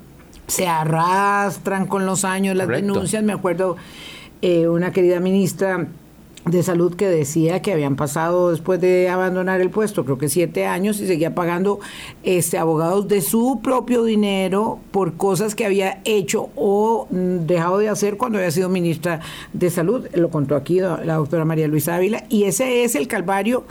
Se 0.47 0.67
arrastran 0.67 1.87
con 1.87 2.05
los 2.05 2.25
años 2.25 2.55
las 2.55 2.67
denuncias. 2.67 3.23
Me 3.23 3.33
acuerdo 3.33 3.77
eh, 4.41 4.67
una 4.67 4.91
querida 4.91 5.19
ministra 5.19 5.87
de 6.45 6.61
salud 6.61 6.95
que 6.95 7.07
decía 7.07 7.61
que 7.61 7.73
habían 7.73 7.95
pasado 7.95 8.51
después 8.51 8.79
de 8.79 9.09
abandonar 9.09 9.61
el 9.61 9.71
puesto, 9.71 10.05
creo 10.05 10.17
que 10.17 10.29
siete 10.29 10.65
años, 10.65 10.99
y 10.99 11.07
seguía 11.07 11.33
pagando 11.33 11.79
este 12.23 12.57
abogados 12.57 13.07
de 13.07 13.21
su 13.21 13.61
propio 13.63 14.03
dinero 14.03 14.79
por 14.91 15.15
cosas 15.15 15.55
que 15.55 15.65
había 15.65 16.01
hecho 16.05 16.49
o 16.55 17.07
mm, 17.09 17.47
dejado 17.47 17.79
de 17.79 17.89
hacer 17.89 18.17
cuando 18.17 18.37
había 18.37 18.51
sido 18.51 18.69
ministra 18.69 19.21
de 19.53 19.69
salud. 19.69 20.07
Lo 20.13 20.29
contó 20.29 20.55
aquí 20.55 20.79
la 20.79 21.15
doctora 21.15 21.45
María 21.45 21.67
Luisa 21.67 21.95
Ávila, 21.95 22.25
y 22.29 22.43
ese 22.43 22.83
es 22.83 22.95
el 22.95 23.07
calvario 23.07 23.63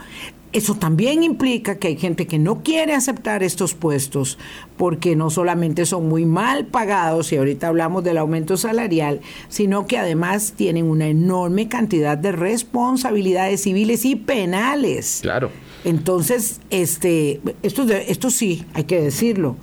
eso 0.55 0.75
también 0.75 1.21
implica 1.21 1.75
que 1.75 1.89
hay 1.89 1.97
gente 1.97 2.27
que 2.27 2.39
no 2.39 2.63
quiere 2.63 2.93
aceptar 2.93 3.43
estos 3.43 3.73
puestos 3.73 4.37
porque 4.77 5.17
no 5.17 5.29
solamente 5.29 5.85
son 5.85 6.07
muy 6.07 6.25
mal 6.25 6.65
pagados, 6.65 7.33
y 7.33 7.35
ahorita 7.35 7.67
hablamos 7.67 8.05
del 8.05 8.17
aumento 8.17 8.55
salarial, 8.55 9.19
sino 9.49 9.85
que 9.85 9.97
además 9.97 10.53
tienen 10.55 10.85
una 10.85 11.07
enorme 11.07 11.67
cantidad 11.67 12.17
de 12.17 12.31
responsabilidades 12.31 13.63
civiles 13.63 14.05
y 14.05 14.15
penales. 14.15 15.19
Claro. 15.21 15.51
Entonces, 15.83 16.61
este, 16.69 17.41
esto, 17.61 17.83
esto 17.91 18.29
sí, 18.29 18.65
hay 18.73 18.85
que 18.85 19.01
decirlo, 19.01 19.57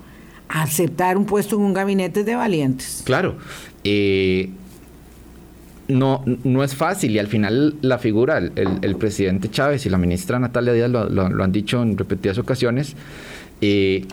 aceptar 0.50 1.16
un 1.16 1.24
puesto 1.24 1.57
en 1.57 1.62
un 1.62 1.72
gabinete 1.72 2.22
de 2.22 2.35
valientes. 2.37 3.00
Claro. 3.07 3.38
Eh, 3.83 4.50
no, 5.92 6.24
no 6.44 6.64
es 6.64 6.74
fácil. 6.74 7.12
Y 7.12 7.18
al 7.18 7.26
final 7.26 7.76
la 7.83 7.98
figura, 7.98 8.38
el, 8.38 8.96
presidente 8.96 9.50
Chávez 9.50 9.87
y 9.87 9.90
la 9.90 9.98
ministra 9.98 10.38
Natalia 10.38 10.72
Díaz 10.72 10.90
lo, 10.90 11.44
han 11.44 11.52
dicho 11.52 11.83
en 11.83 11.96
repetidas 11.96 12.38
ocasiones, 12.38 12.94
eh, 13.61 14.07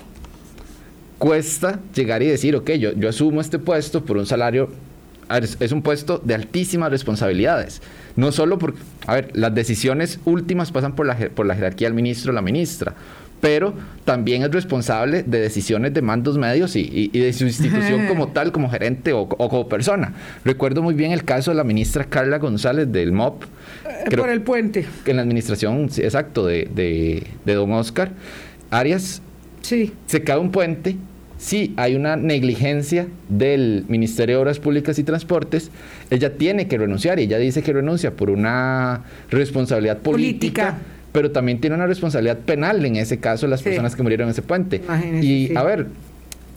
cuesta 1.17 1.79
llegar 1.93 2.21
y 2.23 2.27
decir, 2.27 2.55
ok, 2.55 2.71
yo, 2.71 2.93
yo 2.93 3.09
asumo 3.09 3.41
este 3.41 3.59
puesto 3.59 4.05
por 4.05 4.17
un 4.17 4.25
salario, 4.25 4.69
es 5.59 5.71
un 5.71 5.81
puesto 5.81 6.19
de 6.23 6.33
altísimas 6.33 6.89
responsabilidades, 6.89 7.81
no 8.15 8.31
solo 8.31 8.57
porque, 8.57 8.79
a 9.05 9.15
ver, 9.15 9.31
las 9.33 9.53
decisiones 9.53 10.19
últimas 10.25 10.71
pasan 10.71 10.95
por 10.95 11.05
la, 11.05 11.15
por 11.29 11.45
la 11.45 11.55
jerarquía 11.55 11.87
del 11.87 11.93
ministro 11.93 12.31
o 12.31 12.35
la 12.35 12.41
ministra, 12.41 12.95
pero 13.41 13.73
también 14.05 14.43
es 14.43 14.51
responsable 14.51 15.23
de 15.23 15.39
decisiones 15.39 15.93
de 15.93 16.01
mandos 16.01 16.37
medios 16.37 16.75
y, 16.75 17.07
de 17.07 17.31
su 17.33 17.45
institución 17.45 18.07
como 18.07 18.27
tal, 18.33 18.51
como 18.51 18.69
gerente 18.69 19.13
o, 19.13 19.27
como 19.27 19.67
persona. 19.69 20.13
Recuerdo 20.43 20.81
muy 20.81 20.93
bien 20.93 21.11
el 21.11 21.23
caso 21.23 21.51
de 21.51 21.55
la 21.55 21.63
ministra 21.63 22.05
Carla 22.05 22.37
González 22.37 22.91
del 22.91 23.11
MOP. 23.11 23.43
Eh, 23.85 24.15
por 24.15 24.29
el 24.29 24.41
puente. 24.41 24.85
En 25.05 25.17
la 25.17 25.21
administración, 25.21 25.89
exacto, 25.97 26.45
de, 26.45 27.23
don 27.45 27.71
Oscar 27.73 28.11
Arias. 28.71 29.21
Sí. 29.61 29.93
Se 30.07 30.23
cae 30.23 30.37
un 30.37 30.51
puente. 30.51 30.95
Sí, 31.37 31.73
hay 31.77 31.95
una 31.95 32.17
negligencia 32.17 33.07
del 33.29 33.85
Ministerio 33.87 34.35
de 34.35 34.41
Obras 34.41 34.59
Públicas 34.59 34.99
y 34.99 35.03
Transportes. 35.03 35.71
Ella 36.09 36.33
tiene 36.33 36.67
que 36.67 36.77
renunciar 36.77 37.17
y 37.19 37.23
ella 37.23 37.37
dice 37.37 37.63
que 37.63 37.71
renuncia 37.71 38.11
por 38.11 38.29
una 38.29 39.03
responsabilidad 39.29 39.99
política 39.99 40.79
pero 41.11 41.31
también 41.31 41.59
tiene 41.59 41.75
una 41.75 41.87
responsabilidad 41.87 42.37
penal 42.39 42.85
en 42.85 42.95
ese 42.95 43.19
caso 43.19 43.47
las 43.47 43.61
personas 43.61 43.95
que 43.95 44.03
murieron 44.03 44.27
en 44.27 44.31
ese 44.31 44.41
puente. 44.41 44.81
y 45.21 45.55
a 45.55 45.63
ver, 45.63 45.87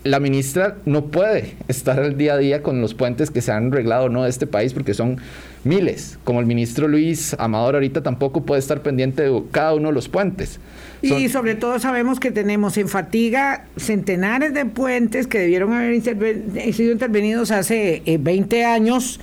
la 0.03 0.19
ministra 0.19 0.75
no 0.85 1.05
puede 1.05 1.53
estar 1.67 1.99
al 1.99 2.17
día 2.17 2.33
a 2.33 2.37
día 2.37 2.61
con 2.61 2.81
los 2.81 2.93
puentes 2.93 3.31
que 3.31 3.41
se 3.41 3.51
han 3.51 3.67
arreglado 3.71 4.05
o 4.05 4.09
no 4.09 4.23
de 4.23 4.29
este 4.29 4.47
país 4.47 4.73
porque 4.73 4.93
son 4.93 5.17
miles. 5.63 6.19
Como 6.23 6.41
el 6.41 6.45
ministro 6.45 6.87
Luis 6.87 7.35
Amador 7.39 7.75
ahorita 7.75 8.03
tampoco 8.03 8.43
puede 8.43 8.59
estar 8.59 8.81
pendiente 8.81 9.23
de 9.23 9.43
cada 9.51 9.73
uno 9.73 9.89
de 9.89 9.93
los 9.93 10.09
puentes. 10.09 10.59
Y 11.01 11.29
sobre 11.29 11.55
todo 11.55 11.79
sabemos 11.79 12.19
que 12.19 12.31
tenemos 12.31 12.77
en 12.77 12.87
fatiga 12.87 13.65
centenares 13.77 14.53
de 14.53 14.65
puentes 14.65 15.27
que 15.27 15.39
debieron 15.39 15.73
haber 15.73 16.01
sido 16.01 16.91
intervenidos 16.91 17.51
hace 17.51 18.01
20 18.05 18.57
eh, 18.57 18.65
años 18.65 19.19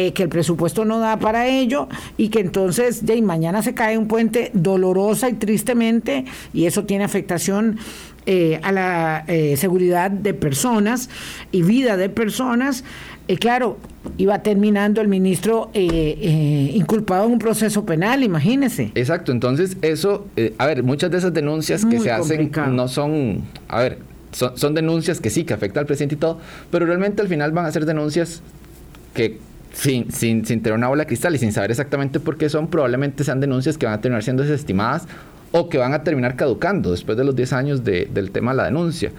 eh, 0.00 0.12
que 0.12 0.22
el 0.22 0.28
presupuesto 0.28 0.84
no 0.84 1.00
da 1.00 1.18
para 1.18 1.48
ello 1.48 1.88
y 2.16 2.28
que 2.28 2.38
entonces 2.38 3.04
de 3.04 3.20
mañana 3.20 3.64
se 3.64 3.74
cae 3.74 3.98
un 3.98 4.06
puente 4.06 4.52
dolorosa 4.54 5.28
y 5.28 5.32
tristemente 5.32 6.24
y 6.54 6.66
eso 6.66 6.84
tiene 6.84 7.02
afectación 7.02 7.78
eh, 8.24 8.60
a 8.62 8.70
la 8.70 9.24
eh, 9.26 9.56
seguridad 9.56 10.12
de 10.12 10.34
personas 10.34 11.10
y 11.50 11.62
vida 11.62 11.96
de 11.96 12.10
personas. 12.10 12.84
Y 13.26 13.38
claro, 13.38 13.76
iba 14.18 14.40
terminando 14.40 15.00
el 15.00 15.08
ministro 15.08 15.72
inculpado 15.74 17.26
en 17.26 17.32
un 17.32 17.40
proceso 17.40 17.84
penal, 17.84 18.22
imagínese. 18.22 18.92
Exacto, 18.94 19.32
entonces 19.32 19.78
eso, 19.82 20.28
a 20.58 20.66
ver, 20.66 20.84
muchas 20.84 21.10
de 21.10 21.18
esas 21.18 21.34
denuncias 21.34 21.84
que 21.84 21.98
se 21.98 22.12
hacen 22.12 22.52
no 22.70 22.86
son, 22.86 23.42
a 23.66 23.80
ver, 23.80 23.98
son, 24.30 24.56
son, 24.56 24.74
denuncias 24.74 25.18
que 25.18 25.28
sí, 25.28 25.42
que 25.42 25.54
afectan 25.54 25.80
al 25.80 25.86
presidente 25.86 26.14
y 26.14 26.18
todo, 26.18 26.38
pero 26.70 26.86
realmente 26.86 27.20
al 27.20 27.26
final 27.26 27.50
van 27.50 27.66
a 27.66 27.72
ser 27.72 27.84
denuncias 27.84 28.42
que 29.12 29.38
sin, 29.72 30.10
sin, 30.10 30.44
sin 30.44 30.62
tener 30.62 30.76
una 30.76 30.88
bola 30.88 31.04
de 31.04 31.06
cristal 31.06 31.34
y 31.34 31.38
sin 31.38 31.52
saber 31.52 31.70
exactamente 31.70 32.20
por 32.20 32.36
qué 32.36 32.48
son, 32.48 32.68
probablemente 32.68 33.24
sean 33.24 33.40
denuncias 33.40 33.78
que 33.78 33.86
van 33.86 33.94
a 33.94 34.00
terminar 34.00 34.22
siendo 34.22 34.42
desestimadas 34.42 35.06
o 35.52 35.68
que 35.68 35.78
van 35.78 35.94
a 35.94 36.02
terminar 36.02 36.36
caducando 36.36 36.90
después 36.90 37.16
de 37.16 37.24
los 37.24 37.34
10 37.34 37.52
años 37.52 37.84
del 37.84 38.30
tema 38.30 38.52
de 38.52 38.56
la 38.56 38.64
denuncia. 38.64 39.12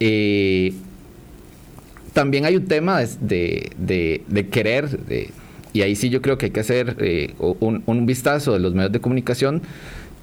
Eh, 0.00 0.72
también 2.12 2.44
hay 2.44 2.56
un 2.56 2.66
tema 2.66 3.00
de, 3.00 3.70
de, 3.78 4.48
querer, 4.50 4.98
y 5.72 5.82
ahí 5.82 5.96
sí 5.96 6.10
yo 6.10 6.20
creo 6.20 6.36
que 6.36 6.46
hay 6.46 6.52
que 6.52 6.60
hacer 6.60 6.96
eh, 7.00 7.34
un, 7.38 7.82
un, 7.86 8.06
vistazo 8.06 8.52
de 8.52 8.58
los 8.58 8.74
medios 8.74 8.92
de 8.92 9.00
comunicación. 9.00 9.62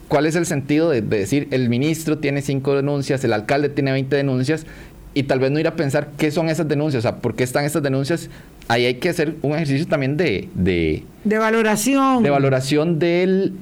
¿Cuál 0.08 0.26
es 0.26 0.36
el 0.36 0.46
sentido 0.46 0.90
de, 0.90 1.02
decir 1.02 1.48
el 1.52 1.70
ministro 1.70 2.18
tiene 2.18 2.42
cinco 2.42 2.76
denuncias, 2.76 3.24
el 3.24 3.34
alcalde 3.34 3.70
tiene 3.70 3.92
20 3.92 4.16
denuncias 4.16 4.66
y 5.14 5.24
tal 5.24 5.40
vez 5.40 5.52
no 5.52 5.60
ir 5.60 5.68
a 5.68 5.76
pensar 5.76 6.10
qué 6.18 6.32
son 6.32 6.50
esas 6.50 6.68
denuncias, 6.68 7.02
o 7.02 7.08
sea, 7.10 7.18
por 7.18 7.36
qué 7.36 7.44
están 7.44 7.66
esas 7.66 7.82
denuncias. 7.82 8.30
Ahí 8.70 8.86
hay 8.86 8.96
que 8.96 9.10
hacer 9.10 9.36
un 9.42 9.54
ejercicio 9.54 9.88
también 9.88 10.16
de... 10.16 10.48
De, 10.54 11.38
valoración. 11.38 12.24
De 12.24 12.30
valoración 12.30 13.00
del 13.00 13.54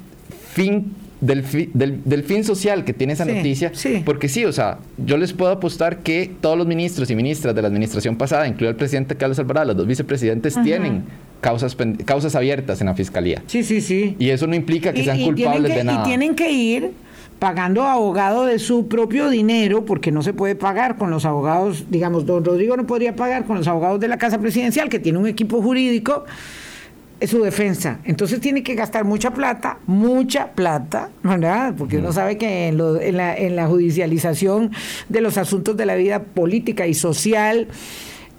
fin 0.52 0.94
del, 1.22 1.44
del, 2.06 2.24
fin 2.24 2.44
social 2.44 2.84
que 2.84 2.94
tiene 2.94 3.14
esa 3.14 3.26
noticia. 3.26 3.72
Porque 4.06 4.28
sí, 4.28 4.46
o 4.46 4.52
sea, 4.52 4.78
yo 4.98 5.18
les 5.18 5.34
puedo 5.34 5.52
apostar 5.52 6.00
que 6.00 6.32
todos 6.42 6.58
los 6.58 6.68
ministros 6.68 7.10
y 7.10 7.16
ministras 7.16 7.56
de 7.56 7.62
la 7.62 7.68
administración 7.68 8.18
pasada, 8.18 8.48
incluido 8.48 8.70
el 8.70 8.76
presidente 8.76 9.16
Carlos 9.16 9.40
Alvarado, 9.40 9.68
los 9.68 9.78
dos 9.78 9.88
vicepresidentes, 9.88 10.62
tienen 10.62 11.06
causas, 11.42 11.76
causas 12.06 12.36
abiertas 12.36 12.82
en 12.82 12.88
la 12.88 12.94
fiscalía. 12.94 13.42
Sí, 13.48 13.64
sí, 13.64 13.82
sí. 13.82 14.16
Y 14.20 14.30
eso 14.30 14.46
no 14.46 14.56
implica 14.56 14.94
que 14.94 15.04
sean 15.04 15.22
culpables 15.22 15.74
de 15.74 15.84
nada. 15.84 16.02
Y 16.02 16.06
tienen 16.06 16.36
que 16.36 16.52
ir 16.52 16.92
pagando 17.40 17.84
abogado 17.84 18.46
de 18.46 18.60
su 18.60 18.88
propio 18.88 19.30
dinero, 19.30 19.86
porque 19.86 20.12
no 20.12 20.24
se 20.24 20.34
puede 20.34 20.56
pagar 20.56 20.98
con 20.98 21.12
los 21.12 21.26
abogados, 21.26 21.86
digamos, 21.90 22.26
don 22.26 22.44
Rodrigo 22.44 22.76
no 22.78 22.88
podría 22.88 23.16
pagar 23.16 23.46
con 23.46 23.58
los 23.58 23.68
abogados 23.68 24.00
de 24.00 24.08
la 24.08 24.18
Casa 24.18 24.40
Presidencial, 24.40 24.90
que 24.90 25.00
tiene 25.00 25.20
un 25.20 25.28
equipo 25.28 25.62
jurídico, 25.62 26.26
su 27.26 27.42
defensa. 27.42 28.00
Entonces 28.06 28.40
tiene 28.40 28.64
que 28.64 28.76
gastar 28.76 29.04
mucha 29.04 29.32
plata, 29.32 29.80
mucha 29.88 30.52
plata, 30.52 31.10
¿verdad? 31.24 31.74
Porque 31.78 31.98
uno 31.98 32.12
sabe 32.12 32.38
que 32.38 32.68
en, 32.68 32.78
la, 33.18 33.36
en 33.36 33.56
la 33.56 33.68
judicialización 33.68 34.72
de 35.10 35.22
los 35.22 35.38
asuntos 35.38 35.76
de 35.78 35.86
la 35.86 35.96
vida 35.96 36.24
política 36.24 36.86
y 36.86 36.94
social, 36.94 37.68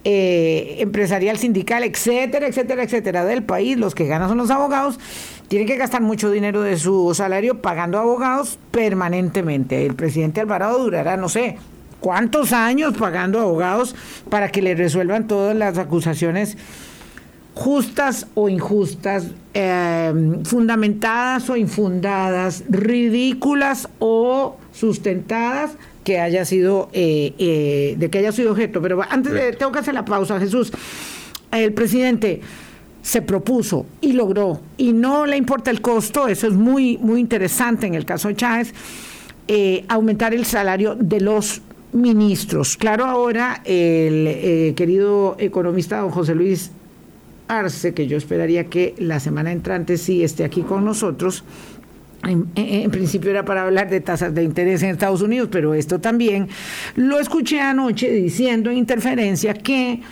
eh, 0.05 0.77
empresarial, 0.79 1.39
sindical, 1.39 1.83
etcétera, 1.83 2.47
etcétera, 2.47 2.85
etcétera, 2.85 3.25
del 3.25 3.43
país, 3.43 3.77
los 3.77 3.95
que 3.97 4.07
ganan 4.07 4.29
son 4.29 4.39
los 4.39 4.51
abogados, 4.51 4.99
tienen 5.49 5.67
que 5.67 5.77
gastar 5.77 6.03
mucho 6.03 6.31
dinero 6.31 6.63
de 6.63 6.77
su 6.77 7.13
salario 7.15 7.61
pagando 7.61 7.99
abogados 7.99 8.59
permanentemente. 8.71 9.87
El 9.87 9.95
presidente 9.95 10.41
Alvarado 10.41 10.79
durará, 10.79 11.17
no 11.17 11.29
sé, 11.29 11.57
cuántos 12.01 12.53
años 12.53 12.95
pagando 12.97 13.41
abogados 13.41 13.97
para 14.31 14.51
que 14.51 14.63
le 14.63 14.75
resuelvan 14.75 15.27
todas 15.27 15.57
las 15.57 15.79
acusaciones 15.79 16.57
justas 17.55 18.29
o 18.35 18.49
injustas, 18.49 19.33
eh, 19.53 20.13
fundamentadas 20.45 21.51
o 21.51 21.57
infundadas, 21.57 22.63
ridículas 22.69 23.89
o 23.99 24.57
sustentadas 24.73 25.73
que 26.05 26.21
haya 26.21 26.45
sido, 26.45 26.89
eh, 26.93 27.35
eh, 27.39 27.97
de 27.99 28.11
que 28.11 28.19
haya 28.19 28.33
sido 28.33 28.53
objeto. 28.53 28.81
Pero 28.81 29.03
antes 29.09 29.33
de, 29.33 29.53
tengo 29.55 29.73
que 29.73 29.81
hacer 29.81 29.95
la 29.95 30.05
pausa, 30.05 30.39
Jesús. 30.39 30.73
El 31.51 31.73
presidente 31.73 32.43
se 33.09 33.23
propuso 33.23 33.87
y 34.03 34.13
logró, 34.13 34.61
y 34.77 34.93
no 34.93 35.25
le 35.25 35.39
importa 35.39 35.71
el 35.71 35.81
costo, 35.81 36.29
eso 36.29 36.47
es 36.47 36.53
muy, 36.53 36.99
muy 36.99 37.21
interesante 37.21 37.87
en 37.87 37.95
el 37.95 38.05
caso 38.05 38.29
de 38.29 38.37
Chávez, 38.37 38.75
eh, 39.47 39.87
aumentar 39.89 40.35
el 40.35 40.45
salario 40.45 40.95
de 40.95 41.23
los 41.23 41.63
ministros. 41.95 42.77
Claro, 42.77 43.07
ahora 43.07 43.63
el 43.65 44.75
querido 44.75 45.37
economista 45.39 46.01
don 46.01 46.11
José 46.11 46.35
Luis 46.35 46.71
Arce, 47.49 47.95
que 47.95 48.07
yo 48.07 48.19
esperaría 48.19 48.65
que 48.65 48.95
la 48.99 49.21
semana 49.21 49.53
entrante 49.53 49.97
sí 49.97 50.23
esté 50.23 50.45
aquí 50.45 50.61
con 50.61 50.85
nosotros, 50.85 51.45
en, 52.25 52.91
principio 52.91 53.31
era 53.31 53.47
para 53.47 53.63
hablar 53.63 53.89
de 53.89 54.03
tasas 54.03 54.35
de 54.35 54.43
interés 54.43 54.83
en 54.83 54.91
Estados 54.91 55.23
Unidos, 55.23 55.49
pero 55.51 55.73
esto 55.73 55.99
también 55.99 56.49
lo 56.95 57.19
escuché 57.19 57.59
anoche 57.59 58.11
diciendo 58.11 58.71
en 58.71 58.77
interferencia 58.77 59.55
que 59.55 60.03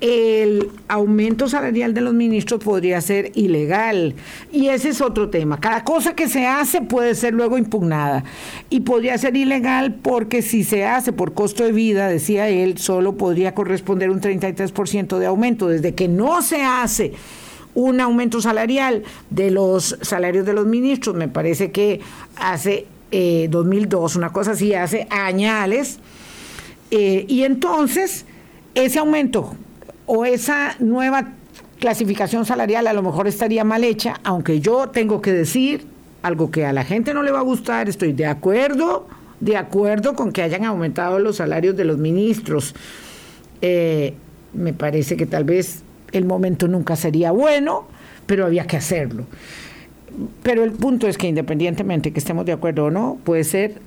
el 0.00 0.70
aumento 0.88 1.48
salarial 1.48 1.92
de 1.94 2.00
los 2.00 2.14
ministros 2.14 2.62
podría 2.62 3.00
ser 3.00 3.32
ilegal. 3.34 4.14
Y 4.50 4.68
ese 4.68 4.90
es 4.90 5.00
otro 5.00 5.28
tema. 5.28 5.60
Cada 5.60 5.84
cosa 5.84 6.14
que 6.14 6.28
se 6.28 6.46
hace 6.46 6.80
puede 6.80 7.14
ser 7.14 7.34
luego 7.34 7.58
impugnada. 7.58 8.24
Y 8.70 8.80
podría 8.80 9.18
ser 9.18 9.36
ilegal 9.36 9.94
porque 9.94 10.42
si 10.42 10.64
se 10.64 10.84
hace 10.84 11.12
por 11.12 11.34
costo 11.34 11.64
de 11.64 11.72
vida, 11.72 12.08
decía 12.08 12.48
él, 12.48 12.78
solo 12.78 13.16
podría 13.16 13.54
corresponder 13.54 14.10
un 14.10 14.20
33% 14.20 15.18
de 15.18 15.26
aumento. 15.26 15.68
Desde 15.68 15.94
que 15.94 16.08
no 16.08 16.42
se 16.42 16.62
hace 16.62 17.12
un 17.74 18.00
aumento 18.00 18.40
salarial 18.40 19.04
de 19.28 19.50
los 19.50 19.98
salarios 20.00 20.46
de 20.46 20.54
los 20.54 20.66
ministros, 20.66 21.14
me 21.14 21.28
parece 21.28 21.70
que 21.70 22.00
hace 22.36 22.86
2002, 23.12 24.14
eh, 24.14 24.18
una 24.18 24.32
cosa 24.32 24.52
así, 24.52 24.74
hace 24.74 25.06
añales, 25.10 25.98
eh, 26.90 27.24
y 27.28 27.42
entonces 27.42 28.24
ese 28.74 28.98
aumento 28.98 29.54
o 30.12 30.24
esa 30.24 30.74
nueva 30.80 31.28
clasificación 31.78 32.44
salarial 32.44 32.88
a 32.88 32.92
lo 32.92 33.00
mejor 33.00 33.28
estaría 33.28 33.62
mal 33.62 33.84
hecha, 33.84 34.18
aunque 34.24 34.58
yo 34.58 34.88
tengo 34.88 35.20
que 35.20 35.32
decir 35.32 35.86
algo 36.22 36.50
que 36.50 36.66
a 36.66 36.72
la 36.72 36.82
gente 36.82 37.14
no 37.14 37.22
le 37.22 37.30
va 37.30 37.38
a 37.38 37.42
gustar, 37.42 37.88
estoy 37.88 38.12
de 38.12 38.26
acuerdo, 38.26 39.06
de 39.38 39.56
acuerdo 39.56 40.14
con 40.14 40.32
que 40.32 40.42
hayan 40.42 40.64
aumentado 40.64 41.20
los 41.20 41.36
salarios 41.36 41.76
de 41.76 41.84
los 41.84 41.98
ministros. 41.98 42.74
Eh, 43.62 44.14
me 44.52 44.72
parece 44.72 45.16
que 45.16 45.26
tal 45.26 45.44
vez 45.44 45.84
el 46.10 46.24
momento 46.24 46.66
nunca 46.66 46.96
sería 46.96 47.30
bueno, 47.30 47.86
pero 48.26 48.46
había 48.46 48.66
que 48.66 48.78
hacerlo. 48.78 49.26
Pero 50.42 50.64
el 50.64 50.72
punto 50.72 51.06
es 51.06 51.16
que 51.18 51.28
independientemente 51.28 52.12
que 52.12 52.18
estemos 52.18 52.44
de 52.46 52.52
acuerdo 52.52 52.86
o 52.86 52.90
no, 52.90 53.16
puede 53.22 53.44
ser 53.44 53.80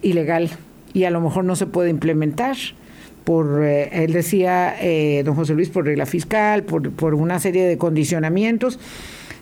ilegal 0.00 0.48
y 0.94 1.04
a 1.04 1.10
lo 1.10 1.20
mejor 1.20 1.44
no 1.44 1.54
se 1.54 1.66
puede 1.66 1.90
implementar 1.90 2.56
por, 3.26 3.64
eh, 3.64 4.04
él 4.04 4.12
decía, 4.12 4.76
eh, 4.80 5.22
don 5.24 5.34
José 5.34 5.54
Luis, 5.54 5.68
por 5.68 5.84
regla 5.84 6.06
fiscal, 6.06 6.62
por, 6.62 6.92
por 6.92 7.12
una 7.16 7.40
serie 7.40 7.66
de 7.66 7.76
condicionamientos 7.76 8.78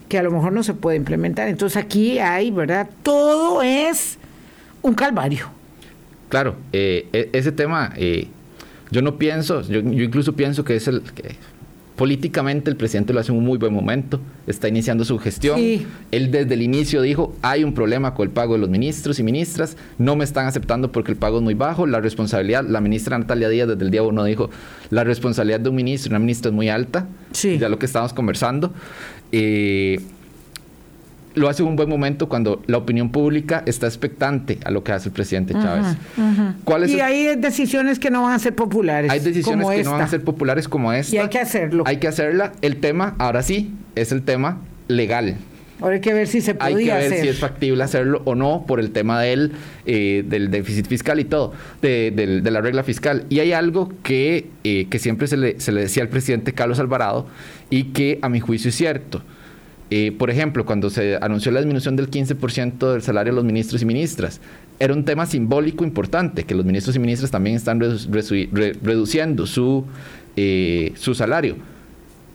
que 0.08 0.16
a 0.16 0.22
lo 0.22 0.30
mejor 0.30 0.54
no 0.54 0.62
se 0.62 0.72
puede 0.72 0.96
implementar. 0.96 1.48
Entonces 1.48 1.76
aquí 1.76 2.18
hay, 2.18 2.50
¿verdad? 2.50 2.88
Todo 3.02 3.60
es 3.62 4.16
un 4.80 4.94
calvario. 4.94 5.50
Claro, 6.30 6.56
eh, 6.72 7.08
e, 7.12 7.28
ese 7.34 7.52
tema, 7.52 7.92
yo 8.90 9.02
no 9.02 9.18
pienso, 9.18 9.60
yo, 9.60 9.80
yo, 9.80 10.02
incluso 10.02 10.32
pienso 10.32 10.64
que 10.64 10.76
es 10.76 10.88
el, 10.88 11.02
que 11.02 11.36
políticamente 11.96 12.70
el 12.70 12.76
presidente 12.76 13.12
lo 13.12 13.20
hace 13.20 13.30
en 13.30 13.38
un 13.38 13.44
muy 13.44 13.58
buen 13.58 13.72
momento, 13.72 14.20
está 14.46 14.68
iniciando 14.68 15.04
su 15.04 15.18
gestión. 15.18 15.58
Él 16.10 16.30
desde 16.30 16.54
el 16.54 16.62
inicio 16.62 17.02
dijo, 17.02 17.34
hay 17.42 17.62
un 17.62 17.72
problema 17.72 18.14
con 18.14 18.26
el 18.26 18.32
pago 18.32 18.54
de 18.54 18.60
los 18.60 18.68
ministros 18.68 19.18
y 19.18 19.22
ministras, 19.22 19.76
no 19.98 20.16
me 20.16 20.24
están 20.24 20.46
aceptando 20.46 20.90
porque 20.90 21.12
el 21.12 21.18
pago 21.18 21.38
es 21.38 21.42
muy 21.42 21.54
bajo, 21.54 21.86
la 21.86 22.00
responsabilidad, 22.00 22.64
la 22.64 22.80
ministra 22.80 23.18
Natalia 23.18 23.48
Díaz 23.48 23.68
desde 23.68 23.84
el 23.84 23.90
día 23.90 24.02
uno 24.02 24.24
dijo, 24.24 24.50
la 24.90 25.04
responsabilidad 25.04 25.60
de 25.60 25.68
un 25.68 25.76
ministro 25.76 26.10
y 26.10 26.12
una 26.12 26.18
ministra 26.18 26.48
es 26.48 26.54
muy 26.54 26.68
alta, 26.68 27.06
ya 27.32 27.68
lo 27.68 27.78
que 27.78 27.86
estábamos 27.86 28.12
conversando. 28.12 28.72
Eh, 29.32 30.00
lo 31.34 31.48
hace 31.48 31.62
un 31.62 31.76
buen 31.76 31.88
momento 31.88 32.28
cuando 32.28 32.62
la 32.66 32.78
opinión 32.78 33.10
pública 33.10 33.62
está 33.66 33.86
expectante 33.86 34.58
a 34.64 34.70
lo 34.70 34.84
que 34.84 34.92
hace 34.92 35.08
el 35.08 35.14
presidente 35.14 35.54
Chávez. 35.54 35.96
y 36.88 37.00
hay 37.00 37.36
decisiones 37.36 37.98
que 37.98 38.10
no 38.10 38.22
van 38.22 38.34
a 38.34 38.38
ser 38.38 38.54
populares. 38.54 39.10
Hay 39.10 39.20
decisiones 39.20 39.68
que 39.68 39.82
no 39.82 39.92
van 39.92 40.02
a 40.02 40.08
ser 40.08 40.22
populares 40.22 40.68
como 40.68 40.92
esta. 40.92 41.14
Y 41.14 41.18
hay 41.18 41.28
que 41.28 41.38
hacerlo. 41.38 41.84
Hay 41.86 41.98
que 41.98 42.08
hacerla. 42.08 42.52
El 42.62 42.76
tema, 42.76 43.14
ahora 43.18 43.42
sí, 43.42 43.72
es 43.94 44.12
el 44.12 44.22
tema 44.22 44.60
legal. 44.88 45.36
Ahora 45.80 45.96
hay 45.96 46.00
que 46.00 46.14
ver 46.14 46.28
si 46.28 46.40
se 46.40 46.54
podía 46.54 46.96
Hay 46.96 47.02
que 47.02 47.08
ver 47.10 47.20
si 47.20 47.28
es 47.28 47.38
factible 47.38 47.82
hacerlo 47.82 48.22
o 48.24 48.36
no 48.36 48.64
por 48.66 48.78
el 48.78 48.92
tema 48.92 49.20
del, 49.20 49.52
eh, 49.86 50.24
del 50.26 50.50
déficit 50.50 50.86
fiscal 50.86 51.18
y 51.18 51.24
todo, 51.24 51.52
de, 51.82 52.40
la 52.44 52.60
regla 52.60 52.84
fiscal. 52.84 53.26
Y 53.28 53.40
hay 53.40 53.52
algo 53.52 53.92
que, 54.02 54.46
eh, 54.62 54.86
que 54.88 54.98
siempre 55.00 55.26
se 55.26 55.36
le, 55.36 55.60
se 55.60 55.72
le 55.72 55.82
decía 55.82 56.04
al 56.04 56.08
presidente 56.08 56.52
Carlos 56.52 56.78
Alvarado 56.78 57.26
y 57.70 57.84
que 57.86 58.20
a 58.22 58.28
mi 58.28 58.38
juicio 58.38 58.68
es 58.68 58.76
cierto 58.76 59.22
eh, 59.90 60.12
por 60.12 60.30
ejemplo, 60.30 60.64
cuando 60.64 60.90
se 60.90 61.16
anunció 61.20 61.52
la 61.52 61.60
disminución 61.60 61.96
del 61.96 62.10
15% 62.10 62.92
del 62.92 63.02
salario 63.02 63.32
de 63.32 63.36
los 63.36 63.44
ministros 63.44 63.82
y 63.82 63.84
ministras, 63.84 64.40
era 64.80 64.94
un 64.94 65.04
tema 65.04 65.26
simbólico 65.26 65.84
importante, 65.84 66.44
que 66.44 66.54
los 66.54 66.64
ministros 66.64 66.96
y 66.96 66.98
ministras 66.98 67.30
también 67.30 67.56
están 67.56 67.80
reduciendo 67.80 69.46
su, 69.46 69.84
eh, 70.36 70.92
su 70.96 71.14
salario. 71.14 71.56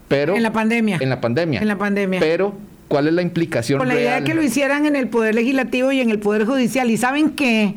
Pero, 0.07 0.35
en 0.35 0.43
la 0.43 0.53
pandemia. 0.53 0.97
En 1.01 1.09
la 1.09 1.21
pandemia. 1.21 1.59
En 1.59 1.67
la 1.67 1.77
pandemia. 1.77 2.19
Pero, 2.19 2.55
¿cuál 2.87 3.07
es 3.07 3.13
la 3.13 3.21
implicación? 3.21 3.79
Con 3.79 3.87
la 3.87 3.95
idea 3.95 4.15
de 4.15 4.23
que 4.23 4.33
lo 4.33 4.43
hicieran 4.43 4.85
en 4.85 4.95
el 4.95 5.07
Poder 5.07 5.35
Legislativo 5.35 5.91
y 5.91 6.01
en 6.01 6.09
el 6.09 6.19
Poder 6.19 6.45
Judicial. 6.45 6.89
¿Y 6.89 6.97
saben 6.97 7.31
qué? 7.31 7.75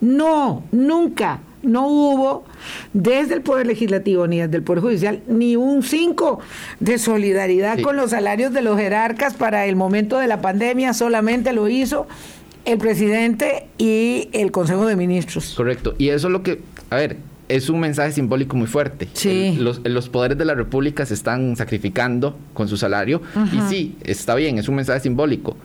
No, 0.00 0.64
nunca 0.72 1.40
no 1.62 1.86
hubo 1.88 2.44
desde 2.92 3.34
el 3.34 3.42
Poder 3.42 3.66
Legislativo 3.66 4.26
ni 4.26 4.40
desde 4.40 4.56
el 4.56 4.62
Poder 4.62 4.82
Judicial 4.82 5.20
ni 5.28 5.56
un 5.56 5.82
5 5.82 6.40
de 6.80 6.98
solidaridad 6.98 7.80
con 7.80 7.96
los 7.96 8.10
salarios 8.10 8.52
de 8.52 8.62
los 8.62 8.78
jerarcas 8.78 9.34
para 9.34 9.66
el 9.66 9.76
momento 9.76 10.18
de 10.18 10.26
la 10.26 10.40
pandemia, 10.40 10.94
solamente 10.94 11.52
lo 11.52 11.68
hizo 11.68 12.06
el 12.64 12.78
presidente 12.78 13.66
y 13.78 14.28
el 14.32 14.50
Consejo 14.52 14.86
de 14.86 14.96
Ministros. 14.96 15.54
Correcto, 15.56 15.94
y 15.98 16.10
eso 16.10 16.28
es 16.28 16.32
lo 16.32 16.42
que, 16.42 16.60
a 16.90 16.96
ver, 16.96 17.16
es 17.48 17.68
un 17.68 17.80
mensaje 17.80 18.12
simbólico 18.12 18.56
muy 18.56 18.66
fuerte. 18.66 19.08
Sí. 19.12 19.56
los, 19.58 19.80
los, 19.84 20.08
poderes 20.08 20.38
de 20.38 20.44
la 20.44 20.54
República 20.54 21.04
se 21.04 21.14
están 21.14 21.56
sacrificando 21.56 22.36
con 22.54 22.68
su 22.68 22.76
salario 22.76 23.20
y 23.52 23.60
sí, 23.68 23.96
está 24.04 24.34
bien, 24.34 24.58
es 24.58 24.68
un 24.68 24.76
mensaje 24.76 25.00
simbólico 25.00 25.56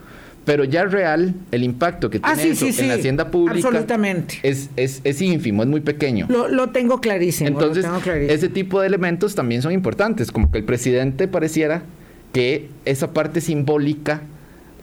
pero 0.45 0.63
ya 0.63 0.85
real, 0.85 1.33
el 1.51 1.63
impacto 1.63 2.09
que 2.09 2.19
ah, 2.21 2.35
tiene 2.35 2.51
eso 2.51 2.67
en 2.67 2.87
la 2.87 2.93
hacienda 2.93 3.31
pública 3.31 3.67
absolutamente. 3.67 4.39
Es, 4.43 4.69
es, 4.75 5.01
es, 5.03 5.21
ínfimo, 5.21 5.63
es 5.63 5.69
muy 5.69 5.81
pequeño. 5.81 6.27
Lo, 6.29 6.69
tengo 6.69 7.01
clarísimo. 7.01 7.49
Entonces, 7.49 7.85
ese 8.29 8.49
tipo 8.49 8.79
de 8.79 8.87
elementos 8.87 9.33
también 9.33 9.63
son 9.63 9.71
importantes, 9.71 10.31
como 10.31 10.51
que 10.51 10.59
el 10.59 10.63
presidente 10.63 11.27
pareciera 11.27 11.81
que 12.31 12.69
esa 12.85 13.11
parte 13.11 13.41
simbólica 13.41 14.21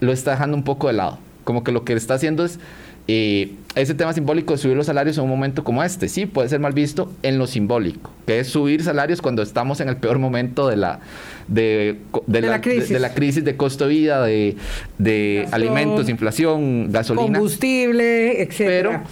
lo 0.00 0.12
está 0.12 0.32
dejando 0.32 0.56
un 0.56 0.64
poco 0.64 0.88
de 0.88 0.94
lado, 0.94 1.18
como 1.44 1.62
que 1.62 1.70
lo 1.70 1.84
que 1.84 1.92
está 1.92 2.14
haciendo 2.14 2.44
es 2.44 2.58
y 3.06 3.56
ese 3.74 3.94
tema 3.94 4.12
simbólico 4.12 4.52
de 4.52 4.58
subir 4.58 4.76
los 4.76 4.86
salarios 4.86 5.18
en 5.18 5.24
un 5.24 5.30
momento 5.30 5.64
como 5.64 5.82
este, 5.82 6.08
sí, 6.08 6.26
puede 6.26 6.48
ser 6.48 6.60
mal 6.60 6.72
visto 6.72 7.10
en 7.22 7.38
lo 7.38 7.46
simbólico, 7.46 8.12
que 8.26 8.38
es 8.38 8.48
subir 8.48 8.82
salarios 8.82 9.20
cuando 9.20 9.42
estamos 9.42 9.80
en 9.80 9.88
el 9.88 9.96
peor 9.96 10.18
momento 10.18 10.68
de 10.68 10.76
la, 10.76 11.00
de, 11.48 11.98
la, 12.26 12.60
crisis. 12.60 13.44
De, 13.44 13.56
costo 13.56 13.88
de 13.88 13.90
vida, 13.90 14.24
de, 14.24 15.48
alimentos, 15.50 16.08
inflación, 16.08 16.92
gasolina. 16.92 17.38
Combustible, 17.38 18.40
etc. 18.42 18.54
Pero 18.58 19.02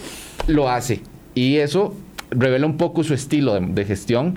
lo 0.46 0.70
hace. 0.70 1.00
Y 1.34 1.56
eso 1.56 1.96
revela 2.30 2.66
un 2.66 2.76
poco 2.76 3.02
su 3.02 3.14
estilo 3.14 3.58
de, 3.58 3.84
gestión, 3.84 4.36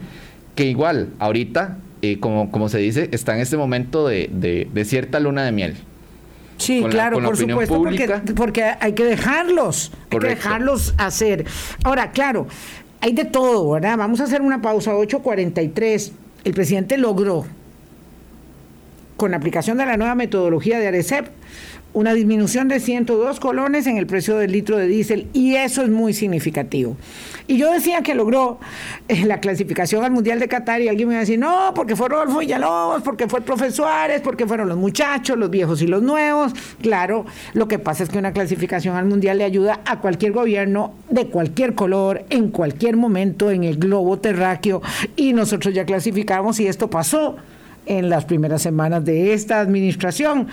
que 0.55 0.65
igual, 0.65 1.09
ahorita, 1.19 1.77
eh, 2.01 2.19
como, 2.19 2.49
como 2.49 2.69
se 2.69 2.79
dice, 2.79 3.09
está 3.11 3.35
en 3.35 3.41
este 3.41 3.57
momento 3.57 4.07
de 4.07 4.85
cierta 4.85 5.19
luna 5.19 5.43
de 5.43 5.51
miel. 5.51 5.75
Sí, 6.57 6.83
claro, 6.89 7.21
por 7.21 7.35
supuesto, 7.37 7.75
porque, 7.75 8.07
porque, 8.35 8.63
hay 8.79 8.93
que 8.93 9.03
dejarlos, 9.03 9.91
hay 10.09 10.19
que 10.19 10.27
dejarlos 10.27 10.93
hacer. 10.97 11.45
Ahora, 11.83 12.11
claro, 12.11 12.47
hay 13.01 13.13
de 13.13 13.25
todo, 13.25 13.71
¿verdad? 13.71 13.97
Vamos 13.97 14.21
a 14.21 14.25
hacer 14.25 14.41
una 14.41 14.61
pausa, 14.61 14.93
8.43. 14.93 16.11
El 16.45 16.53
presidente 16.53 16.97
logró, 16.97 17.45
con 19.17 19.31
la 19.31 19.37
aplicación 19.37 19.77
de 19.77 19.85
la 19.85 19.97
nueva 19.97 20.15
metodología 20.15 20.79
de 20.79 20.87
ARECEP, 20.87 21.27
una 21.93 22.13
disminución 22.13 22.67
de 22.67 22.79
102 22.79 23.39
colones 23.39 23.87
en 23.87 23.97
el 23.97 24.07
precio 24.07 24.37
del 24.37 24.51
litro 24.51 24.77
de 24.77 24.87
diésel 24.87 25.27
y 25.33 25.55
eso 25.55 25.83
es 25.83 25.89
muy 25.89 26.13
significativo. 26.13 26.97
Y 27.47 27.57
yo 27.57 27.71
decía 27.71 28.01
que 28.01 28.15
logró 28.15 28.59
eh, 29.07 29.25
la 29.25 29.39
clasificación 29.39 30.03
al 30.03 30.11
Mundial 30.11 30.39
de 30.39 30.47
Qatar 30.47 30.81
y 30.81 30.87
alguien 30.87 31.09
me 31.09 31.13
iba 31.15 31.19
a 31.19 31.21
decir, 31.21 31.39
no, 31.39 31.73
porque 31.75 31.95
fue 31.95 32.09
Rodolfo 32.09 32.39
Villalobos, 32.39 33.01
porque 33.03 33.27
fue 33.27 33.39
el 33.39 33.45
profesor 33.45 33.83
porque 34.23 34.45
fueron 34.47 34.69
los 34.69 34.77
muchachos, 34.77 35.37
los 35.37 35.49
viejos 35.49 35.81
y 35.81 35.87
los 35.87 36.01
nuevos. 36.01 36.53
Claro, 36.81 37.25
lo 37.53 37.67
que 37.67 37.79
pasa 37.79 38.03
es 38.03 38.09
que 38.09 38.17
una 38.17 38.33
clasificación 38.33 38.95
al 38.95 39.05
Mundial 39.05 39.37
le 39.37 39.43
ayuda 39.43 39.81
a 39.85 39.99
cualquier 39.99 40.31
gobierno 40.31 40.93
de 41.09 41.27
cualquier 41.27 41.75
color, 41.75 42.25
en 42.29 42.49
cualquier 42.49 42.97
momento, 42.97 43.51
en 43.51 43.63
el 43.63 43.77
globo 43.77 44.19
terráqueo 44.19 44.81
y 45.15 45.33
nosotros 45.33 45.73
ya 45.73 45.85
clasificamos 45.85 46.59
y 46.59 46.67
esto 46.67 46.89
pasó 46.89 47.35
en 47.85 48.09
las 48.09 48.25
primeras 48.25 48.61
semanas 48.61 49.03
de 49.03 49.33
esta 49.33 49.59
administración. 49.59 50.47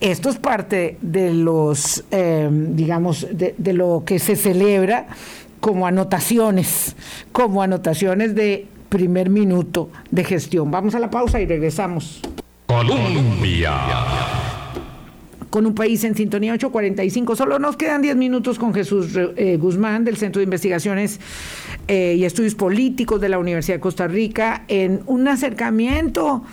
Esto 0.00 0.30
es 0.30 0.38
parte 0.38 0.96
de 1.02 1.34
los, 1.34 2.04
eh, 2.10 2.48
digamos, 2.50 3.26
de, 3.30 3.54
de 3.58 3.72
lo 3.72 4.02
que 4.06 4.18
se 4.18 4.34
celebra 4.36 5.08
como 5.60 5.86
anotaciones, 5.86 6.96
como 7.32 7.62
anotaciones 7.62 8.34
de 8.34 8.66
primer 8.88 9.30
minuto 9.30 9.90
de 10.10 10.24
gestión. 10.24 10.70
Vamos 10.70 10.94
a 10.94 10.98
la 10.98 11.10
pausa 11.10 11.40
y 11.40 11.46
regresamos. 11.46 12.20
Colombia 12.66 13.74
con 15.50 15.66
un 15.66 15.74
país 15.74 16.02
en 16.04 16.14
sintonía 16.14 16.54
845. 16.54 17.36
Solo 17.36 17.58
nos 17.58 17.76
quedan 17.76 18.00
10 18.00 18.16
minutos 18.16 18.58
con 18.58 18.72
Jesús 18.72 19.16
eh, 19.16 19.58
Guzmán 19.60 20.04
del 20.04 20.16
Centro 20.16 20.38
de 20.38 20.44
Investigaciones 20.44 21.20
eh, 21.88 22.14
y 22.16 22.24
Estudios 22.24 22.54
Políticos 22.54 23.20
de 23.20 23.28
la 23.28 23.38
Universidad 23.38 23.76
de 23.76 23.80
Costa 23.80 24.06
Rica 24.06 24.64
en 24.68 25.02
un 25.06 25.28
acercamiento 25.28 26.44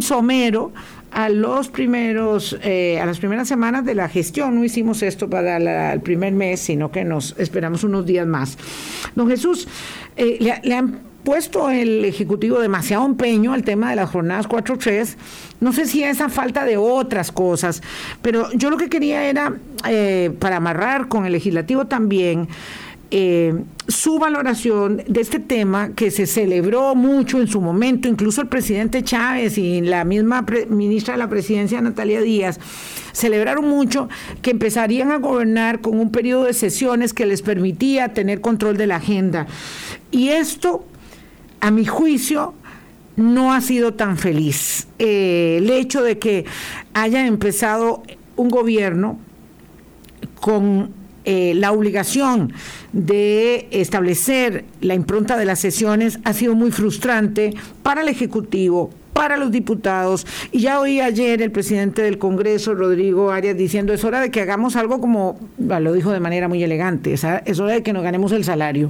somero 0.00 0.72
a 1.16 1.28
los 1.28 1.68
primeros 1.68 2.56
eh, 2.62 3.00
a 3.00 3.06
las 3.06 3.18
primeras 3.18 3.48
semanas 3.48 3.84
de 3.84 3.94
la 3.94 4.08
gestión 4.08 4.54
no 4.54 4.64
hicimos 4.64 5.02
esto 5.02 5.28
para 5.28 5.92
el 5.92 6.00
primer 6.00 6.32
mes 6.32 6.60
sino 6.60 6.90
que 6.90 7.04
nos 7.04 7.34
esperamos 7.38 7.84
unos 7.84 8.06
días 8.06 8.26
más 8.26 8.56
don 9.14 9.28
Jesús 9.28 9.66
le, 10.16 10.60
le 10.62 10.74
han 10.74 11.00
puesto 11.26 11.70
el 11.70 12.04
Ejecutivo 12.04 12.60
demasiado 12.60 13.04
empeño 13.04 13.52
al 13.52 13.64
tema 13.64 13.90
de 13.90 13.96
las 13.96 14.10
jornadas 14.10 14.48
4-3. 14.48 15.16
No 15.58 15.72
sé 15.72 15.86
si 15.86 16.04
esa 16.04 16.28
falta 16.28 16.64
de 16.64 16.76
otras 16.76 17.32
cosas, 17.32 17.82
pero 18.22 18.48
yo 18.52 18.70
lo 18.70 18.76
que 18.76 18.88
quería 18.88 19.28
era, 19.28 19.52
eh, 19.88 20.30
para 20.38 20.58
amarrar 20.58 21.08
con 21.08 21.26
el 21.26 21.32
Legislativo 21.32 21.86
también, 21.86 22.48
eh, 23.10 23.62
su 23.86 24.18
valoración 24.18 25.02
de 25.06 25.20
este 25.20 25.38
tema 25.38 25.90
que 25.90 26.10
se 26.10 26.26
celebró 26.26 26.94
mucho 26.96 27.40
en 27.40 27.46
su 27.46 27.60
momento, 27.60 28.08
incluso 28.08 28.40
el 28.40 28.48
presidente 28.48 29.04
Chávez 29.04 29.58
y 29.58 29.80
la 29.80 30.04
misma 30.04 30.44
ministra 30.68 31.14
de 31.14 31.18
la 31.18 31.28
presidencia 31.28 31.80
Natalia 31.80 32.20
Díaz 32.20 32.58
celebraron 33.12 33.68
mucho 33.68 34.08
que 34.42 34.50
empezarían 34.50 35.12
a 35.12 35.18
gobernar 35.18 35.80
con 35.80 35.98
un 36.00 36.10
periodo 36.10 36.44
de 36.44 36.52
sesiones 36.52 37.14
que 37.14 37.26
les 37.26 37.42
permitía 37.42 38.12
tener 38.12 38.40
control 38.40 38.76
de 38.76 38.88
la 38.88 38.96
agenda. 38.96 39.46
Y 40.10 40.30
esto, 40.30 40.84
a 41.60 41.70
mi 41.70 41.86
juicio, 41.86 42.54
no 43.14 43.54
ha 43.54 43.60
sido 43.60 43.94
tan 43.94 44.18
feliz. 44.18 44.88
Eh, 44.98 45.58
el 45.58 45.70
hecho 45.70 46.02
de 46.02 46.18
que 46.18 46.44
haya 46.92 47.26
empezado 47.26 48.02
un 48.34 48.48
gobierno 48.48 49.18
con 50.40 51.05
eh, 51.26 51.54
la 51.54 51.72
obligación 51.72 52.52
de 52.92 53.66
establecer 53.72 54.64
la 54.80 54.94
impronta 54.94 55.36
de 55.36 55.44
las 55.44 55.58
sesiones 55.58 56.20
ha 56.22 56.32
sido 56.32 56.54
muy 56.54 56.70
frustrante 56.70 57.52
para 57.82 58.02
el 58.02 58.08
Ejecutivo, 58.08 58.90
para 59.12 59.36
los 59.36 59.50
diputados. 59.50 60.24
Y 60.52 60.60
ya 60.60 60.78
oí 60.80 61.00
ayer 61.00 61.42
el 61.42 61.50
presidente 61.50 62.02
del 62.02 62.18
Congreso, 62.18 62.74
Rodrigo 62.74 63.32
Arias, 63.32 63.56
diciendo 63.56 63.92
es 63.92 64.04
hora 64.04 64.20
de 64.20 64.30
que 64.30 64.40
hagamos 64.40 64.76
algo 64.76 65.00
como, 65.00 65.40
lo 65.58 65.92
dijo 65.92 66.12
de 66.12 66.20
manera 66.20 66.46
muy 66.46 66.62
elegante, 66.62 67.12
es 67.12 67.24
hora 67.60 67.72
de 67.72 67.82
que 67.82 67.92
nos 67.92 68.04
ganemos 68.04 68.30
el 68.30 68.44
salario 68.44 68.88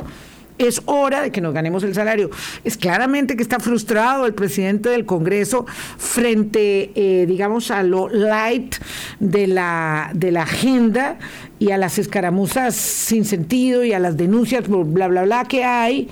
es 0.58 0.82
hora 0.86 1.22
de 1.22 1.30
que 1.30 1.40
nos 1.40 1.54
ganemos 1.54 1.82
el 1.84 1.94
salario. 1.94 2.30
Es 2.64 2.76
claramente 2.76 3.36
que 3.36 3.42
está 3.42 3.58
frustrado 3.60 4.26
el 4.26 4.34
presidente 4.34 4.88
del 4.88 5.04
Congreso 5.04 5.66
frente, 5.98 6.90
eh, 6.94 7.26
digamos, 7.26 7.70
a 7.70 7.82
lo 7.82 8.08
light 8.08 8.76
de 9.20 9.46
la, 9.46 10.10
de 10.14 10.32
la 10.32 10.42
agenda 10.42 11.18
y 11.58 11.70
a 11.70 11.78
las 11.78 11.98
escaramuzas 11.98 12.74
sin 12.74 13.24
sentido 13.24 13.84
y 13.84 13.92
a 13.92 13.98
las 13.98 14.16
denuncias, 14.16 14.64
bla, 14.68 15.08
bla, 15.08 15.24
bla, 15.24 15.44
que 15.44 15.64
hay, 15.64 16.08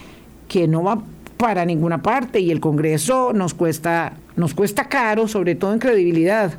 que 0.49 0.69
no 0.69 0.83
va 0.83 1.03
para 1.37 1.65
ninguna 1.65 2.03
parte 2.03 2.41
y 2.41 2.51
el 2.51 2.61
Congreso 2.61 3.33
nos 3.33 3.55
cuesta, 3.55 4.15
nos 4.37 4.55
cuesta 4.55 4.89
caro, 4.89 5.29
sobre 5.29 5.55
todo 5.55 5.73
en 5.73 5.79
credibilidad. 5.79 6.55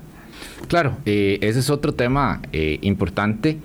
Claro, 0.67 0.97
eh, 1.05 1.39
ese 1.41 1.59
es 1.59 1.69
otro 1.69 1.93
tema 1.93 2.41
eh, 2.51 2.79
importante 2.81 3.57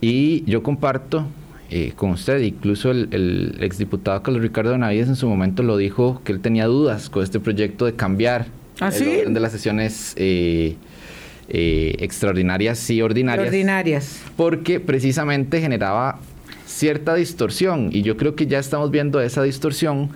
y 0.00 0.44
yo 0.50 0.62
comparto 0.62 1.26
eh, 1.70 1.92
con 1.96 2.10
usted. 2.10 2.40
Incluso 2.40 2.90
el, 2.90 3.08
el, 3.10 3.56
exdiputado 3.60 4.22
Carlos 4.22 4.42
Ricardo 4.42 4.76
Navides 4.76 5.08
en 5.08 5.16
su 5.16 5.28
momento 5.28 5.62
lo 5.62 5.76
dijo 5.76 6.20
que 6.24 6.32
él 6.32 6.40
tenía 6.40 6.66
dudas 6.66 7.08
con 7.08 7.22
este 7.22 7.40
proyecto 7.40 7.86
de 7.86 7.94
cambiar 7.94 8.46
¿Ah, 8.80 8.90
el 8.94 9.02
orden 9.02 9.34
de 9.34 9.40
las 9.40 9.52
sesiones 9.52 10.14
eh, 10.16 10.76
eh, 11.48 11.96
extraordinarias 12.00 12.90
y 12.90 13.00
ordinarias. 13.00 13.48
Ordinarias. 13.48 14.22
Porque 14.36 14.78
precisamente 14.78 15.60
generaba 15.60 16.18
cierta 16.66 17.14
distorsión 17.14 17.88
y 17.92 18.02
yo 18.02 18.16
creo 18.16 18.34
que 18.34 18.46
ya 18.46 18.58
estamos 18.58 18.90
viendo 18.90 19.20
esa 19.20 19.42
distorsión 19.42 20.10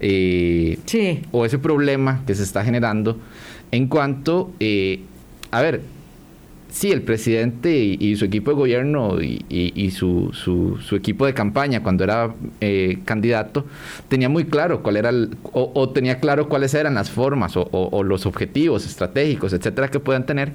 sí. 0.00 1.22
o 1.30 1.44
ese 1.44 1.58
problema 1.58 2.22
que 2.26 2.34
se 2.34 2.42
está 2.42 2.64
generando 2.64 3.18
en 3.70 3.86
cuanto, 3.86 4.52
a 5.50 5.60
ver, 5.60 5.82
Sí, 6.70 6.92
el 6.92 7.02
presidente 7.02 7.76
y, 7.76 8.14
su 8.16 8.24
equipo 8.24 8.52
de 8.52 8.56
gobierno 8.56 9.20
y, 9.20 9.90
su, 9.90 10.30
su, 10.32 10.96
equipo 10.96 11.26
de 11.26 11.34
campaña 11.34 11.82
cuando 11.82 12.04
era 12.04 12.32
eh, 12.60 13.00
candidato 13.04 13.66
tenía 14.08 14.28
muy 14.28 14.44
claro 14.44 14.82
cuál 14.82 14.96
era 14.96 15.10
o, 15.52 15.88
tenía 15.90 16.20
claro 16.20 16.48
cuáles 16.48 16.74
eran 16.74 16.94
las 16.94 17.10
formas 17.10 17.54
o, 17.56 18.02
los 18.04 18.24
objetivos 18.24 18.86
estratégicos, 18.86 19.52
etcétera, 19.52 19.88
que 19.88 20.00
puedan 20.00 20.24
tener. 20.24 20.52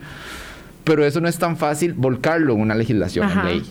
Pero 0.85 1.03
eso 1.03 1.19
no 1.19 1.27
es 1.27 1.37
tan 1.39 1.57
fácil 1.57 1.93
volcarlo 1.93 2.53
en 2.53 2.61
una 2.61 2.75
legislación, 2.75 3.29
en 3.29 3.45
ley. 3.45 3.63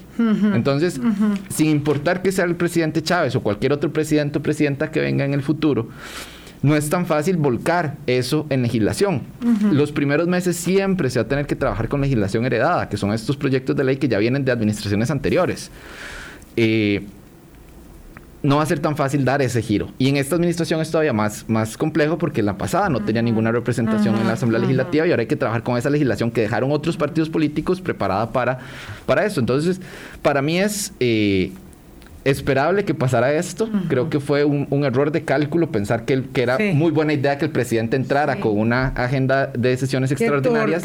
Entonces, 0.55 1.01
sin 1.49 1.71
importar 1.71 2.23
que 2.23 2.33
sea 2.33 2.45
el 2.45 2.57
presidente 2.57 3.03
Chávez 3.03 3.37
o 3.37 3.41
cualquier 3.41 3.73
otro 3.73 3.93
presidente 3.93 4.39
o 4.39 4.43
presidenta 4.43 4.91
que 4.91 5.01
venga 5.01 5.25
en 5.25 5.33
el 5.33 5.43
futuro, 5.43 5.89
no 6.65 6.75
es 6.75 6.89
tan 6.89 7.05
fácil 7.05 7.37
volcar 7.37 7.99
eso 8.07 8.47
en 8.49 8.63
legislación. 8.63 9.21
Los 9.71 9.93
primeros 9.93 10.29
meses 10.29 10.57
siempre 10.57 11.11
se 11.11 11.19
va 11.19 11.27
a 11.27 11.29
tener 11.29 11.47
que 11.47 11.55
trabajar 11.55 11.91
con 11.91 12.01
legislación 12.01 12.47
heredada, 12.47 12.89
que 12.89 12.97
son 12.97 13.13
estos 13.13 13.37
proyectos 13.37 13.77
de 13.77 13.85
ley 13.85 13.99
que 13.99 14.09
ya 14.09 14.17
vienen 14.17 14.47
de 14.47 14.53
administraciones 14.53 15.11
anteriores. 15.11 15.71
Eh, 16.57 17.05
no 18.43 18.57
va 18.57 18.63
a 18.63 18.67
ser 18.67 18.79
tan 18.79 18.97
fácil 18.97 19.27
dar 19.27 19.43
ese 19.43 19.61
giro. 19.61 19.91
Y 19.99 20.09
en 20.09 20.17
esta 20.17 20.37
administración 20.37 20.81
es 20.81 20.91
todavía 20.91 21.13
más, 21.13 21.45
más 21.49 21.77
complejo 21.77 22.17
porque 22.17 22.41
en 22.41 22.47
la 22.47 22.57
pasada 22.57 22.89
no 22.89 23.05
tenía 23.05 23.21
ninguna 23.21 23.53
representación 23.53 24.17
en 24.17 24.27
la 24.27 24.33
Asamblea 24.33 24.61
Legislativa 24.63 25.07
y 25.07 25.11
ahora 25.11 25.21
hay 25.21 25.27
que 25.27 25.37
trabajar 25.37 25.65
con 25.65 25.77
esa 25.77 25.91
legislación 25.91 26.31
que 26.31 26.41
dejaron 26.41 26.73
otros 26.73 26.97
partidos 26.97 27.29
políticos 27.29 27.83
preparada 27.83 28.33
para, 28.33 28.59
para 29.05 29.27
eso. 29.27 29.39
Entonces, 29.39 29.83
para 30.23 30.41
mí 30.41 30.59
es 30.59 30.95
eh, 30.99 31.53
esperable 32.25 32.85
que 32.85 32.95
pasara 32.95 33.33
esto. 33.35 33.69
Creo 33.89 34.11
que 34.11 34.21
fue 34.21 34.45
un, 34.45 34.85
error 34.85 35.13
de 35.13 35.25
cálculo 35.25 35.71
pensar 35.71 36.05
que, 36.05 36.23
que 36.33 36.43
era 36.43 36.59
muy 36.75 36.91
buena 36.91 37.13
idea 37.13 37.39
que 37.39 37.47
el 37.47 37.51
presidente 37.51 37.97
entrara 37.97 38.41
con 38.41 38.59
una 38.59 38.89
agenda 38.89 39.47
de 39.49 39.77
sesiones 39.77 40.11
extraordinarias. 40.11 40.83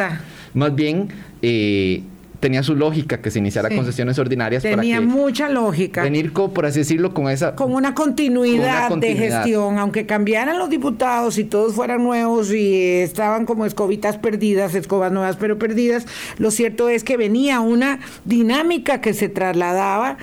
Más 0.54 0.76
bien, 0.76 1.10
eh, 1.42 2.04
tenía 2.40 2.64
su 2.64 2.76
lógica 2.76 3.22
que 3.22 3.32
se 3.32 3.40
iniciara 3.40 3.70
con 3.70 3.86
sesiones 3.86 4.18
ordinarias. 4.18 4.64
Tenía 4.64 5.02
mucha 5.02 5.50
lógica. 5.50 6.04
Venir, 6.04 6.32
como, 6.32 6.54
por 6.54 6.66
así 6.66 6.80
decirlo, 6.80 7.14
con 7.14 7.30
esa... 7.30 7.56
Con 7.56 7.74
una 7.74 7.94
continuidad, 7.94 8.90
de 8.96 9.16
gestión, 9.16 9.78
aunque 9.78 10.06
cambiaran 10.06 10.58
los 10.58 10.70
diputados 10.70 11.38
y 11.38 11.44
todos 11.44 11.74
fueran 11.74 12.04
nuevos 12.04 12.52
y 12.52 13.02
estaban 13.02 13.46
como 13.46 13.66
escobitas 13.66 14.18
perdidas, 14.18 14.74
escobas 14.76 15.12
nuevas 15.12 15.36
pero 15.36 15.58
perdidas, 15.58 16.06
lo 16.38 16.52
cierto 16.52 16.90
es 16.90 17.04
que 17.04 17.18
venía 17.18 17.60
una 17.60 18.00
dinámica 18.26 19.02
que 19.02 19.14
se 19.14 19.30
trasladaba 19.30 20.18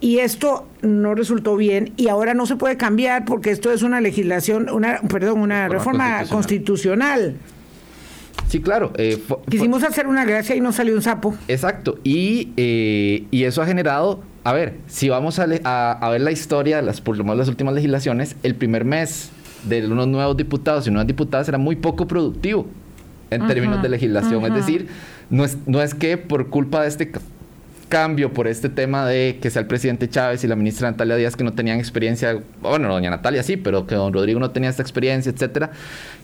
y 0.00 0.18
esto 0.18 0.66
no 0.82 1.14
resultó 1.14 1.56
bien 1.56 1.92
y 1.96 2.08
ahora 2.08 2.34
no 2.34 2.46
se 2.46 2.56
puede 2.56 2.76
cambiar 2.76 3.24
porque 3.24 3.50
esto 3.50 3.72
es 3.72 3.82
una 3.82 4.00
legislación, 4.00 4.68
una 4.70 5.00
perdón, 5.00 5.40
una 5.40 5.68
reforma, 5.68 6.24
constitucional. 6.28 7.36
Sí, 8.48 8.60
claro. 8.60 8.92
Eh, 8.98 9.20
Quisimos 9.48 9.82
hacer 9.82 10.06
una 10.06 10.24
gracia 10.24 10.54
y 10.54 10.60
no 10.60 10.72
salió 10.72 10.94
un 10.94 11.02
sapo. 11.02 11.34
Exacto. 11.48 11.98
Y, 12.04 12.52
eh, 12.56 13.24
y 13.30 13.44
eso 13.44 13.62
ha 13.62 13.66
generado, 13.66 14.22
a 14.44 14.52
ver, 14.52 14.74
si 14.86 15.08
vamos 15.08 15.38
a, 15.38 15.44
a, 15.92 16.10
ver 16.10 16.20
la 16.20 16.30
historia 16.30 16.76
de 16.76 16.82
las, 16.82 17.00
por 17.00 17.16
lo 17.16 17.24
menos 17.24 17.38
las 17.38 17.48
últimas 17.48 17.74
legislaciones, 17.74 18.36
el 18.42 18.54
primer 18.54 18.84
mes 18.84 19.30
de 19.68 19.86
unos 19.86 20.06
nuevos 20.08 20.36
diputados 20.36 20.86
y 20.86 20.90
nuevas 20.90 21.06
diputadas 21.06 21.48
era 21.48 21.58
muy 21.58 21.76
poco 21.76 22.06
productivo 22.06 22.66
en 23.30 23.46
términos 23.46 23.82
de 23.82 23.88
legislación. 23.88 24.44
Es 24.44 24.54
decir, 24.54 24.88
no 25.30 25.44
es, 25.44 25.56
no 25.66 25.82
es 25.82 25.94
que 25.94 26.18
por 26.18 26.48
culpa 26.48 26.82
de 26.82 26.88
este 26.88 27.12
cambio 27.94 28.32
por 28.32 28.48
este 28.48 28.68
tema 28.68 29.06
de 29.06 29.38
que 29.40 29.50
sea 29.50 29.62
el 29.62 29.68
presidente 29.68 30.08
Chávez 30.08 30.42
y 30.42 30.48
la 30.48 30.56
ministra 30.56 30.90
Natalia 30.90 31.14
Díaz 31.14 31.36
que 31.36 31.44
no 31.44 31.52
tenían 31.52 31.78
experiencia, 31.78 32.40
bueno, 32.60 32.88
doña 32.88 33.08
Natalia 33.08 33.44
sí, 33.44 33.56
pero 33.56 33.86
que 33.86 33.94
don 33.94 34.12
Rodrigo 34.12 34.40
no 34.40 34.50
tenía 34.50 34.68
esta 34.68 34.82
experiencia, 34.82 35.30
etcétera, 35.30 35.70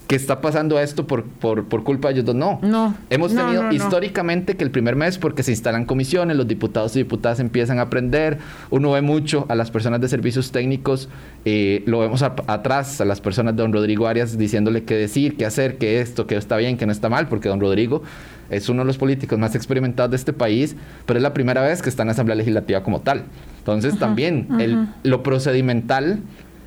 que 0.09 0.17
está 0.17 0.41
pasando 0.41 0.81
esto 0.81 1.07
por, 1.07 1.23
por, 1.23 1.69
por 1.69 1.85
culpa 1.85 2.09
de 2.09 2.15
ellos 2.15 2.25
dos. 2.25 2.35
No. 2.35 2.59
No. 2.61 2.97
Hemos 3.09 3.33
tenido 3.33 3.71
históricamente 3.71 4.57
que 4.57 4.65
el 4.65 4.73
primer 4.73 4.97
mes, 4.97 5.17
porque 5.17 5.45
se 5.45 5.53
instalan 5.53 5.85
comisiones, 5.85 6.37
los 6.37 6.49
diputados 6.49 6.97
y 6.97 6.99
diputadas 6.99 7.39
empiezan 7.39 7.79
a 7.79 7.83
aprender, 7.83 8.39
uno 8.71 8.91
ve 8.91 9.03
mucho 9.03 9.47
a 9.49 9.55
las 9.55 9.71
personas 9.71 10.01
de 10.01 10.09
servicios 10.09 10.51
técnicos, 10.51 11.09
eh, 11.45 11.85
lo 11.87 12.01
vemos 12.01 12.23
atrás, 12.25 13.01
a 13.01 13.05
las 13.05 13.21
personas 13.21 13.55
de 13.55 13.63
don 13.63 13.73
Rodrigo 13.73 14.09
Arias 14.09 14.37
diciéndole 14.37 14.83
qué 14.83 14.97
decir, 14.97 15.37
qué 15.37 15.47
hacer, 15.47 15.79
que 15.79 16.01
esto, 16.01 16.27
que 16.27 16.35
está 16.35 16.57
bien, 16.57 16.77
que 16.77 16.87
no 16.87 16.91
está 16.91 17.09
mal, 17.09 17.29
porque 17.29 17.49
don 17.49 17.61
Rodrigo 17.61 18.03
es 18.51 18.69
uno 18.69 18.83
de 18.83 18.87
los 18.87 18.99
políticos 18.99 19.39
más 19.39 19.55
experimentados 19.55 20.11
de 20.11 20.17
este 20.17 20.33
país, 20.33 20.77
pero 21.07 21.19
es 21.19 21.23
la 21.23 21.33
primera 21.33 21.63
vez 21.63 21.83
que 21.83 21.89
está 21.89 22.03
en 22.03 22.09
la 22.09 22.13
Asamblea 22.13 22.37
Legislativa 22.37 22.83
como 22.83 23.01
tal. 23.01 23.25
Entonces 23.59 23.99
también 23.99 24.49
el, 24.59 24.89
lo 25.03 25.23
procedimental 25.23 26.21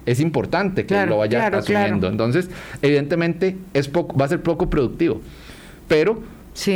es 0.06 0.20
importante 0.20 0.86
que 0.86 1.06
lo 1.06 1.18
vaya 1.18 1.48
asumiendo. 1.48 2.08
Entonces, 2.08 2.50
evidentemente, 2.82 3.58
es 3.74 3.88
poco, 3.88 4.18
va 4.18 4.26
a 4.26 4.30
ser 4.30 4.42
poco 4.42 4.70
productivo. 4.70 5.22
Pero 5.88 6.22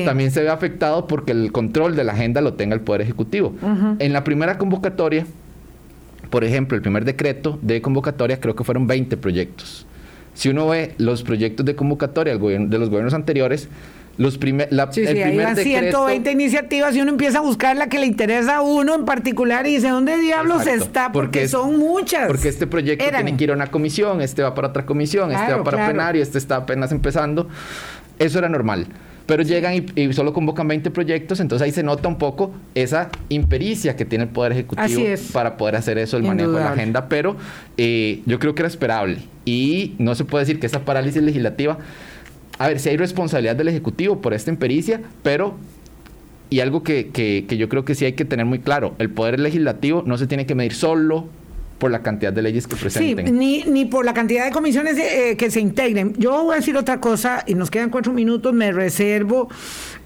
también 0.06 0.32
se 0.32 0.42
ve 0.42 0.50
afectado 0.50 1.08
porque 1.08 1.32
el 1.32 1.52
control 1.52 1.96
de 1.96 2.04
la 2.04 2.14
agenda 2.14 2.42
lo 2.42 2.54
tenga 2.54 2.76
el 2.76 2.82
Poder 2.82 3.02
Ejecutivo. 3.02 3.54
En 4.00 4.14
la 4.14 4.24
primera 4.24 4.58
convocatoria, 4.58 5.26
por 6.30 6.44
ejemplo, 6.44 6.76
el 6.76 6.82
primer 6.82 7.06
decreto 7.06 7.60
de 7.62 7.82
convocatoria, 7.82 8.40
creo 8.40 8.56
que 8.56 8.64
fueron 8.64 8.88
20 8.88 9.18
proyectos. 9.18 9.86
Si 10.34 10.50
uno 10.50 10.68
ve 10.68 10.94
los 10.98 11.24
proyectos 11.24 11.66
de 11.66 11.76
convocatoria 11.76 12.38
de 12.38 12.78
los 12.78 12.90
gobiernos 12.90 13.14
anteriores, 13.14 13.70
los 14.18 14.38
primer, 14.38 14.68
la, 14.72 14.92
sí, 14.92 15.06
sí, 15.06 15.20
el 15.22 15.56
120 15.56 16.32
iniciativas 16.32 16.96
y 16.96 17.02
uno 17.02 17.12
empieza 17.12 17.38
a 17.38 17.42
buscar 17.42 17.78
la 17.78 17.88
que 17.88 18.00
le 18.00 18.08
interesa 18.08 18.58
a 18.58 18.62
uno 18.62 18.96
en 18.96 19.06
particular 19.06 19.68
y 19.68 19.76
dice, 19.76 19.90
¿dónde 19.90 20.18
diablos 20.18 20.66
está? 20.66 21.12
Porque, 21.12 21.48
son 21.48 21.78
muchas. 21.78 22.28
Porque 22.28 22.50
este 22.50 22.66
proyecto 22.66 23.06
tiene 23.06 23.38
que 23.38 23.44
ir 23.44 23.52
a 23.52 23.54
una 23.54 23.68
comisión, 23.68 24.22
este 24.22 24.42
va 24.42 24.56
para 24.56 24.70
otra 24.70 24.86
comisión, 24.86 25.32
este 25.32 25.54
va 25.54 25.64
para 25.64 25.86
plenario, 25.86 26.22
este 26.24 26.38
está 26.38 26.58
apenas 26.58 26.92
empezando. 26.92 27.48
Eso 28.18 28.40
era 28.40 28.50
normal. 28.50 28.88
Pero 29.28 29.44
llegan 29.44 29.86
y, 29.94 30.14
solo 30.14 30.32
convocan 30.32 30.70
20 30.70 30.90
proyectos, 30.90 31.42
entonces 31.42 31.66
ahí 31.66 31.72
se 31.74 31.84
nota 31.84 32.08
un 32.08 32.18
poco 32.18 32.54
esa 32.76 33.10
impericia 33.28 33.98
que 33.98 34.06
tiene 34.06 34.24
el 34.24 34.30
Poder 34.30 34.54
Ejecutivo 34.54 35.04
para 35.34 35.58
poder 35.58 35.76
hacer 35.76 35.98
eso, 35.98 36.16
el 36.16 36.24
manejo 36.24 36.54
de 36.54 36.62
la 36.62 36.72
agenda. 36.72 37.10
Pero 37.10 37.36
eh, 37.76 38.22
yo 38.26 38.40
creo 38.40 38.56
que 38.56 38.62
era 38.62 38.70
esperable. 38.70 39.20
Y 39.44 39.96
no 40.00 40.16
se 40.16 40.24
puede 40.24 40.44
decir 40.46 40.62
que 40.62 40.66
esa 40.66 40.86
parálisis 40.86 41.22
legislativa 41.22 41.78
a 42.60 42.68
ver, 42.68 42.80
si 42.80 42.90
hay 42.90 42.98
responsabilidad 42.98 43.56
del 43.56 43.68
Ejecutivo 43.68 44.22
por 44.22 44.34
esta 44.34 44.50
impericia, 44.50 45.02
pero 45.24 45.56
y 46.50 46.62
algo 46.62 46.82
que, 46.82 47.10
que, 47.10 47.46
que 47.48 47.58
yo 47.58 47.68
creo 47.70 47.84
que 47.84 47.94
sí 47.94 48.06
hay 48.06 48.14
que 48.14 48.26
tener 48.26 48.46
muy 48.46 48.60
claro, 48.60 48.96
el 49.00 49.10
poder 49.10 49.40
legislativo 49.40 50.04
no 50.06 50.18
se 50.18 50.28
tiene 50.28 50.46
que 50.46 50.56
medir 50.56 50.74
solo 50.74 51.28
por 51.78 51.92
la 51.92 52.02
cantidad 52.02 52.34
de 52.34 52.42
leyes 52.42 52.68
que 52.68 52.76
presenten. 52.76 53.28
Sí, 53.28 53.32
ni, 53.32 53.64
ni 53.64 53.86
por 53.86 54.04
la 54.06 54.14
cantidad 54.14 54.46
de 54.46 54.52
comisiones 54.52 54.98
eh, 54.98 55.36
que 55.38 55.52
se 55.52 55.60
integren. 55.60 56.14
Yo 56.18 56.44
voy 56.44 56.54
a 56.54 56.56
decir 56.58 56.76
otra 56.76 57.00
cosa, 57.00 57.44
y 57.46 57.54
nos 57.54 57.70
quedan 57.70 57.90
cuatro 57.90 58.14
minutos, 58.14 58.54
me 58.54 58.72
reservo, 58.72 59.50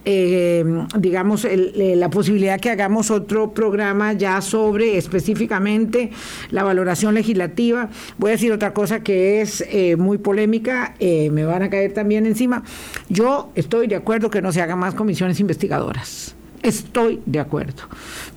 eh, 0.04 0.66
digamos, 0.98 1.46
el, 1.46 2.00
la 2.00 2.10
posibilidad 2.10 2.60
que 2.60 2.72
hagamos 2.72 3.12
otro 3.12 3.54
programa 3.54 4.14
ya 4.14 4.42
sobre 4.42 4.98
específicamente 4.98 6.12
la 6.50 6.64
valoración 6.64 7.14
legislativa. 7.14 7.90
Voy 8.18 8.30
a 8.30 8.34
decir 8.34 8.52
otra 8.52 8.74
cosa 8.74 9.02
que 9.02 9.42
es 9.42 9.64
eh, 9.70 9.96
muy 9.96 10.18
polémica, 10.18 10.96
eh, 11.00 11.30
me 11.32 11.46
van 11.46 11.64
a 11.64 11.70
caer 11.70 11.94
también 11.94 12.26
encima. 12.26 12.64
Yo 13.10 13.52
estoy 13.56 13.88
de 13.88 13.96
acuerdo 13.96 14.30
que 14.30 14.42
no 14.42 14.52
se 14.52 14.62
hagan 14.62 14.80
más 14.80 14.96
comisiones 14.96 15.40
investigadoras. 15.40 16.36
Estoy 16.64 17.22
de 17.26 17.40
acuerdo, 17.40 17.84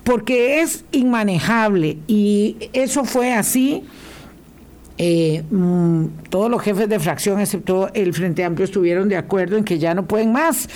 porque 0.03 0.61
es 0.61 0.83
inmanejable 0.91 1.97
y 2.07 2.57
eso 2.73 3.05
fue 3.05 3.33
así. 3.33 3.83
Eh, 4.97 5.43
mm, 5.51 6.05
todos 6.29 6.49
los 6.49 6.61
jefes 6.61 6.89
de 6.89 6.99
fracción, 6.99 7.39
excepto 7.39 7.89
el 7.93 8.13
Frente 8.13 8.43
Amplio, 8.43 8.65
estuvieron 8.65 9.09
de 9.09 9.17
acuerdo 9.17 9.57
en 9.57 9.63
que 9.63 9.77
ya 9.77 9.93
no 9.93 10.05
pueden 10.07 10.31
más. 10.31 10.67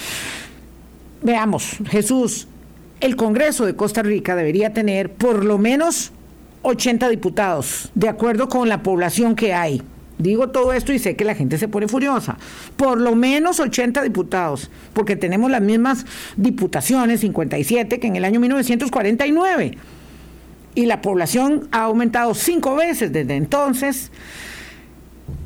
Veamos, 1.24 1.78
Jesús, 1.90 2.48
el 3.00 3.16
Congreso 3.16 3.66
de 3.66 3.76
Costa 3.76 4.04
Rica 4.04 4.36
debería 4.36 4.74
tener 4.74 5.12
por 5.12 5.44
lo 5.44 5.58
menos 5.58 6.12
80 6.62 7.10
diputados, 7.10 7.90
de 7.96 8.10
acuerdo 8.10 8.48
con 8.48 8.70
la 8.70 8.84
población 8.84 9.36
que 9.36 9.54
hay. 9.54 9.82
Digo 10.20 10.50
todo 10.50 10.74
esto 10.74 10.92
y 10.92 11.00
sé 11.00 11.16
que 11.16 11.24
la 11.24 11.34
gente 11.34 11.58
se 11.58 11.70
pone 11.70 11.88
furiosa. 11.88 12.38
Por 12.76 13.00
lo 13.00 13.16
menos 13.16 13.62
80 13.62 14.04
diputados, 14.04 14.70
porque 14.94 15.16
tenemos 15.16 15.50
las 15.50 15.62
mismas 15.62 16.06
diputaciones, 16.36 17.22
57, 17.22 18.00
que 18.02 18.08
en 18.08 18.18
el 18.18 18.26
año 18.26 18.42
1949. 18.42 19.78
Y 20.76 20.86
la 20.86 21.02
población 21.02 21.70
ha 21.72 21.84
aumentado 21.84 22.34
cinco 22.34 22.76
veces 22.76 23.14
desde 23.14 23.38
entonces. 23.38 24.12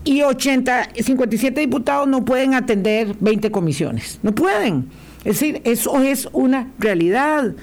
Y 0.05 0.23
80, 0.23 0.89
57 0.95 1.61
diputados 1.61 2.07
no 2.07 2.25
pueden 2.25 2.55
atender 2.55 3.15
20 3.19 3.51
comisiones. 3.51 4.19
No 4.23 4.33
pueden. 4.33 4.89
Es 5.19 5.39
decir, 5.39 5.61
eso 5.65 6.01
es 6.01 6.27
una 6.33 6.67
realidad. 6.79 7.53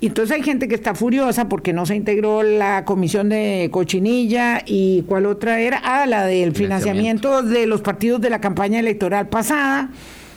Y 0.00 0.06
entonces 0.06 0.36
hay 0.36 0.42
gente 0.42 0.68
que 0.68 0.76
está 0.76 0.94
furiosa 0.94 1.48
porque 1.48 1.72
no 1.72 1.84
se 1.84 1.96
integró 1.96 2.44
la 2.44 2.84
comisión 2.84 3.28
de 3.28 3.68
cochinilla 3.72 4.62
y 4.64 5.02
cuál 5.02 5.26
otra 5.26 5.60
era, 5.60 5.80
ah, 5.82 6.06
la 6.06 6.24
del 6.24 6.54
financiamiento 6.54 7.42
de 7.42 7.66
los 7.66 7.80
partidos 7.80 8.20
de 8.20 8.30
la 8.30 8.40
campaña 8.40 8.78
electoral 8.78 9.28
pasada. 9.28 9.90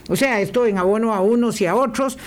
O 0.09 0.15
sea, 0.15 0.41
esto 0.41 0.65
en 0.65 0.79
abono 0.79 1.13
a 1.13 1.21
unos 1.21 1.61
y 1.61 1.67
a 1.67 1.75
otros. 1.75 2.17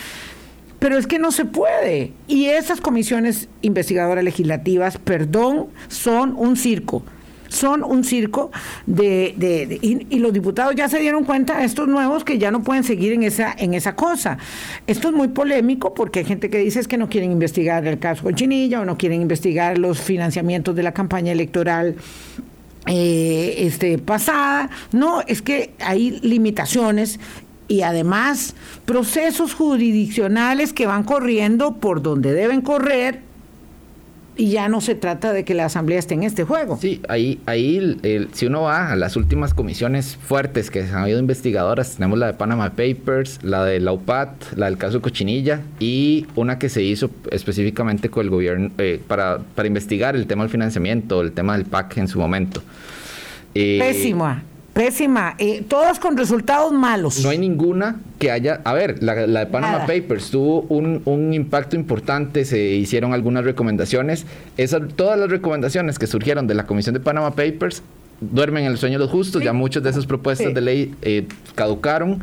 Pero 0.78 0.97
es 0.97 1.07
que 1.07 1.18
no 1.18 1.32
se 1.32 1.45
puede. 1.45 2.12
Y 2.28 2.47
esas 2.47 2.80
comisiones 2.80 3.49
investigadoras 3.62 4.22
legislativas, 4.22 4.99
perdón, 4.99 5.68
son 5.89 6.35
un 6.37 6.57
circo 6.57 7.03
son 7.55 7.83
un 7.83 8.05
circo 8.05 8.51
de, 8.87 9.35
de, 9.37 9.79
y, 9.81 10.07
y, 10.15 10.19
los 10.19 10.33
diputados 10.33 10.75
ya 10.75 10.89
se 10.89 10.99
dieron 10.99 11.25
cuenta 11.25 11.65
estos 11.65 11.89
nuevos 11.89 12.25
que 12.25 12.39
ya 12.39 12.51
no 12.51 12.63
pueden 12.63 12.85
seguir 12.85 13.13
en 13.13 13.23
esa 13.23 13.55
en 13.57 13.75
esa 13.75 13.95
cosa. 13.97 14.39
Esto 14.87 15.09
es 15.09 15.15
muy 15.15 15.29
polémico 15.29 15.95
porque 15.95 16.21
hay 16.21 16.25
gente 16.25 16.51
que 16.51 16.59
dice 16.59 16.81
es 16.81 16.89
que 16.89 16.99
no 16.99 17.09
quieren 17.09 17.33
investigar 17.33 17.87
el 17.87 17.99
caso 17.99 18.25
Cochinilla 18.25 18.81
o 18.81 18.85
no 18.85 18.99
quieren 18.99 19.23
investigar 19.23 19.79
los 19.79 20.01
financiamientos 20.01 20.75
de 20.75 20.83
la 20.83 20.93
campaña 20.93 21.33
electoral 21.33 21.97
eh, 22.87 23.55
este 23.59 23.99
pasada. 23.99 24.71
No 24.93 25.23
es 25.27 25.41
que 25.41 25.73
hay 25.79 26.19
limitaciones 26.21 27.19
y 27.67 27.81
además 27.81 28.55
procesos 28.85 29.55
jurisdiccionales 29.55 30.73
que 30.73 30.87
van 30.87 31.05
corriendo 31.05 31.77
por 31.77 32.03
donde 32.03 32.33
deben 32.33 32.61
correr 32.61 33.23
y 34.37 34.51
ya 34.51 34.68
no 34.68 34.80
se 34.80 34.95
trata 34.95 35.32
de 35.32 35.45
que 35.45 35.55
la 35.55 35.66
Asamblea 35.66 35.99
esté 35.99 36.14
en 36.14 36.24
este 36.24 36.45
juego. 36.45 36.78
Sí, 36.80 37.01
ahí, 37.09 37.41
ahí 37.47 37.76
el, 37.76 38.01
el, 38.03 38.28
si 38.32 38.47
uno 38.47 38.62
va 38.62 38.93
a 38.93 38.97
las 38.97 39.16
últimas 39.16 39.55
comisiones 39.55 40.16
fuertes 40.16 40.70
que 40.70 40.82
han 40.82 40.97
habido 40.97 41.18
investigadoras, 41.18 41.97
tenemos 41.97 42.18
la 42.18 42.26
de 42.26 42.35
Panama 42.35 42.70
Papers, 42.70 43.43
la 43.43 43.64
de 43.64 43.80
la 43.80 43.93
UPAT, 43.93 44.55
la 44.57 44.66
del 44.66 44.76
caso 44.76 45.01
Cochinilla 45.01 45.61
y 45.78 46.26
una 46.35 46.59
que 46.59 46.68
se 46.68 46.82
hizo 46.82 47.11
específicamente 47.30 48.11
con 48.11 48.24
el 48.24 48.30
gobierno 48.30 48.70
eh, 48.78 49.01
para, 49.07 49.39
para 49.55 49.68
investigar 49.68 50.16
el 50.16 50.26
tema 50.26 50.43
del 50.45 50.51
financiamiento, 50.51 51.20
el 51.20 51.32
tema 51.32 51.57
del 51.57 51.66
PAC 51.66 51.99
en 51.99 52.09
su 52.09 52.18
momento. 52.18 52.62
Eh, 53.55 53.78
Pésima. 53.80 54.43
Pésima, 54.75 55.37
eh, 55.39 55.64
todas 55.66 56.01
con 56.01 56.16
resultados 56.16 56.72
malos. 56.72 57.22
No 57.22 57.31
hay 57.31 57.39
ninguna 57.39 58.01
que 58.18 58.33
haya. 58.33 58.61
A 58.64 58.72
ver, 58.72 59.03
la, 59.05 59.27
la 59.29 59.41
de 59.41 59.47
Panama 59.47 59.75
Nada. 59.75 59.87
Papers 59.87 60.31
tuvo 60.31 60.62
un, 60.62 61.01
un, 61.05 61.33
impacto 61.33 61.77
importante, 61.77 62.45
se 62.45 62.59
hicieron 62.61 63.14
algunas 63.14 63.45
recomendaciones. 63.45 64.27
Esa, 64.57 64.81
todas 64.81 65.16
las 65.16 65.31
recomendaciones 65.31 65.97
que 66.01 66.09
surgieron 66.09 66.49
de 66.49 66.55
la 66.55 66.66
Comisión 66.66 66.93
de 66.93 66.99
Panama 66.99 67.37
Papers 67.37 67.85
duermen 68.20 68.64
en 68.64 68.72
el 68.72 68.79
sueño 68.79 68.99
de 68.99 69.05
los 69.05 69.12
justos, 69.12 69.41
sí. 69.41 69.45
ya 69.45 69.53
muchas 69.53 69.83
de 69.85 69.91
esas 69.91 70.07
propuestas 70.07 70.49
sí. 70.49 70.53
de 70.53 70.61
ley 70.61 70.95
eh, 71.03 71.29
caducaron. 71.55 72.20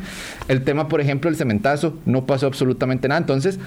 El 0.49 0.63
tema, 0.63 0.89
por 0.89 0.99
ejemplo, 0.99 1.29
el 1.29 1.37
cementazo, 1.37 1.97
no 2.05 2.25
pasó 2.25 2.47
absolutamente 2.47 3.07
nada. 3.07 3.19
Entonces, 3.19 3.59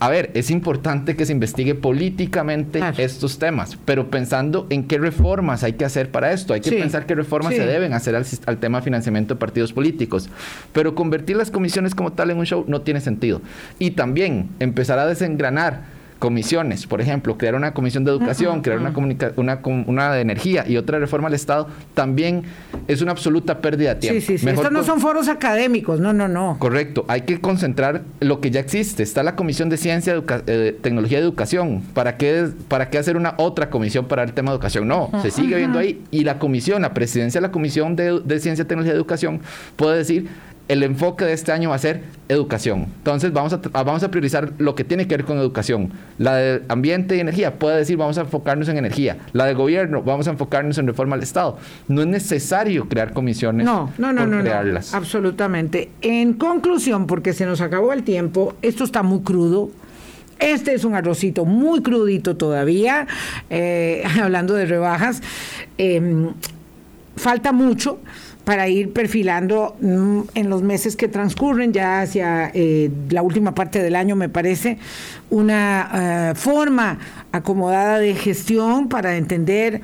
a 0.00 0.08
ver, 0.08 0.30
es 0.34 0.50
importante 0.50 1.16
que 1.16 1.24
se 1.26 1.32
investigue 1.32 1.74
políticamente 1.74 2.78
claro. 2.78 2.96
estos 2.98 3.38
temas, 3.38 3.78
pero 3.84 4.10
pensando 4.10 4.66
en 4.70 4.84
qué 4.84 4.98
reformas 4.98 5.62
hay 5.62 5.74
que 5.74 5.84
hacer 5.84 6.10
para 6.10 6.32
esto. 6.32 6.54
Hay 6.54 6.60
que 6.60 6.70
sí. 6.70 6.76
pensar 6.76 7.06
qué 7.06 7.14
reformas 7.14 7.52
sí. 7.52 7.58
se 7.58 7.66
deben 7.66 7.92
hacer 7.92 8.16
al, 8.16 8.26
al, 8.46 8.58
tema 8.58 8.82
financiamiento 8.82 9.34
de 9.34 9.40
partidos 9.40 9.72
políticos. 9.72 10.28
Pero 10.72 10.94
convertir 10.94 11.36
las 11.36 11.50
comisiones 11.50 11.94
como 11.94 12.12
tal 12.12 12.30
en 12.30 12.38
un 12.38 12.46
show 12.46 12.64
no 12.66 12.82
tiene 12.82 13.00
sentido. 13.00 13.40
Y 13.78 13.92
también 13.92 14.48
empezar 14.60 14.98
a 14.98 15.06
desengranar 15.06 15.93
comisiones, 16.24 16.86
por 16.86 17.02
ejemplo, 17.02 17.36
crear 17.36 17.54
una 17.54 17.74
comisión 17.74 18.02
de 18.02 18.10
educación, 18.10 18.62
crear 18.62 18.78
una, 18.78 18.94
una, 19.36 19.60
una, 19.86 20.14
de 20.14 20.22
energía 20.22 20.64
y 20.66 20.78
otra 20.78 20.98
reforma 20.98 21.28
al 21.28 21.34
Estado, 21.34 21.68
también 21.92 22.44
es 22.88 23.02
una 23.02 23.10
absoluta 23.10 23.58
pérdida 23.58 23.92
de 23.92 24.00
tiempo. 24.00 24.20
Sí, 24.22 24.26
sí, 24.26 24.38
sí. 24.38 24.48
Estos 24.48 24.72
no 24.72 24.82
son 24.84 25.00
foros 25.00 25.28
académicos, 25.28 26.00
no, 26.00 26.14
no, 26.14 26.26
no. 26.26 26.56
Correcto, 26.58 27.04
hay 27.08 27.22
que 27.22 27.42
concentrar 27.42 28.04
lo 28.20 28.40
que 28.40 28.50
ya 28.50 28.60
existe. 28.60 29.02
Está 29.02 29.22
la 29.22 29.36
Comisión 29.36 29.68
de 29.68 29.76
Ciencia, 29.76 30.14
Educa 30.14 30.42
eh, 30.46 30.74
Tecnología 30.80 31.18
y 31.18 31.20
Educación. 31.20 31.82
¿Para 31.92 32.16
qué, 32.16 32.48
¿Para 32.68 32.88
qué 32.88 32.96
hacer 32.96 33.18
una 33.18 33.34
otra 33.36 33.68
comisión 33.68 34.06
para 34.06 34.22
el 34.22 34.32
tema 34.32 34.50
de 34.50 34.54
educación? 34.54 34.88
No, 34.88 35.10
se 35.20 35.30
sigue 35.30 35.56
viendo 35.56 35.78
ahí. 35.78 36.02
Y 36.10 36.24
la 36.24 36.38
comisión, 36.38 36.80
la 36.80 36.94
presidencia 36.94 37.38
de 37.38 37.46
la 37.48 37.52
Comisión 37.52 37.96
de, 37.96 38.22
de 38.24 38.40
Ciencia, 38.40 38.64
Tecnología 38.64 38.94
y 38.94 38.96
Educación 38.96 39.42
puede 39.76 39.98
decir, 39.98 40.30
el 40.68 40.82
enfoque 40.82 41.24
de 41.24 41.34
este 41.34 41.52
año 41.52 41.70
va 41.70 41.76
a 41.76 41.78
ser 41.78 42.02
educación. 42.28 42.86
Entonces 42.98 43.32
vamos 43.32 43.52
a, 43.52 43.56
vamos 43.84 44.02
a 44.02 44.10
priorizar 44.10 44.52
lo 44.58 44.74
que 44.74 44.84
tiene 44.84 45.06
que 45.06 45.16
ver 45.16 45.26
con 45.26 45.36
educación. 45.36 45.92
La 46.18 46.36
de 46.36 46.62
ambiente 46.68 47.16
y 47.16 47.20
energía 47.20 47.58
puede 47.58 47.76
decir 47.76 47.96
vamos 47.98 48.16
a 48.16 48.22
enfocarnos 48.22 48.68
en 48.68 48.78
energía. 48.78 49.18
La 49.32 49.44
de 49.44 49.54
gobierno 49.54 50.02
vamos 50.02 50.26
a 50.26 50.30
enfocarnos 50.30 50.78
en 50.78 50.86
reforma 50.86 51.16
al 51.16 51.22
Estado. 51.22 51.58
No 51.88 52.00
es 52.00 52.06
necesario 52.06 52.88
crear 52.88 53.12
comisiones. 53.12 53.66
No, 53.66 53.92
no, 53.98 54.12
no, 54.12 54.26
no, 54.26 54.40
crearlas. 54.40 54.92
no. 54.92 54.98
Absolutamente. 54.98 55.90
En 56.00 56.32
conclusión, 56.34 57.06
porque 57.06 57.34
se 57.34 57.44
nos 57.44 57.60
acabó 57.60 57.92
el 57.92 58.02
tiempo, 58.02 58.54
esto 58.62 58.84
está 58.84 59.02
muy 59.02 59.20
crudo. 59.20 59.70
Este 60.38 60.74
es 60.74 60.84
un 60.84 60.94
arrocito 60.94 61.44
muy 61.44 61.80
crudito 61.82 62.36
todavía, 62.36 63.06
eh, 63.50 64.02
hablando 64.22 64.54
de 64.54 64.66
rebajas. 64.66 65.22
Eh, 65.76 66.30
falta 67.16 67.52
mucho 67.52 68.00
para 68.44 68.68
ir 68.68 68.92
perfilando 68.92 69.76
mm, 69.80 70.20
en 70.34 70.50
los 70.50 70.62
meses 70.62 70.96
que 70.96 71.08
transcurren, 71.08 71.72
ya 71.72 72.02
hacia 72.02 72.50
eh, 72.54 72.90
la 73.10 73.22
última 73.22 73.54
parte 73.54 73.82
del 73.82 73.96
año, 73.96 74.16
me 74.16 74.28
parece, 74.28 74.78
una 75.30 76.32
uh, 76.32 76.36
forma 76.36 76.98
acomodada 77.32 77.98
de 77.98 78.14
gestión 78.14 78.88
para 78.88 79.16
entender 79.16 79.80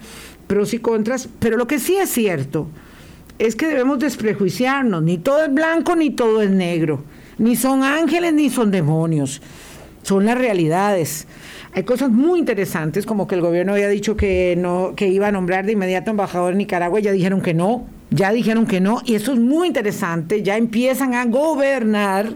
pros 0.46 0.74
y 0.74 0.78
contras, 0.78 1.28
pero 1.38 1.56
lo 1.56 1.66
que 1.66 1.78
sí 1.78 1.96
es 1.96 2.10
cierto 2.10 2.68
es 3.38 3.56
que 3.56 3.66
debemos 3.66 3.98
desprejuiciarnos, 3.98 5.02
ni 5.02 5.16
todo 5.16 5.44
es 5.44 5.54
blanco 5.54 5.96
ni 5.96 6.10
todo 6.10 6.42
es 6.42 6.50
negro, 6.50 7.02
ni 7.38 7.56
son 7.56 7.82
ángeles 7.82 8.34
ni 8.34 8.50
son 8.50 8.70
demonios, 8.70 9.40
son 10.02 10.26
las 10.26 10.36
realidades. 10.36 11.26
Hay 11.72 11.84
cosas 11.84 12.10
muy 12.10 12.38
interesantes, 12.38 13.06
como 13.06 13.26
que 13.26 13.36
el 13.36 13.40
gobierno 13.40 13.72
había 13.72 13.88
dicho 13.88 14.16
que 14.16 14.56
no, 14.58 14.92
que 14.94 15.08
iba 15.08 15.28
a 15.28 15.32
nombrar 15.32 15.64
de 15.64 15.72
inmediato 15.72 16.10
embajador 16.10 16.52
en 16.52 16.58
Nicaragua, 16.58 17.00
y 17.00 17.04
ya 17.04 17.12
dijeron 17.12 17.40
que 17.40 17.54
no, 17.54 17.86
ya 18.10 18.32
dijeron 18.32 18.66
que 18.66 18.80
no, 18.80 19.02
y 19.04 19.14
eso 19.14 19.32
es 19.32 19.38
muy 19.38 19.68
interesante, 19.68 20.42
ya 20.42 20.56
empiezan 20.56 21.14
a 21.14 21.24
gobernar, 21.24 22.34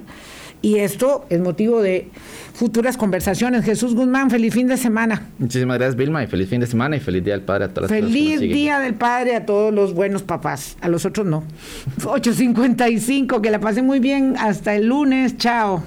y 0.62 0.78
esto 0.78 1.26
es 1.28 1.40
motivo 1.40 1.82
de 1.82 2.08
futuras 2.54 2.96
conversaciones. 2.96 3.64
Jesús 3.64 3.94
Guzmán, 3.94 4.30
feliz 4.30 4.54
fin 4.54 4.66
de 4.66 4.78
semana. 4.78 5.28
Muchísimas 5.38 5.76
gracias, 5.76 5.96
Vilma, 5.96 6.22
y 6.22 6.26
feliz 6.26 6.48
fin 6.48 6.60
de 6.60 6.66
semana 6.66 6.96
y 6.96 7.00
feliz 7.00 7.22
Día 7.22 7.34
del 7.34 7.42
Padre 7.42 7.64
a 7.64 7.68
todas 7.68 7.90
las 7.90 8.00
Feliz 8.00 8.40
Día 8.40 8.78
del 8.78 8.94
Padre 8.94 9.36
a 9.36 9.44
todos 9.44 9.74
los 9.74 9.92
buenos 9.92 10.22
papás, 10.22 10.78
a 10.80 10.88
los 10.88 11.04
otros 11.04 11.26
no. 11.26 11.44
8.55, 12.00 13.42
que 13.42 13.50
la 13.50 13.60
pasen 13.60 13.84
muy 13.84 14.00
bien, 14.00 14.36
hasta 14.38 14.74
el 14.74 14.86
lunes, 14.86 15.36
chao. 15.36 15.82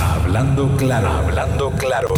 Hablando 0.00 0.76
claro, 0.76 1.08
hablando 1.08 1.72
claro. 1.72 2.08